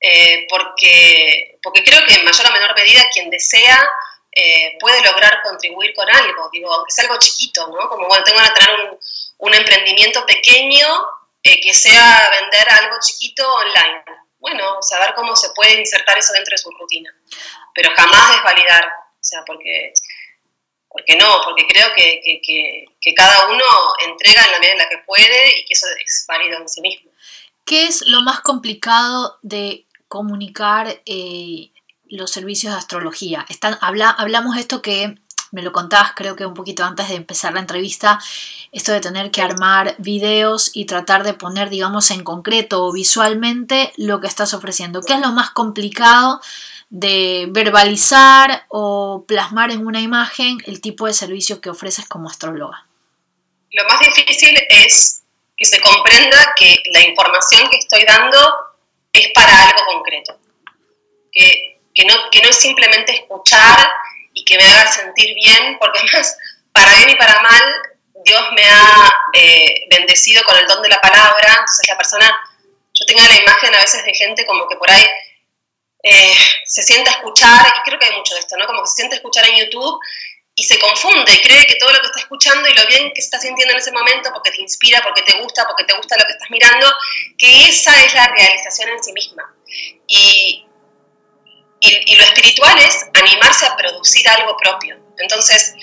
eh, 0.01 0.47
porque, 0.49 1.59
porque 1.63 1.83
creo 1.83 2.05
que 2.07 2.15
en 2.15 2.25
mayor 2.25 2.47
o 2.47 2.53
menor 2.53 2.75
medida 2.75 3.03
quien 3.13 3.31
desea 3.31 3.83
eh, 4.31 4.77
puede 4.79 5.03
lograr 5.03 5.43
contribuir 5.43 5.95
con 5.95 6.09
algo, 6.09 6.49
digo, 6.53 6.73
aunque 6.73 6.93
sea 6.93 7.05
algo 7.05 7.19
chiquito, 7.19 7.67
¿no? 7.69 7.89
Como, 7.89 8.07
bueno, 8.07 8.25
tengo 8.25 8.41
que 8.43 8.51
tener 8.51 8.81
un, 8.81 8.99
un 9.39 9.55
emprendimiento 9.55 10.25
pequeño 10.27 10.87
que 11.43 11.75
sea 11.75 12.31
vender 12.31 12.69
algo 12.71 12.97
chiquito 13.01 13.53
online 13.53 14.22
bueno, 14.43 14.83
saber 14.83 15.15
cómo 15.15 15.35
se 15.37 15.51
puede 15.51 15.79
insertar 15.79 16.19
eso 16.19 16.33
dentro 16.35 16.51
de 16.51 16.59
su 16.59 16.71
rutina, 16.73 17.15
pero 17.75 17.91
jamás 17.97 18.35
desvalidar. 18.35 18.85
O 18.85 19.25
sea, 19.25 19.45
porque, 19.47 19.93
porque 20.89 21.17
no, 21.17 21.41
porque 21.45 21.65
creo 21.69 21.95
que, 21.95 22.21
que, 22.43 23.15
cada 23.15 23.47
uno 23.49 23.65
entrega 24.05 24.45
en 24.45 24.53
la 24.53 24.59
medida 24.59 24.73
en 24.73 24.79
la 24.79 24.89
que 24.89 24.99
puede 24.99 25.61
y 25.61 25.65
que 25.65 25.75
eso 25.75 25.87
es 26.05 26.25
válido 26.27 26.59
en 26.59 26.69
sí 26.69 26.81
mismo. 26.81 27.13
¿Qué 27.65 27.87
es 27.87 28.03
lo 28.03 28.23
más 28.23 28.41
complicado 28.41 29.39
de 29.43 29.87
comunicar 30.09 31.01
eh, 31.07 31.71
los 32.07 32.33
servicios 32.33 32.73
de 32.73 32.79
astrología? 32.81 33.47
Están, 33.49 33.79
habla, 33.81 34.11
hablamos 34.11 34.57
esto 34.57 34.83
que 34.83 35.15
me 35.53 35.63
lo 35.63 35.71
contabas 35.71 36.13
creo 36.17 36.35
que 36.35 36.47
un 36.47 36.55
poquito 36.55 36.85
antes 36.85 37.09
de 37.09 37.15
empezar 37.15 37.53
la 37.53 37.61
entrevista, 37.61 38.19
esto 38.73 38.91
de 38.91 39.01
tener 39.01 39.31
que 39.31 39.43
armar 39.43 39.95
videos 39.99 40.71
y 40.75 40.87
tratar 40.87 41.23
de 41.23 41.35
poner, 41.35 41.71
digamos, 41.71 42.11
en 42.11 42.25
concreto 42.25 42.85
o 42.85 42.93
visualmente 42.93 43.93
lo 43.97 44.21
que 44.21 44.27
estás 44.27 44.55
ofreciendo. 44.55 45.03
¿Qué 45.03 45.13
es 45.13 45.21
lo 45.21 45.31
más 45.33 45.51
complicado 45.51 46.41
de 46.89 47.47
verbalizar 47.51 48.65
o 48.69 49.25
plasmar 49.29 49.71
en 49.71 49.87
una 49.87 50.01
imagen 50.01 50.59
el 50.67 50.81
tipo 50.81 51.07
de 51.07 51.15
servicio 51.15 51.61
que 51.61 51.71
ofreces 51.71 52.09
como 52.09 52.29
astróloga? 52.29 52.87
Lo 53.73 53.85
más 53.85 54.01
difícil 54.01 54.59
es 54.69 55.23
que 55.57 55.65
se 55.67 55.81
comprenda 55.81 56.55
que 56.59 56.83
la 56.93 57.07
información 57.07 57.69
que 57.71 57.77
estoy 57.77 58.05
dando 58.07 58.39
es 59.13 59.29
para 59.35 59.53
algo 59.69 59.85
concreto. 59.87 60.39
Que, 61.31 61.81
que, 61.95 62.05
no, 62.05 62.15
que 62.31 62.43
no 62.43 62.49
es 62.49 62.57
simplemente 62.57 63.13
escuchar 63.13 63.89
y 64.35 64.45
que 64.45 64.57
me 64.57 64.65
haga 64.65 64.91
sentir 64.91 65.35
bien, 65.35 65.79
porque 65.79 65.99
además, 66.05 66.37
para 66.73 66.97
bien 66.97 67.11
y 67.11 67.17
para 67.17 67.41
mal, 67.43 67.75
Dios 68.25 68.43
me 68.55 68.65
ha 68.65 69.13
eh, 69.35 69.87
bendecido 69.91 70.43
con 70.45 70.57
el 70.57 70.67
don 70.67 70.83
de 70.83 70.89
la 70.89 71.01
palabra, 71.01 71.49
entonces 71.49 71.89
la 71.89 71.97
persona, 71.97 72.41
yo 72.95 73.07
tengo 73.07 73.21
la 73.27 73.41
imagen 73.41 73.75
a 73.75 73.81
veces 73.81 74.05
de 74.05 74.15
gente 74.15 74.47
como 74.47 74.69
que 74.69 74.77
por 74.77 74.91
ahí 74.91 75.05
eh, 76.05 76.37
se 76.67 76.83
sienta 76.83 77.11
a 77.11 77.15
escuchar, 77.15 77.67
y 77.79 77.83
creo 77.85 77.99
que 77.99 78.07
hay 78.07 78.17
mucho 78.17 78.35
de 78.35 78.41
esto, 78.41 78.57
¿no? 78.57 78.67
Como 78.67 78.83
que 78.83 78.89
se 78.89 78.95
sienta 78.95 79.15
a 79.15 79.19
escuchar 79.19 79.49
en 79.49 79.57
YouTube 79.57 80.01
y 80.55 80.65
se 80.65 80.79
confunde 80.79 81.33
y 81.33 81.41
cree 81.41 81.67
que 81.67 81.77
todo 81.77 81.93
lo 81.93 82.01
que 82.01 82.07
está 82.07 82.21
escuchando 82.21 82.69
y 82.69 82.75
lo 82.75 82.87
bien 82.87 83.11
que 83.15 83.21
está 83.21 83.39
sintiendo 83.39 83.73
en 83.73 83.79
ese 83.79 83.93
momento 83.93 84.31
porque 84.33 84.51
te 84.51 84.61
inspira, 84.61 85.03
porque 85.03 85.23
te 85.23 85.41
gusta, 85.41 85.67
porque 85.67 85.85
te 85.85 85.97
gusta 85.97 86.17
lo 86.17 86.25
que 86.25 86.33
estás 86.33 86.51
mirando, 86.51 86.93
que 87.39 87.69
esa 87.69 88.05
es 88.05 88.13
la 88.15 88.29
realización 88.29 88.91
en 88.91 89.03
sí 89.03 89.13
misma. 89.13 89.55
Y, 90.07 90.67
y, 91.83 92.17
lo 92.17 92.25
espiritual 92.25 92.79
es 92.79 93.07
animarse 93.15 93.67
a 93.67 93.77
producir 93.77 94.29
algo 94.29 94.57
propio. 94.57 94.97
Entonces, 95.19 95.75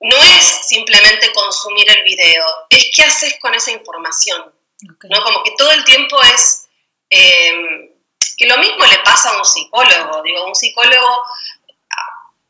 no 0.00 0.16
es 0.16 0.44
simplemente 0.68 1.32
consumir 1.32 1.90
el 1.90 2.04
video, 2.04 2.44
es 2.68 2.90
qué 2.94 3.04
haces 3.04 3.38
con 3.40 3.54
esa 3.54 3.70
información. 3.70 4.52
¿no? 4.82 5.24
Como 5.24 5.42
que 5.42 5.52
todo 5.56 5.70
el 5.72 5.82
tiempo 5.84 6.20
es 6.22 6.66
em, 7.08 7.90
que 8.36 8.46
lo 8.46 8.58
mismo 8.58 8.84
le 8.84 8.98
pasa 8.98 9.30
a 9.30 9.38
un 9.38 9.44
psicólogo. 9.44 10.22
Digo, 10.22 10.44
un 10.44 10.54
psicólogo, 10.54 11.22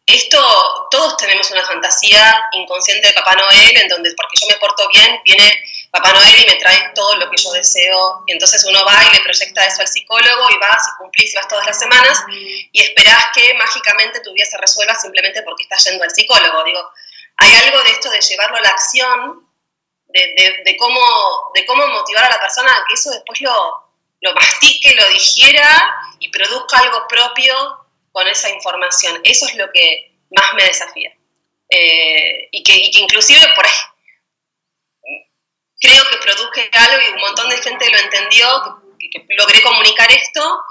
esto, 0.07 0.89
todos 0.91 1.17
tenemos 1.17 1.49
una 1.53 1.65
fantasía 1.65 2.45
inconsciente 2.53 3.07
de 3.07 3.15
Papá 3.15 3.37
Noel, 3.37 3.77
en 3.77 3.89
donde 3.89 4.13
porque 4.17 4.37
yo 4.41 4.49
me 4.49 4.59
porto 4.59 4.89
bien, 4.89 5.21
viene 5.25 5.63
Papá 5.95 6.13
Noel 6.13 6.43
y 6.43 6.47
me 6.47 6.57
trae 6.57 6.91
todo 6.93 7.15
lo 7.19 7.31
que 7.31 7.37
yo 7.37 7.53
deseo. 7.53 8.25
Y 8.27 8.33
entonces 8.33 8.65
uno 8.65 8.85
va 8.85 9.05
y 9.05 9.15
le 9.15 9.23
proyecta 9.23 9.65
eso 9.65 9.81
al 9.81 9.87
psicólogo 9.87 10.51
y 10.51 10.59
vas 10.59 10.83
y 10.89 10.97
cumplís 10.99 11.33
y 11.33 11.37
vas 11.37 11.47
todas 11.47 11.65
las 11.67 11.79
semanas 11.79 12.21
y 12.29 12.83
esperás 12.83 13.27
que 13.33 13.55
mágicamente 13.55 14.19
tu 14.19 14.33
vida 14.33 14.45
se 14.45 14.59
resuelva 14.59 14.97
simplemente 14.97 15.43
porque 15.43 15.63
estás 15.63 15.85
yendo 15.85 16.03
al 16.03 16.11
psicólogo. 16.11 16.65
Digo, 16.65 16.91
hay 17.37 17.55
algo 17.55 17.81
de 17.85 17.91
esto 17.91 18.11
de 18.11 18.21
llevarlo 18.21 18.57
a 18.57 18.61
la 18.63 18.71
acción, 18.71 19.49
de, 20.09 20.77
cómo, 20.81 21.01
de 21.55 21.65
cómo 21.65 21.87
motivar 21.87 22.25
a 22.25 22.31
la 22.31 22.41
persona 22.41 22.73
a 22.73 22.85
que 22.89 22.95
eso 22.95 23.13
después 23.13 23.41
lo, 23.41 23.89
lo 24.21 24.35
mastique, 24.35 24.97
lo 24.97 25.09
digiera 25.11 25.95
y 26.19 26.29
produzca 26.29 26.79
algo 26.79 27.07
propio 27.07 27.55
con 28.11 28.27
esa 28.27 28.51
información. 28.51 29.21
Eso 29.23 29.47
es 29.47 29.55
lo 29.55 29.71
que 29.71 30.13
más 30.31 30.55
me 30.55 30.65
desafía. 30.65 31.13
Eh, 31.69 32.49
y, 32.51 32.65
que, 32.65 32.75
y 32.75 32.91
que 32.91 32.99
inclusive 32.99 33.47
por 33.55 33.65
ahí 33.65 33.73
creo 35.85 36.03
que 36.09 36.17
produje 36.17 36.71
algo 36.73 37.03
y 37.03 37.13
un 37.13 37.21
montón 37.21 37.49
de 37.51 37.59
gente 37.59 37.91
lo 37.91 37.99
entendió, 37.99 38.83
que, 38.99 39.27
logré 39.37 39.63
comunicar 39.63 40.11
esto 40.11 40.63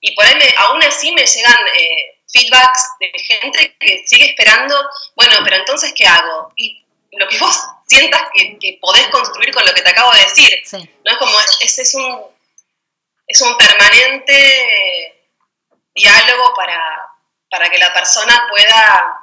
y 0.00 0.14
por 0.14 0.26
ahí 0.26 0.38
aún 0.56 0.82
así 0.82 1.10
me 1.12 1.24
llegan 1.24 1.58
eh, 1.74 2.20
feedbacks 2.30 2.82
de 3.00 3.12
gente 3.18 3.76
que 3.80 4.04
sigue 4.06 4.26
esperando, 4.26 4.76
bueno, 5.16 5.36
pero 5.42 5.56
entonces 5.56 5.92
¿qué 5.96 6.06
hago? 6.06 6.52
Y 6.56 6.84
lo 7.12 7.26
que 7.26 7.38
vos 7.38 7.58
sientas 7.86 8.28
que, 8.34 8.78
podés 8.80 9.08
construir 9.08 9.52
con 9.52 9.64
lo 9.64 9.72
que 9.72 9.82
te 9.82 9.90
acabo 9.90 10.12
de 10.12 10.20
decir, 10.20 10.62
¿no? 10.72 11.10
Es 11.10 11.16
como, 11.16 11.32
ese 11.60 11.82
es 11.82 11.94
un, 11.94 12.20
es 13.26 13.40
un 13.40 13.56
permanente 13.56 15.30
diálogo 15.94 16.54
para, 16.54 16.80
para 17.50 17.70
que 17.70 17.78
la 17.78 17.92
persona 17.92 18.46
pueda 18.50 19.17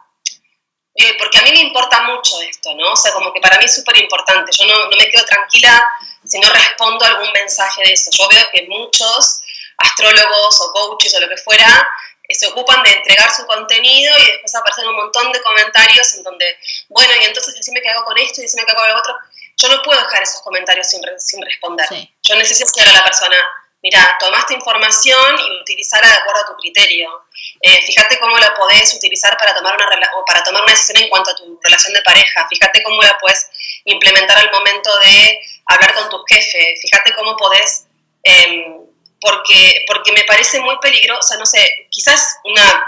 porque 1.20 1.40
a 1.40 1.42
mí 1.44 1.52
me 1.52 1.60
importa 1.60 2.02
mucho 2.04 2.42
esto, 2.42 2.74
¿no? 2.74 2.92
O 2.92 2.96
sea, 2.96 3.12
como 3.12 3.34
que 3.34 3.42
para 3.42 3.58
mí 3.58 3.66
es 3.66 3.76
súper 3.76 3.98
importante. 3.98 4.52
Yo 4.58 4.66
no, 4.66 4.74
no, 4.74 4.98
me 4.98 5.10
quedo 5.10 5.26
tranquila 5.26 5.84
si 6.24 6.40
no 6.40 6.50
respondo 6.50 7.04
algún 7.06 7.30
mensaje 7.34 7.84
de 7.84 7.92
eso. 7.92 8.10
Yo 8.12 8.28
veo 8.30 8.46
que 8.52 8.66
muchos 8.70 9.42
astrólogos 9.78 10.62
o 10.62 10.72
coaches 10.72 11.14
o 11.16 11.20
lo 11.20 11.28
que 11.28 11.38
fuera 11.38 11.86
eh, 12.28 12.34
se 12.34 12.48
ocupan 12.48 12.82
de 12.84 12.92
entregar 12.92 13.30
su 13.34 13.46
contenido 13.46 14.14
y 14.20 14.26
después 14.26 14.56
aparecen 14.56 14.88
un 14.88 14.96
montón 14.96 15.32
de 15.32 15.42
comentarios 15.42 16.16
en 16.16 16.24
donde, 16.24 16.46
bueno, 16.90 17.14
y 17.22 17.26
entonces 17.26 17.56
decime 17.56 17.82
qué 17.82 17.90
hago 17.90 18.06
con 18.06 18.18
esto 18.18 18.42
y 18.42 18.44
decime 18.44 18.64
qué 18.66 18.72
hago 18.72 18.82
con 18.82 18.90
lo 18.90 18.98
otro. 18.98 19.16
Yo 19.58 19.70
no 19.70 19.82
puedo 19.84 20.00
dejar 20.00 20.24
esos 20.24 20.42
comentarios 20.42 20.90
sin, 20.90 21.02
sin 21.18 21.42
responder. 21.42 21.88
Yo 22.24 22.36
necesito 22.36 22.72
que 22.76 22.82
a 22.82 22.94
la 22.94 23.04
persona, 23.04 23.38
mira, 23.82 24.18
tomaste 24.20 24.54
información 24.54 25.40
y 25.40 25.62
utilizarla 25.62 26.08
de 26.08 26.16
acuerdo 26.16 26.42
a 26.42 26.48
tu 26.48 26.56
criterio. 26.58 27.25
Eh, 27.68 27.82
fíjate 27.84 28.20
cómo 28.20 28.38
la 28.38 28.54
podés 28.54 28.94
utilizar 28.94 29.36
para 29.40 29.56
tomar, 29.56 29.76
una, 29.76 29.88
para 30.28 30.44
tomar 30.44 30.62
una 30.62 30.72
decisión 30.72 31.02
en 31.02 31.10
cuanto 31.10 31.32
a 31.32 31.36
tu 31.36 31.60
relación 31.64 31.96
de 31.96 32.02
pareja. 32.04 32.46
Fíjate 32.48 32.84
cómo 32.84 33.02
la 33.02 33.18
puedes 33.18 33.50
implementar 33.86 34.38
al 34.38 34.52
momento 34.52 34.96
de 35.00 35.40
hablar 35.66 35.96
con 35.96 36.08
tu 36.10 36.24
jefe. 36.30 36.76
Fíjate 36.80 37.16
cómo 37.16 37.36
podés... 37.36 37.88
Em, 38.22 38.86
porque, 39.20 39.84
porque 39.88 40.12
me 40.12 40.24
parece 40.26 40.60
muy 40.60 40.78
peligroso, 40.78 41.36
no 41.40 41.46
sé, 41.48 41.88
quizás 41.90 42.38
una 42.44 42.88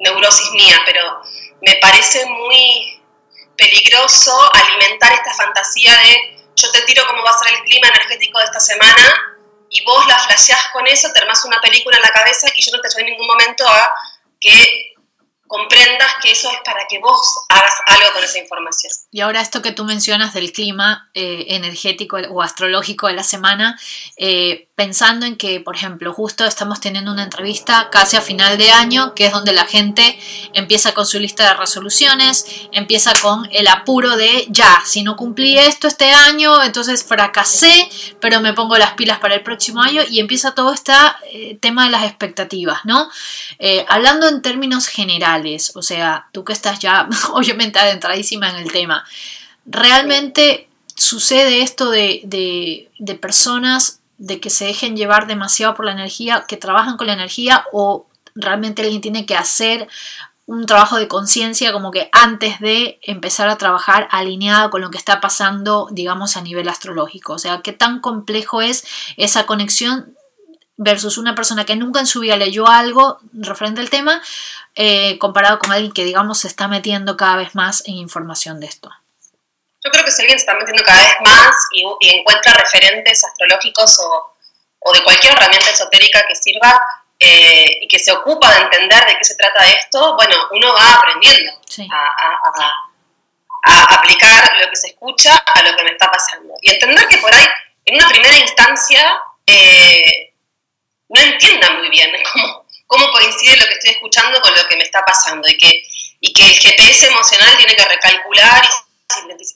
neurosis 0.00 0.50
mía, 0.50 0.80
pero 0.84 1.22
me 1.62 1.76
parece 1.76 2.26
muy 2.26 3.00
peligroso 3.56 4.32
alimentar 4.52 5.12
esta 5.12 5.32
fantasía 5.34 5.92
de 5.92 6.38
yo 6.56 6.72
te 6.72 6.82
tiro 6.82 7.06
cómo 7.06 7.22
va 7.22 7.30
a 7.30 7.38
ser 7.38 7.54
el 7.54 7.62
clima 7.62 7.86
energético 7.86 8.40
de 8.40 8.46
esta 8.46 8.58
semana 8.58 9.38
y 9.70 9.84
vos 9.84 10.04
la 10.08 10.18
flasheás 10.18 10.70
con 10.72 10.84
eso, 10.88 11.12
te 11.12 11.20
armás 11.20 11.44
una 11.44 11.60
película 11.60 11.96
en 11.96 12.02
la 12.02 12.10
cabeza 12.10 12.48
y 12.56 12.62
yo 12.62 12.72
no 12.72 12.80
te 12.80 12.88
ayudo 12.88 13.00
en 13.00 13.06
ningún 13.06 13.26
momento 13.28 13.68
a 13.68 13.92
que 14.40 14.87
comprendas 15.48 16.08
que 16.22 16.30
eso 16.30 16.48
es 16.50 16.58
para 16.64 16.86
que 16.88 16.98
vos 16.98 17.20
hagas 17.48 17.72
algo 17.86 18.12
con 18.12 18.22
esa 18.22 18.38
información. 18.38 18.92
Y 19.10 19.20
ahora 19.20 19.40
esto 19.40 19.62
que 19.62 19.72
tú 19.72 19.84
mencionas 19.84 20.34
del 20.34 20.52
clima 20.52 21.10
eh, 21.14 21.46
energético 21.48 22.18
o 22.30 22.42
astrológico 22.42 23.06
de 23.06 23.14
la 23.14 23.24
semana, 23.24 23.80
eh, 24.16 24.68
pensando 24.74 25.26
en 25.26 25.36
que, 25.36 25.60
por 25.60 25.74
ejemplo, 25.74 26.12
justo 26.12 26.44
estamos 26.44 26.80
teniendo 26.80 27.10
una 27.10 27.24
entrevista 27.24 27.88
casi 27.90 28.16
a 28.16 28.20
final 28.20 28.58
de 28.58 28.70
año, 28.70 29.14
que 29.14 29.26
es 29.26 29.32
donde 29.32 29.52
la 29.52 29.64
gente 29.64 30.18
empieza 30.52 30.92
con 30.92 31.06
su 31.06 31.18
lista 31.18 31.48
de 31.48 31.54
resoluciones, 31.54 32.68
empieza 32.72 33.12
con 33.20 33.48
el 33.50 33.66
apuro 33.66 34.16
de, 34.16 34.46
ya, 34.50 34.82
si 34.84 35.02
no 35.02 35.16
cumplí 35.16 35.58
esto 35.58 35.88
este 35.88 36.12
año, 36.12 36.62
entonces 36.62 37.02
fracasé, 37.02 37.88
pero 38.20 38.40
me 38.40 38.52
pongo 38.52 38.76
las 38.76 38.92
pilas 38.92 39.18
para 39.18 39.34
el 39.34 39.42
próximo 39.42 39.80
año 39.80 40.02
y 40.08 40.20
empieza 40.20 40.54
todo 40.54 40.72
este 40.72 40.92
eh, 41.32 41.58
tema 41.60 41.86
de 41.86 41.90
las 41.90 42.04
expectativas, 42.04 42.84
¿no? 42.84 43.08
hablando 43.88 44.28
en 44.28 44.42
términos 44.42 44.86
generales, 44.86 45.37
o 45.74 45.82
sea, 45.82 46.28
tú 46.32 46.44
que 46.44 46.52
estás 46.52 46.78
ya 46.78 47.08
obviamente 47.32 47.78
adentradísima 47.78 48.50
en 48.50 48.56
el 48.56 48.72
tema, 48.72 49.04
¿realmente 49.66 50.68
sucede 50.94 51.62
esto 51.62 51.90
de, 51.90 52.22
de, 52.24 53.14
personas 53.14 54.00
de 54.18 54.40
que 54.40 54.50
se 54.50 54.66
dejen 54.66 54.96
llevar 54.96 55.26
demasiado 55.26 55.74
por 55.74 55.84
la 55.84 55.92
energía, 55.92 56.44
que 56.48 56.56
trabajan 56.56 56.96
con 56.96 57.06
la 57.06 57.12
energía 57.12 57.64
o 57.72 58.06
realmente 58.34 58.82
alguien 58.82 59.00
tiene 59.00 59.24
que 59.24 59.36
hacer 59.36 59.88
un 60.46 60.66
trabajo 60.66 60.96
de 60.96 61.08
conciencia 61.08 61.72
como 61.72 61.90
que 61.90 62.08
antes 62.10 62.58
de 62.58 62.98
empezar 63.02 63.48
a 63.48 63.58
trabajar 63.58 64.08
alineado 64.10 64.70
con 64.70 64.80
lo 64.80 64.90
que 64.90 64.98
está 64.98 65.20
pasando, 65.20 65.88
digamos, 65.92 66.36
a 66.36 66.40
nivel 66.40 66.68
astrológico. 66.68 67.34
O 67.34 67.38
sea, 67.38 67.60
qué 67.60 67.72
tan 67.72 68.00
complejo 68.00 68.62
es 68.62 68.84
esa 69.18 69.44
conexión 69.44 70.16
versus 70.78 71.18
una 71.18 71.34
persona 71.34 71.66
que 71.66 71.76
nunca 71.76 72.00
en 72.00 72.06
su 72.06 72.20
vida 72.20 72.36
leyó 72.36 72.66
algo 72.66 73.18
referente 73.32 73.80
al 73.80 73.90
tema, 73.90 74.22
eh, 74.74 75.18
comparado 75.18 75.58
con 75.58 75.72
alguien 75.72 75.92
que, 75.92 76.04
digamos, 76.04 76.38
se 76.38 76.48
está 76.48 76.68
metiendo 76.68 77.16
cada 77.16 77.36
vez 77.36 77.54
más 77.54 77.82
en 77.86 77.96
información 77.96 78.60
de 78.60 78.68
esto? 78.68 78.88
Yo 79.84 79.90
creo 79.90 80.04
que 80.04 80.12
si 80.12 80.22
alguien 80.22 80.38
se 80.38 80.44
está 80.44 80.54
metiendo 80.54 80.82
cada 80.84 81.02
vez 81.02 81.16
más 81.24 81.50
y, 81.72 82.16
encuentra 82.16 82.54
referentes 82.54 83.24
astrológicos 83.24 83.98
o, 84.00 84.92
de 84.92 85.02
cualquier 85.02 85.32
herramienta 85.34 85.70
esotérica 85.70 86.24
que 86.26 86.36
sirva 86.36 86.80
eh, 87.18 87.78
y 87.80 87.88
que 87.88 87.98
se 87.98 88.12
ocupa 88.12 88.50
de 88.54 88.62
entender 88.62 89.04
de 89.06 89.16
qué 89.18 89.24
se 89.24 89.34
trata 89.34 89.68
esto, 89.70 90.14
bueno, 90.16 90.36
uno 90.52 90.72
va 90.72 90.94
aprendiendo 90.94 91.52
a, 93.64 93.94
aplicar 93.94 94.56
lo 94.60 94.70
que 94.70 94.76
se 94.76 94.88
escucha 94.88 95.36
a 95.36 95.62
lo 95.62 95.76
que 95.76 95.82
me 95.82 95.90
está 95.90 96.08
pasando. 96.10 96.54
Y 96.62 96.70
entender 96.70 97.06
que 97.08 97.18
por 97.18 97.34
ahí, 97.34 97.46
en 97.84 97.96
una 97.96 98.08
primera 98.08 98.38
instancia, 98.38 99.20
eh, 99.44 100.28
no 101.08 101.20
entienda 101.20 101.70
muy 101.70 101.88
bien 101.90 102.10
cómo, 102.32 102.66
cómo 102.86 103.10
coincide 103.12 103.56
lo 103.56 103.66
que 103.66 103.74
estoy 103.74 103.90
escuchando 103.90 104.40
con 104.40 104.54
lo 104.54 104.66
que 104.68 104.76
me 104.76 104.82
está 104.82 105.04
pasando 105.04 105.48
y 105.48 105.56
que 105.56 105.82
y 106.20 106.32
que 106.32 106.42
el 106.42 106.52
GPS 106.52 107.06
emocional 107.06 107.56
tiene 107.56 107.76
que 107.76 107.84
recalcular 107.84 108.68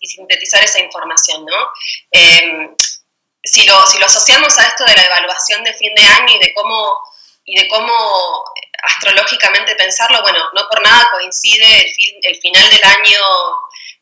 y 0.00 0.06
sintetizar 0.06 0.62
esa 0.62 0.80
información, 0.80 1.44
¿no? 1.44 1.68
Em, 2.10 2.74
si, 3.42 3.66
lo, 3.66 3.84
si 3.86 3.98
lo 3.98 4.06
asociamos 4.06 4.56
a 4.58 4.66
esto 4.66 4.84
de 4.84 4.94
la 4.94 5.04
evaluación 5.04 5.64
de 5.64 5.74
fin 5.74 5.94
de 5.94 6.02
año 6.02 6.34
y 6.34 6.38
de 6.38 6.54
cómo, 6.54 6.98
y 7.44 7.58
de 7.58 7.68
cómo 7.68 8.44
astrológicamente 8.84 9.74
pensarlo, 9.74 10.22
bueno, 10.22 10.38
no 10.54 10.68
por 10.68 10.80
nada 10.82 11.08
coincide 11.12 11.80
el, 11.80 11.94
el 12.22 12.36
final 12.40 12.70
del 12.70 12.84
año 12.84 13.20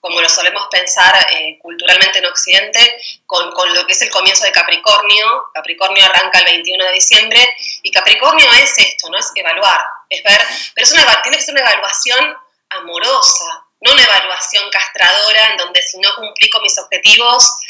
como 0.01 0.21
lo 0.21 0.29
solemos 0.29 0.67
pensar 0.71 1.15
eh, 1.33 1.59
culturalmente 1.61 2.19
en 2.19 2.27
Occidente, 2.27 3.01
con, 3.27 3.51
con, 3.53 3.73
lo 3.75 3.87
que 3.87 3.93
es 3.93 4.03
el 4.03 4.11
comienzo 4.11 4.45
de 4.45 4.53
Capricornio. 4.53 5.51
Capricornio 5.53 6.05
arranca 6.05 6.39
el 6.39 6.47
21 6.47 6.85
de 6.85 6.93
diciembre 6.93 7.57
y 7.83 7.93
Capricornio 7.93 8.51
es 8.55 8.77
esto, 8.79 9.11
¿no? 9.11 9.19
Es 9.19 9.31
evaluar, 9.35 9.81
es 10.09 10.23
ver, 10.23 10.41
pero 10.75 10.85
es 10.87 10.93
una, 10.93 11.23
tiene 11.23 11.37
que 11.37 11.45
ser 11.45 11.55
una 11.55 11.63
evaluación 11.63 12.37
amorosa, 12.71 13.67
no 13.81 13.93
una 13.93 14.05
evaluación 14.05 14.71
castradora 14.71 15.51
en 15.51 15.57
donde 15.59 15.83
si 15.83 15.99
no 15.99 16.15
cumplí 16.17 16.49
con 16.49 16.63
mis 16.63 16.79
objetivos 16.79 17.61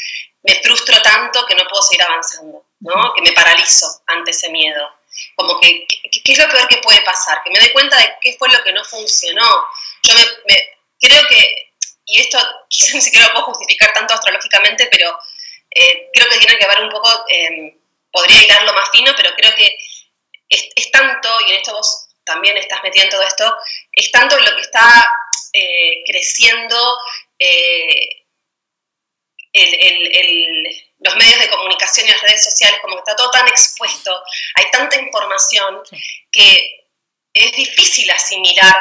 me 0.43 0.55
frustro 0.63 1.01
tanto 1.01 1.45
que 1.45 1.55
no 1.55 1.67
puedo 1.67 1.81
seguir 1.83 2.03
avanzando, 2.03 2.65
¿no? 2.79 3.13
Que 3.13 3.21
me 3.21 3.33
paralizo 3.33 3.85
ante 4.07 4.31
ese 4.31 4.49
miedo. 4.49 4.89
Como 5.35 5.59
que, 5.59 5.85
¿qué 5.87 6.31
es 6.31 6.37
lo 6.37 6.49
peor 6.49 6.67
que 6.67 6.77
puede 6.77 7.01
pasar? 7.01 7.41
Que 7.43 7.51
me 7.51 7.59
doy 7.59 7.71
cuenta 7.71 7.97
de 7.97 8.15
qué 8.21 8.35
fue 8.37 8.49
lo 8.49 8.63
que 8.63 8.73
no 8.73 8.83
funcionó. 8.83 9.67
Yo 10.03 10.13
me, 10.15 10.25
creo 10.99 11.27
que 11.27 11.70
y 12.11 12.19
esto 12.19 12.37
quizás 12.69 12.95
ni 12.95 13.01
siquiera 13.01 13.27
lo 13.27 13.33
puedo 13.33 13.45
justificar 13.45 13.93
tanto 13.93 14.13
astrológicamente, 14.13 14.87
pero 14.91 15.17
eh, 15.73 16.09
creo 16.13 16.29
que 16.29 16.37
tiene 16.37 16.57
que 16.57 16.67
ver 16.67 16.81
un 16.81 16.89
poco, 16.89 17.25
eh, 17.29 17.77
podría 18.11 18.43
hilarlo 18.43 18.73
más 18.73 18.89
fino, 18.91 19.13
pero 19.15 19.33
creo 19.35 19.55
que 19.55 19.77
es, 20.49 20.91
tanto, 20.91 21.29
y 21.47 21.51
en 21.51 21.57
esto 21.57 21.71
vos 21.71 22.09
también 22.25 22.57
estás 22.57 22.83
metiendo 22.83 23.05
en 23.05 23.11
todo 23.11 23.27
esto, 23.27 23.57
es 23.93 24.11
tanto 24.11 24.37
lo 24.37 24.55
que 24.55 24.61
está 24.61 25.05
eh, 25.53 26.03
creciendo 26.05 26.97
los 30.99 31.15
medios 31.15 31.39
de 31.39 31.49
comunicación 31.49 32.07
y 32.07 32.11
las 32.11 32.21
redes 32.21 32.43
sociales, 32.43 32.79
como 32.81 32.95
que 32.95 32.99
está 32.99 33.15
todo 33.15 33.31
tan 33.31 33.47
expuesto, 33.47 34.21
hay 34.55 34.69
tanta 34.71 34.97
información 34.97 35.81
que 36.31 36.87
es 37.33 37.51
difícil 37.53 38.11
asimilar 38.11 38.75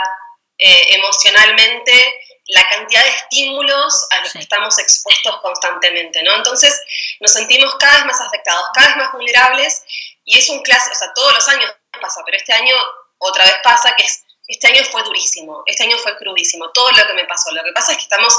emocionalmente 0.58 2.19
la 2.52 2.68
cantidad 2.68 3.04
de 3.04 3.10
estímulos 3.10 4.06
a 4.10 4.20
los 4.20 4.32
que 4.32 4.40
estamos 4.40 4.78
expuestos 4.78 5.40
constantemente, 5.40 6.22
¿no? 6.22 6.34
Entonces 6.34 6.80
nos 7.20 7.32
sentimos 7.32 7.74
cada 7.76 7.96
vez 7.96 8.06
más 8.06 8.20
afectados, 8.20 8.66
cada 8.74 8.88
vez 8.88 8.96
más 8.96 9.12
vulnerables 9.12 9.82
y 10.24 10.38
es 10.38 10.48
un 10.48 10.62
clásico, 10.62 10.92
o 10.92 10.98
sea, 10.98 11.12
todos 11.14 11.34
los 11.34 11.48
años 11.48 11.72
pasa, 12.00 12.22
pero 12.24 12.36
este 12.36 12.52
año 12.52 12.74
otra 13.18 13.44
vez 13.44 13.54
pasa 13.62 13.94
que 13.96 14.04
es, 14.04 14.24
este 14.46 14.66
año 14.66 14.84
fue 14.90 15.02
durísimo, 15.02 15.62
este 15.66 15.84
año 15.84 15.96
fue 15.98 16.16
crudísimo, 16.16 16.70
todo 16.70 16.90
lo 16.90 17.06
que 17.06 17.12
me 17.14 17.24
pasó. 17.26 17.52
Lo 17.52 17.62
que 17.62 17.72
pasa 17.72 17.92
es 17.92 17.98
que 17.98 18.04
estamos 18.04 18.34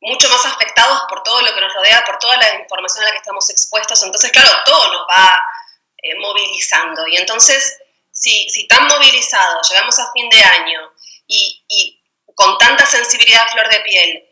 mucho 0.00 0.28
más 0.28 0.44
afectados 0.46 1.02
por 1.08 1.22
todo 1.22 1.40
lo 1.42 1.54
que 1.54 1.60
nos 1.60 1.72
rodea, 1.72 2.04
por 2.04 2.18
toda 2.18 2.36
la 2.36 2.54
información 2.54 3.04
a 3.04 3.06
la 3.06 3.12
que 3.12 3.18
estamos 3.18 3.48
expuestos, 3.50 4.02
entonces 4.02 4.32
claro, 4.32 4.50
todo 4.64 4.92
nos 4.92 5.02
va 5.02 5.38
eh, 5.98 6.18
movilizando 6.18 7.06
y 7.06 7.16
entonces 7.16 7.78
si, 8.10 8.50
si 8.50 8.66
tan 8.66 8.88
movilizados 8.88 9.70
llegamos 9.70 9.96
a 10.00 10.10
fin 10.12 10.28
de 10.28 10.42
año 10.42 10.92
y, 11.28 11.64
y 11.68 12.01
con 12.42 12.58
tanta 12.58 12.84
sensibilidad 12.84 13.42
a 13.42 13.52
flor 13.52 13.68
de 13.68 13.80
piel 13.80 14.28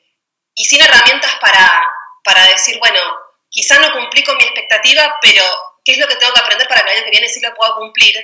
y 0.55 0.65
sin 0.65 0.83
herramientas 0.83 1.33
para, 1.41 1.83
para 2.25 2.45
decir, 2.49 2.77
bueno, 2.81 3.01
quizá 3.49 3.79
no 3.79 3.93
cumplí 3.93 4.25
con 4.25 4.37
mi 4.37 4.43
expectativa, 4.43 5.15
pero 5.21 5.45
¿qué 5.85 5.93
es 5.93 5.99
lo 5.99 6.09
que 6.09 6.17
tengo 6.17 6.35
que 6.35 6.41
aprender 6.41 6.67
para 6.67 6.83
que 6.83 6.91
el 6.91 6.97
año 6.97 7.05
que 7.05 7.11
viene 7.11 7.29
sí 7.29 7.41
lo 7.41 7.55
pueda 7.55 7.75
cumplir? 7.75 8.17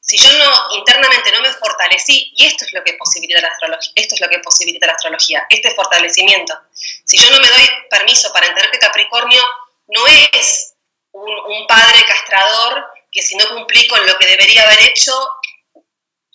Si 0.00 0.16
yo 0.16 0.32
no 0.32 0.76
internamente 0.76 1.30
no 1.32 1.40
me 1.40 1.50
fortalecí, 1.52 2.32
y 2.36 2.46
esto 2.46 2.64
es 2.64 2.72
lo 2.72 2.82
que 2.84 2.94
posibilita 2.94 3.40
la 3.40 3.48
astrología, 3.48 3.92
esto 3.94 4.14
es 4.14 4.20
lo 4.20 4.28
que 4.28 4.38
posibilita 4.38 4.86
la 4.86 4.92
astrología, 4.94 5.46
este 5.50 5.74
fortalecimiento. 5.74 6.58
Si 7.04 7.18
yo 7.18 7.30
no 7.30 7.38
me 7.38 7.48
doy 7.48 7.68
permiso 7.90 8.32
para 8.32 8.46
entender 8.46 8.70
que 8.70 8.78
Capricornio 8.78 9.42
no 9.88 10.06
es 10.32 10.74
un, 11.12 11.30
un 11.30 11.66
padre 11.66 12.02
castrador 12.06 12.86
que 13.12 13.22
si 13.22 13.36
no 13.36 13.48
cumplí 13.50 13.86
con 13.88 14.04
lo 14.06 14.18
que 14.18 14.26
debería 14.26 14.62
haber 14.62 14.80
hecho, 14.82 15.12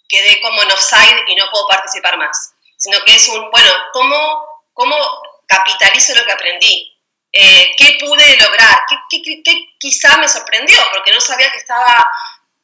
quedé 0.08 0.42
como 0.42 0.62
en 0.64 0.72
offside 0.72 1.24
y 1.28 1.36
no 1.36 1.50
puedo 1.52 1.68
participar 1.68 2.18
más 2.18 2.54
sino 2.80 2.98
que 3.06 3.16
es 3.16 3.28
un, 3.28 3.52
bueno, 3.52 3.72
¿cómo, 3.94 4.46
cómo 4.74 4.96
capitalizo 5.46 6.16
lo 6.16 6.24
que 6.24 6.32
aprendí? 6.32 7.00
Eh, 7.32 7.76
¿Qué 7.78 7.98
pude 8.00 8.38
lograr? 8.38 8.80
¿Qué, 9.10 9.22
quizá 9.78 10.18
me 10.18 10.28
sorprendió? 10.28 10.78
Porque 10.92 11.12
no 11.12 11.22
sabía 11.22 11.52
que 11.52 11.58
estaba 11.58 12.08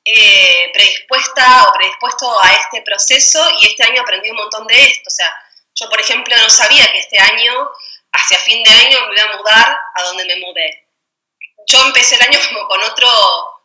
eh, 0.03 0.71
predispuesta 0.73 1.65
o 1.67 1.73
predispuesto 1.73 2.41
a 2.41 2.53
este 2.53 2.81
proceso 2.81 3.45
y 3.59 3.67
este 3.67 3.83
año 3.83 4.01
aprendí 4.01 4.31
un 4.31 4.37
montón 4.37 4.65
de 4.65 4.81
esto. 4.81 5.03
O 5.07 5.11
sea, 5.11 5.31
yo, 5.75 5.89
por 5.89 5.99
ejemplo, 5.99 6.35
no 6.37 6.49
sabía 6.49 6.91
que 6.91 6.99
este 6.99 7.19
año, 7.19 7.69
hacia 8.13 8.39
fin 8.39 8.63
de 8.63 8.71
año, 8.71 8.97
me 9.07 9.15
iba 9.15 9.33
a 9.33 9.37
mudar 9.37 9.77
a 9.95 10.03
donde 10.03 10.25
me 10.25 10.37
mudé. 10.37 10.87
Yo 11.67 11.83
empecé 11.85 12.15
el 12.15 12.21
año 12.21 12.39
como 12.47 12.67
con 12.67 12.81
otro 12.83 13.09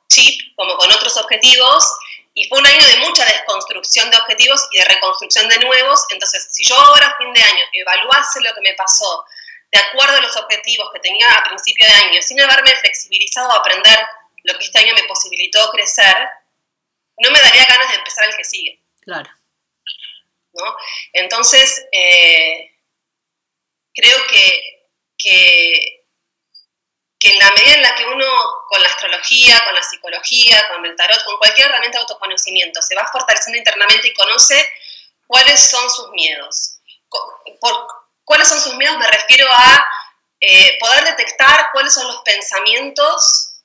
chip, 0.08 0.54
como 0.56 0.76
con 0.76 0.90
otros 0.90 1.16
objetivos, 1.16 1.86
y 2.34 2.48
fue 2.48 2.58
un 2.58 2.66
año 2.66 2.86
de 2.86 2.98
mucha 2.98 3.24
desconstrucción 3.24 4.10
de 4.10 4.16
objetivos 4.16 4.68
y 4.72 4.78
de 4.78 4.84
reconstrucción 4.84 5.48
de 5.48 5.58
nuevos. 5.58 6.04
Entonces, 6.10 6.48
si 6.52 6.64
yo 6.64 6.76
ahora 6.76 7.06
a 7.06 7.16
fin 7.16 7.32
de 7.32 7.42
año 7.42 7.64
evaluase 7.72 8.40
lo 8.42 8.54
que 8.54 8.60
me 8.60 8.74
pasó 8.74 9.24
de 9.72 9.78
acuerdo 9.78 10.16
a 10.16 10.20
los 10.20 10.36
objetivos 10.36 10.90
que 10.92 11.00
tenía 11.00 11.32
a 11.32 11.44
principio 11.44 11.86
de 11.86 11.92
año, 11.92 12.22
sin 12.22 12.40
haberme 12.40 12.74
flexibilizado 12.76 13.52
a 13.52 13.58
aprender 13.58 13.98
lo 14.44 14.58
que 14.58 14.64
este 14.64 14.78
año 14.78 14.94
me 14.94 15.04
posibilitó 15.04 15.70
crecer, 15.70 16.28
no 17.18 17.30
me 17.30 17.40
daría 17.40 17.66
ganas 17.66 17.88
de 17.88 17.96
empezar 17.96 18.28
el 18.28 18.36
que 18.36 18.44
sigue. 18.44 18.82
Claro. 19.00 19.30
¿No? 20.52 20.76
Entonces, 21.12 21.86
eh, 21.92 22.76
creo 23.94 24.16
que, 24.26 24.88
que 25.16 26.00
que 27.20 27.28
en 27.28 27.38
la 27.38 27.50
medida 27.52 27.74
en 27.74 27.82
la 27.82 27.94
que 27.94 28.06
uno 28.06 28.26
con 28.66 28.80
la 28.80 28.88
astrología, 28.88 29.62
con 29.66 29.74
la 29.74 29.82
con 30.68 30.84
el 30.86 30.96
tarot, 30.96 31.24
con 31.24 31.36
cualquier 31.38 31.68
herramienta 31.68 31.98
de 31.98 32.02
autoconocimiento, 32.02 32.80
se 32.82 32.94
va 32.94 33.08
fortaleciendo 33.10 33.58
internamente 33.58 34.08
y 34.08 34.14
conoce 34.14 34.72
cuáles 35.26 35.70
son 35.70 35.88
sus 35.90 36.10
miedos. 36.10 36.78
¿Cuáles 38.24 38.48
son 38.48 38.60
sus 38.60 38.74
miedos? 38.76 38.96
Me 38.98 39.08
refiero 39.08 39.46
a 39.50 39.86
eh, 40.40 40.78
poder 40.78 41.04
detectar 41.04 41.70
cuáles 41.72 41.92
son 41.92 42.06
los 42.06 42.22
pensamientos 42.22 43.56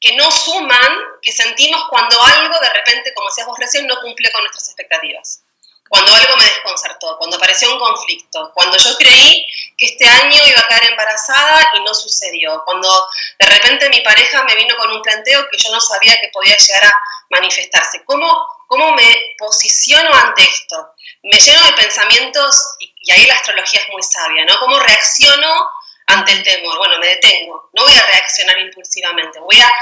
que 0.00 0.16
no 0.16 0.30
suman, 0.30 0.98
que 1.20 1.30
sentimos 1.30 1.84
cuando 1.90 2.20
algo 2.22 2.58
de 2.58 2.70
repente, 2.70 3.12
como 3.14 3.28
decías 3.28 3.46
vos 3.46 3.58
recién, 3.58 3.86
no 3.86 4.00
cumple 4.00 4.32
con 4.32 4.42
nuestras 4.42 4.68
expectativas 4.68 5.42
cuando 5.90 6.14
algo 6.14 6.36
me 6.36 6.44
desconcertó, 6.44 7.18
cuando 7.18 7.36
apareció 7.36 7.68
un 7.72 7.80
conflicto, 7.80 8.52
cuando 8.54 8.78
yo 8.78 8.96
creí 8.96 9.44
que 9.76 9.86
este 9.86 10.06
año 10.06 10.40
iba 10.46 10.60
a 10.60 10.68
quedar 10.68 10.84
embarazada 10.84 11.68
y 11.74 11.80
no 11.80 11.92
sucedió, 11.92 12.62
cuando 12.64 13.08
de 13.40 13.46
repente 13.46 13.88
mi 13.88 14.00
pareja 14.02 14.44
me 14.44 14.54
vino 14.54 14.76
con 14.76 14.88
un 14.92 15.02
planteo 15.02 15.48
que 15.50 15.58
yo 15.58 15.68
no 15.72 15.80
sabía 15.80 16.14
que 16.20 16.30
podía 16.32 16.56
llegar 16.56 16.84
a 16.84 16.94
manifestarse. 17.30 18.04
¿Cómo, 18.04 18.30
cómo 18.68 18.92
me 18.92 19.34
posiciono 19.36 20.14
ante 20.14 20.44
esto? 20.44 20.94
Me 21.24 21.40
lleno 21.40 21.64
de 21.64 21.72
pensamientos, 21.72 22.76
y, 22.78 22.94
y 23.02 23.10
ahí 23.10 23.26
la 23.26 23.34
astrología 23.34 23.80
es 23.80 23.88
muy 23.88 24.02
sabia, 24.04 24.44
¿no? 24.44 24.60
¿Cómo 24.60 24.78
reacciono 24.78 25.70
ante 26.06 26.30
el 26.30 26.44
temor? 26.44 26.78
Bueno, 26.78 27.00
me 27.00 27.08
detengo, 27.08 27.68
no 27.72 27.82
voy 27.82 27.96
a 27.96 28.06
reaccionar 28.06 28.60
impulsivamente, 28.60 29.40
voy 29.40 29.58
a 29.58 29.72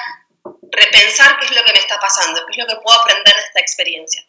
repensar 0.73 1.39
qué 1.39 1.45
es 1.45 1.53
lo 1.53 1.63
que 1.65 1.73
me 1.75 1.81
está 1.81 2.01
pasando, 2.01 2.47
qué 2.47 2.53
es 2.53 2.59
lo 2.59 2.67
que 2.67 2.81
puedo 2.81 2.99
aprender 2.99 3.35
de 3.35 3.43
esta 3.43 3.61
experiencia. 3.61 4.25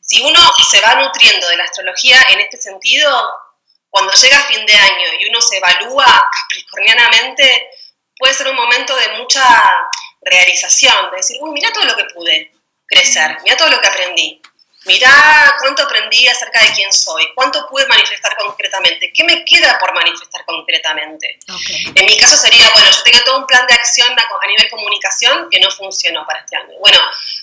Si 0.00 0.22
uno 0.22 0.40
se 0.70 0.80
va 0.80 0.94
nutriendo 0.94 1.48
de 1.48 1.56
la 1.56 1.64
astrología 1.64 2.16
en 2.30 2.40
este 2.40 2.60
sentido, 2.60 3.10
cuando 3.90 4.12
llega 4.12 4.38
fin 4.40 4.66
de 4.66 4.74
año 4.74 5.06
y 5.20 5.28
uno 5.28 5.40
se 5.40 5.56
evalúa 5.56 6.28
capricornianamente, 6.32 7.70
puede 8.18 8.34
ser 8.34 8.48
un 8.48 8.56
momento 8.56 8.94
de 8.96 9.08
mucha 9.18 9.42
realización, 10.20 11.10
de 11.10 11.16
decir, 11.18 11.36
uy, 11.40 11.50
mira 11.52 11.72
todo 11.72 11.84
lo 11.84 11.96
que 11.96 12.04
pude 12.14 12.52
crecer, 12.86 13.38
mira 13.42 13.56
todo 13.56 13.70
lo 13.70 13.80
que 13.80 13.88
aprendí. 13.88 14.42
Mirá 14.86 15.56
cuánto 15.60 15.84
aprendí 15.84 16.26
acerca 16.28 16.62
de 16.62 16.72
quién 16.72 16.92
soy, 16.92 17.26
cuánto 17.34 17.66
pude 17.68 17.86
manifestar 17.86 18.36
concretamente, 18.36 19.12
qué 19.14 19.24
me 19.24 19.44
queda 19.44 19.78
por 19.78 19.94
manifestar 19.94 20.44
concretamente. 20.44 21.38
En 21.94 22.06
mi 22.06 22.18
caso 22.18 22.36
sería, 22.36 22.70
bueno, 22.74 22.90
yo 22.90 23.02
tengo 23.02 23.24
todo 23.24 23.38
un 23.38 23.46
plan 23.46 23.66
de 23.66 23.74
acción 23.74 24.08
a 24.18 24.46
nivel 24.46 24.68
comunicación 24.68 25.48
que 25.50 25.60
no 25.60 25.70
funcionó 25.70 26.26
para 26.26 26.40
este 26.40 26.56
año. 26.56 26.74
Bueno, 26.80 26.98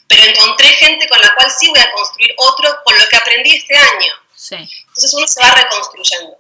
pero 0.08 0.24
encontré 0.24 0.68
gente 0.74 1.08
con 1.08 1.20
la 1.20 1.34
cual 1.34 1.52
sí 1.52 1.70
voy 1.70 1.80
a 1.80 1.92
construir 1.92 2.34
otro 2.38 2.70
con 2.84 2.98
lo 2.98 3.08
que 3.08 3.18
aprendí 3.18 3.56
este 3.56 3.76
año. 3.76 4.14
Entonces 4.52 5.14
uno 5.14 5.28
se 5.28 5.42
va 5.42 5.52
reconstruyendo 5.52 6.38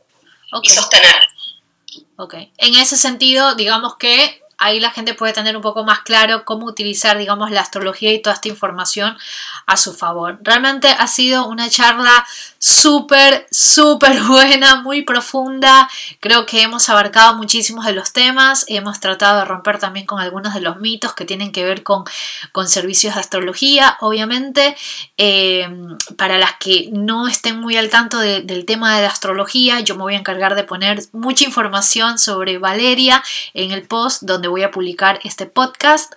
y 0.62 0.70
sostener. 0.70 1.28
Ok, 2.18 2.36
en 2.36 2.76
ese 2.76 2.97
sentido, 2.97 3.56
digamos 3.56 3.95
que 3.97 4.41
ahí 4.62 4.80
la 4.80 4.91
gente 4.91 5.16
puede 5.16 5.34
tener 5.34 5.57
un 5.57 5.62
poco 5.62 5.84
más 5.84 5.99
claro 6.01 6.45
cómo 6.45 6.68
utilizar, 6.68 7.18
digamos, 7.18 7.49
la 7.49 7.62
astrología 7.62 8.14
y 8.14 8.22
toda 8.22 8.36
esta 8.36 8.47
información 8.47 9.18
a 9.66 9.76
su 9.76 9.93
favor. 9.93 10.39
Realmente 10.41 10.88
ha 10.88 11.07
sido 11.07 11.47
una 11.47 11.68
charla 11.68 12.26
súper, 12.59 13.47
súper 13.51 14.22
buena, 14.28 14.82
muy 14.82 15.01
profunda. 15.01 15.89
Creo 16.20 16.45
que 16.45 16.62
hemos 16.62 16.88
abarcado 16.89 17.36
muchísimos 17.36 17.86
de 17.86 17.93
los 17.93 18.14
temas. 18.14 18.66
Hemos 18.68 18.99
tratado 18.99 19.39
de 19.39 19.45
romper 19.45 19.80
también 19.80 20.05
con 20.05 20.20
algunos 20.20 20.53
de 20.53 20.62
los 20.62 20.78
mitos 20.78 21.14
que 21.14 21.26
tienen 21.26 21.51
que 21.51 21.66
ver 21.66 21.82
con, 21.82 22.03
con 22.51 22.68
servicios 22.68 23.16
de 23.16 23.22
astrología. 23.22 23.97
Obviamente, 23.99 24.76
eh, 25.18 25.68
para 26.18 26.38
las 26.38 26.53
que 26.59 26.89
no 26.91 27.28
estén 27.28 27.59
muy 27.59 27.78
al 27.78 27.89
tanto 27.89 28.20
del 28.20 28.66
tema 28.66 28.95
de 28.95 29.01
la 29.01 29.07
astrología, 29.07 29.80
yo 29.80 29.95
me 29.95 30.03
voy 30.03 30.14
a 30.14 30.20
encargar 30.20 30.53
de 30.53 30.64
poner 30.64 31.01
mucha 31.14 31.45
información 31.45 32.20
sobre 32.20 32.59
Valeria 32.59 33.24
en 33.55 33.72
el 33.72 33.88
post 33.88 34.22
donde 34.22 34.51
voy 34.52 34.64
a 34.64 34.72
publicar 34.72 35.20
este 35.24 35.45
podcast, 35.47 36.14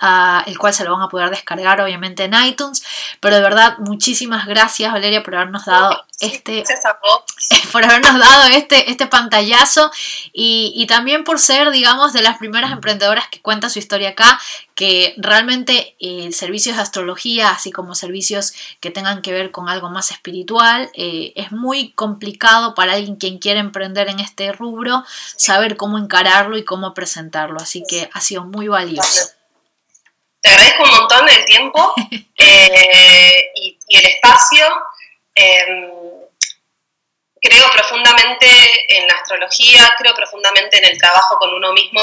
el 0.47 0.59
cual 0.59 0.75
se 0.75 0.85
lo 0.85 0.93
van 0.93 1.03
a 1.03 1.09
poder 1.09 1.31
descargar 1.31 1.81
obviamente 1.81 2.25
en 2.25 2.35
iTunes. 2.35 2.85
Pero 3.21 3.37
de 3.37 3.43
verdad, 3.43 3.79
muchísimas 3.79 4.47
gracias 4.47 4.93
Valeria 4.93 5.23
por 5.23 5.35
habernos 5.35 5.65
dado 5.65 6.05
este, 6.21 6.65
por 7.73 7.85
habernos 7.85 8.19
dado 8.19 8.45
este, 8.49 8.91
este 8.91 9.07
pantallazo. 9.07 9.91
Y, 10.33 10.87
también 10.89 11.25
por 11.25 11.39
ser, 11.39 11.71
digamos, 11.71 12.13
de 12.13 12.23
las 12.23 12.39
primeras 12.39 12.73
emprendedoras 12.73 13.29
que 13.29 13.41
cuenta 13.41 13.71
su 13.71 13.79
historia 13.79 14.11
acá, 14.11 14.39
que 14.75 15.15
realmente 15.17 15.97
eh, 16.01 16.33
servicios 16.33 16.77
de 16.77 16.83
astrología, 16.83 17.51
así 17.51 17.71
como 17.71 17.95
servicios 17.95 18.53
que 18.81 18.91
tengan 18.91 19.23
que 19.23 19.33
ver 19.33 19.51
con 19.51 19.69
algo 19.69 19.89
más 19.89 20.11
espiritual, 20.11 20.91
eh, 20.95 21.33
es 21.37 21.53
muy 21.53 21.93
complicado 21.93 22.75
para 22.75 22.95
alguien 22.95 23.17
quien 23.17 23.39
quiere 23.39 23.61
emprender 23.61 24.09
en 24.09 24.19
este 24.21 24.53
rubro 24.53 25.05
saber 25.37 25.77
cómo 25.77 25.99
encararlo 25.99 26.57
y 26.57 26.65
cómo 26.65 26.93
presentarlo, 26.93 27.59
así 27.61 27.85
que 27.89 28.11
ha 28.13 28.21
sido 28.21 28.45
muy 28.45 28.67
valioso. 28.67 29.29
Te 30.41 30.51
agradezco 30.51 30.83
un 30.83 30.91
montón 30.91 31.29
el 31.29 31.45
tiempo 31.45 31.95
eh, 32.39 33.51
y, 33.55 33.79
y 33.89 33.99
el 33.99 34.07
espacio. 34.07 34.67
Em, 35.35 35.91
creo 37.41 37.71
profundamente 37.73 38.47
en 38.97 39.07
la 39.07 39.15
astrología, 39.15 39.95
creo 39.99 40.15
profundamente 40.15 40.79
en 40.79 40.85
el 40.87 40.99
trabajo 40.99 41.39
con 41.39 41.53
uno 41.53 41.73
mismo. 41.73 42.01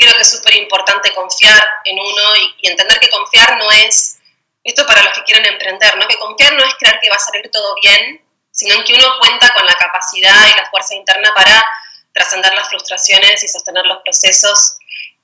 Creo 0.00 0.14
que 0.14 0.22
es 0.22 0.30
súper 0.30 0.54
importante 0.54 1.12
confiar 1.14 1.62
en 1.84 1.98
uno 1.98 2.22
y, 2.62 2.68
entender 2.68 2.98
que 2.98 3.10
confiar 3.10 3.58
no 3.58 3.70
es, 3.70 4.18
esto 4.64 4.86
para 4.86 5.02
los 5.02 5.12
que 5.12 5.24
quieren 5.24 5.44
emprender, 5.44 5.96
¿no? 5.96 6.08
que 6.08 6.18
confiar 6.18 6.54
no 6.54 6.64
es 6.64 6.74
creer 6.74 6.98
que 7.00 7.10
va 7.10 7.16
a 7.16 7.18
salir 7.18 7.50
todo 7.50 7.74
bien, 7.82 8.24
sino 8.50 8.82
que 8.84 8.94
uno 8.94 9.18
cuenta 9.20 9.52
con 9.54 9.66
la 9.66 9.74
capacidad 9.74 10.48
y 10.48 10.56
la 10.56 10.70
fuerza 10.70 10.94
interna 10.94 11.32
para 11.34 11.64
trascender 12.12 12.54
las 12.54 12.68
frustraciones 12.68 13.42
y 13.44 13.48
sostener 13.48 13.84
los 13.86 13.98
procesos. 14.02 14.78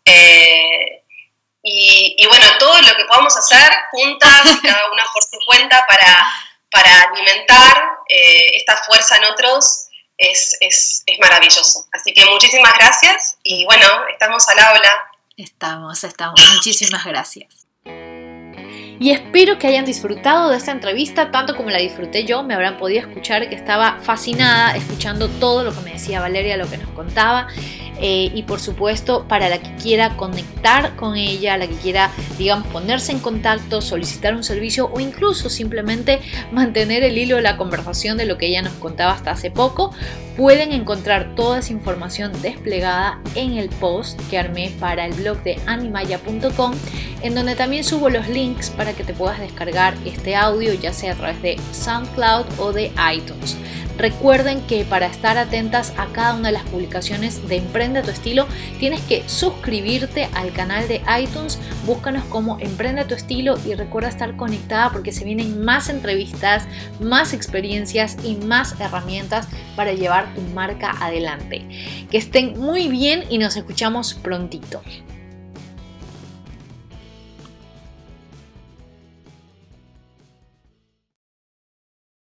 Eh, 0.05 1.03
y, 1.68 2.24
bueno, 2.29 2.47
todo 2.59 2.81
lo 2.81 2.95
que 2.97 3.05
podamos 3.07 3.37
hacer 3.37 3.72
juntas, 3.91 4.43
cada 4.62 4.93
una 4.93 5.05
por 5.12 5.22
su 5.24 5.39
cuenta, 5.47 5.85
para 5.89 6.29
para 6.77 7.03
alimentar 7.03 7.99
eh, 8.09 8.57
esta 8.57 8.77
fuerza 8.85 9.16
en 9.16 9.24
otros 9.24 9.86
es, 10.18 10.56
es, 10.60 11.02
es, 11.06 11.18
maravilloso. 11.18 11.86
Así 11.92 12.12
que 12.12 12.24
muchísimas 12.26 12.74
gracias 12.74 13.36
y 13.42 13.64
bueno, 13.64 13.86
estamos 14.08 14.48
al 14.48 14.58
habla. 14.58 14.92
Estamos, 15.36 16.02
estamos. 16.04 16.40
Muchísimas 16.54 17.04
gracias 17.04 17.65
y 18.99 19.11
espero 19.11 19.59
que 19.59 19.66
hayan 19.66 19.84
disfrutado 19.84 20.51
de 20.51 20.57
esta 20.57 20.72
entrevista 20.72 21.30
tanto 21.30 21.57
como 21.57 21.70
la 21.70 21.78
disfruté 21.78 22.24
yo. 22.24 22.42
Me 22.42 22.55
habrán 22.55 22.78
podido 22.78 23.01
escuchar 23.01 23.49
que 23.49 23.55
estaba 23.55 23.99
fascinada 24.01 24.76
escuchando 24.76 25.28
todo 25.28 25.64
lo 25.64 25.74
que 25.74 25.80
me 25.80 25.92
decía 25.92 26.20
Valeria, 26.20 26.57
lo 26.57 26.68
que 26.68 26.78
nos 26.78 26.88
contaba. 26.90 27.49
Eh, 27.99 28.30
y 28.34 28.42
por 28.42 28.61
supuesto, 28.61 29.26
para 29.26 29.49
la 29.49 29.59
que 29.59 29.74
quiera 29.76 30.16
conectar 30.16 30.97
con 30.97 31.16
ella, 31.16 31.57
la 31.57 31.66
que 31.66 31.74
quiera, 31.76 32.11
digamos, 32.36 32.66
ponerse 32.68 33.12
en 33.12 33.20
contacto, 33.20 33.80
solicitar 33.80 34.34
un 34.34 34.44
servicio 34.44 34.90
o 34.92 35.01
incluso 35.01 35.49
simplemente 35.49 36.20
mantener 36.53 37.03
el 37.03 37.16
hilo 37.16 37.36
de 37.36 37.42
la 37.42 37.57
conversación 37.57 38.18
de 38.18 38.26
lo 38.26 38.36
que 38.36 38.49
ella 38.49 38.61
nos 38.61 38.74
contaba 38.74 39.12
hasta 39.12 39.30
hace 39.30 39.51
poco, 39.51 39.94
pueden 40.37 40.72
encontrar 40.72 41.34
toda 41.34 41.61
esa 41.61 41.72
información 41.72 42.32
desplegada 42.43 43.20
en 43.34 43.55
el 43.55 43.68
post 43.68 44.20
que 44.28 44.39
armé 44.39 44.70
para 44.78 45.07
el 45.07 45.14
blog 45.14 45.43
de 45.43 45.59
animaya.com, 45.66 46.72
en 47.22 47.34
donde 47.34 47.57
también 47.57 47.84
subo 47.84 48.11
los 48.11 48.28
links 48.28 48.70
para 48.70 48.93
que 48.93 49.05
te 49.05 49.14
puedas 49.14 49.41
descargar 49.41 49.95
este 50.05 50.37
audio, 50.37 50.74
ya 50.74 50.93
sea 50.93 51.12
a 51.12 51.16
través 51.16 51.41
de 51.43 51.57
SoundCloud 51.72 52.47
o 52.59 52.72
de 52.72 52.93
iTunes. 53.14 53.57
Recuerden 53.99 54.61
que 54.62 54.84
para 54.84 55.07
estar 55.07 55.38
atentas 55.38 55.94
a 55.97 56.07
cada 56.12 56.34
una 56.34 56.49
de 56.49 56.53
las 56.53 56.64
publicaciones 56.64 57.49
de 57.49 57.57
Emprende 57.57 58.03
tu 58.03 58.11
estilo, 58.11 58.47
tienes 58.78 59.01
que 59.03 59.26
suscribirte 59.26 60.28
al 60.34 60.53
canal 60.53 60.86
de 60.86 61.01
iTunes, 61.18 61.59
búscanos 61.86 62.24
como 62.24 62.59
Emprende 62.61 63.05
tu 63.07 63.14
estilo 63.14 63.57
y 63.64 63.74
recuerda 63.74 64.11
estar 64.11 64.36
conectada 64.36 64.90
porque 64.92 65.12
se 65.12 65.24
vienen 65.24 65.64
más 65.64 65.88
entrevistas, 65.88 66.66
más 67.01 67.32
experiencias 67.32 68.18
y 68.22 68.36
más 68.36 68.78
herramientas 68.80 69.49
para 69.76 69.92
llevar 69.92 70.34
tu 70.34 70.42
marca 70.42 70.94
adelante. 71.01 71.66
Que 72.11 72.18
estén 72.18 72.59
muy 72.59 72.88
bien 72.88 73.24
y 73.30 73.38
nos 73.38 73.57
escuchamos 73.57 74.12
prontito. 74.12 74.82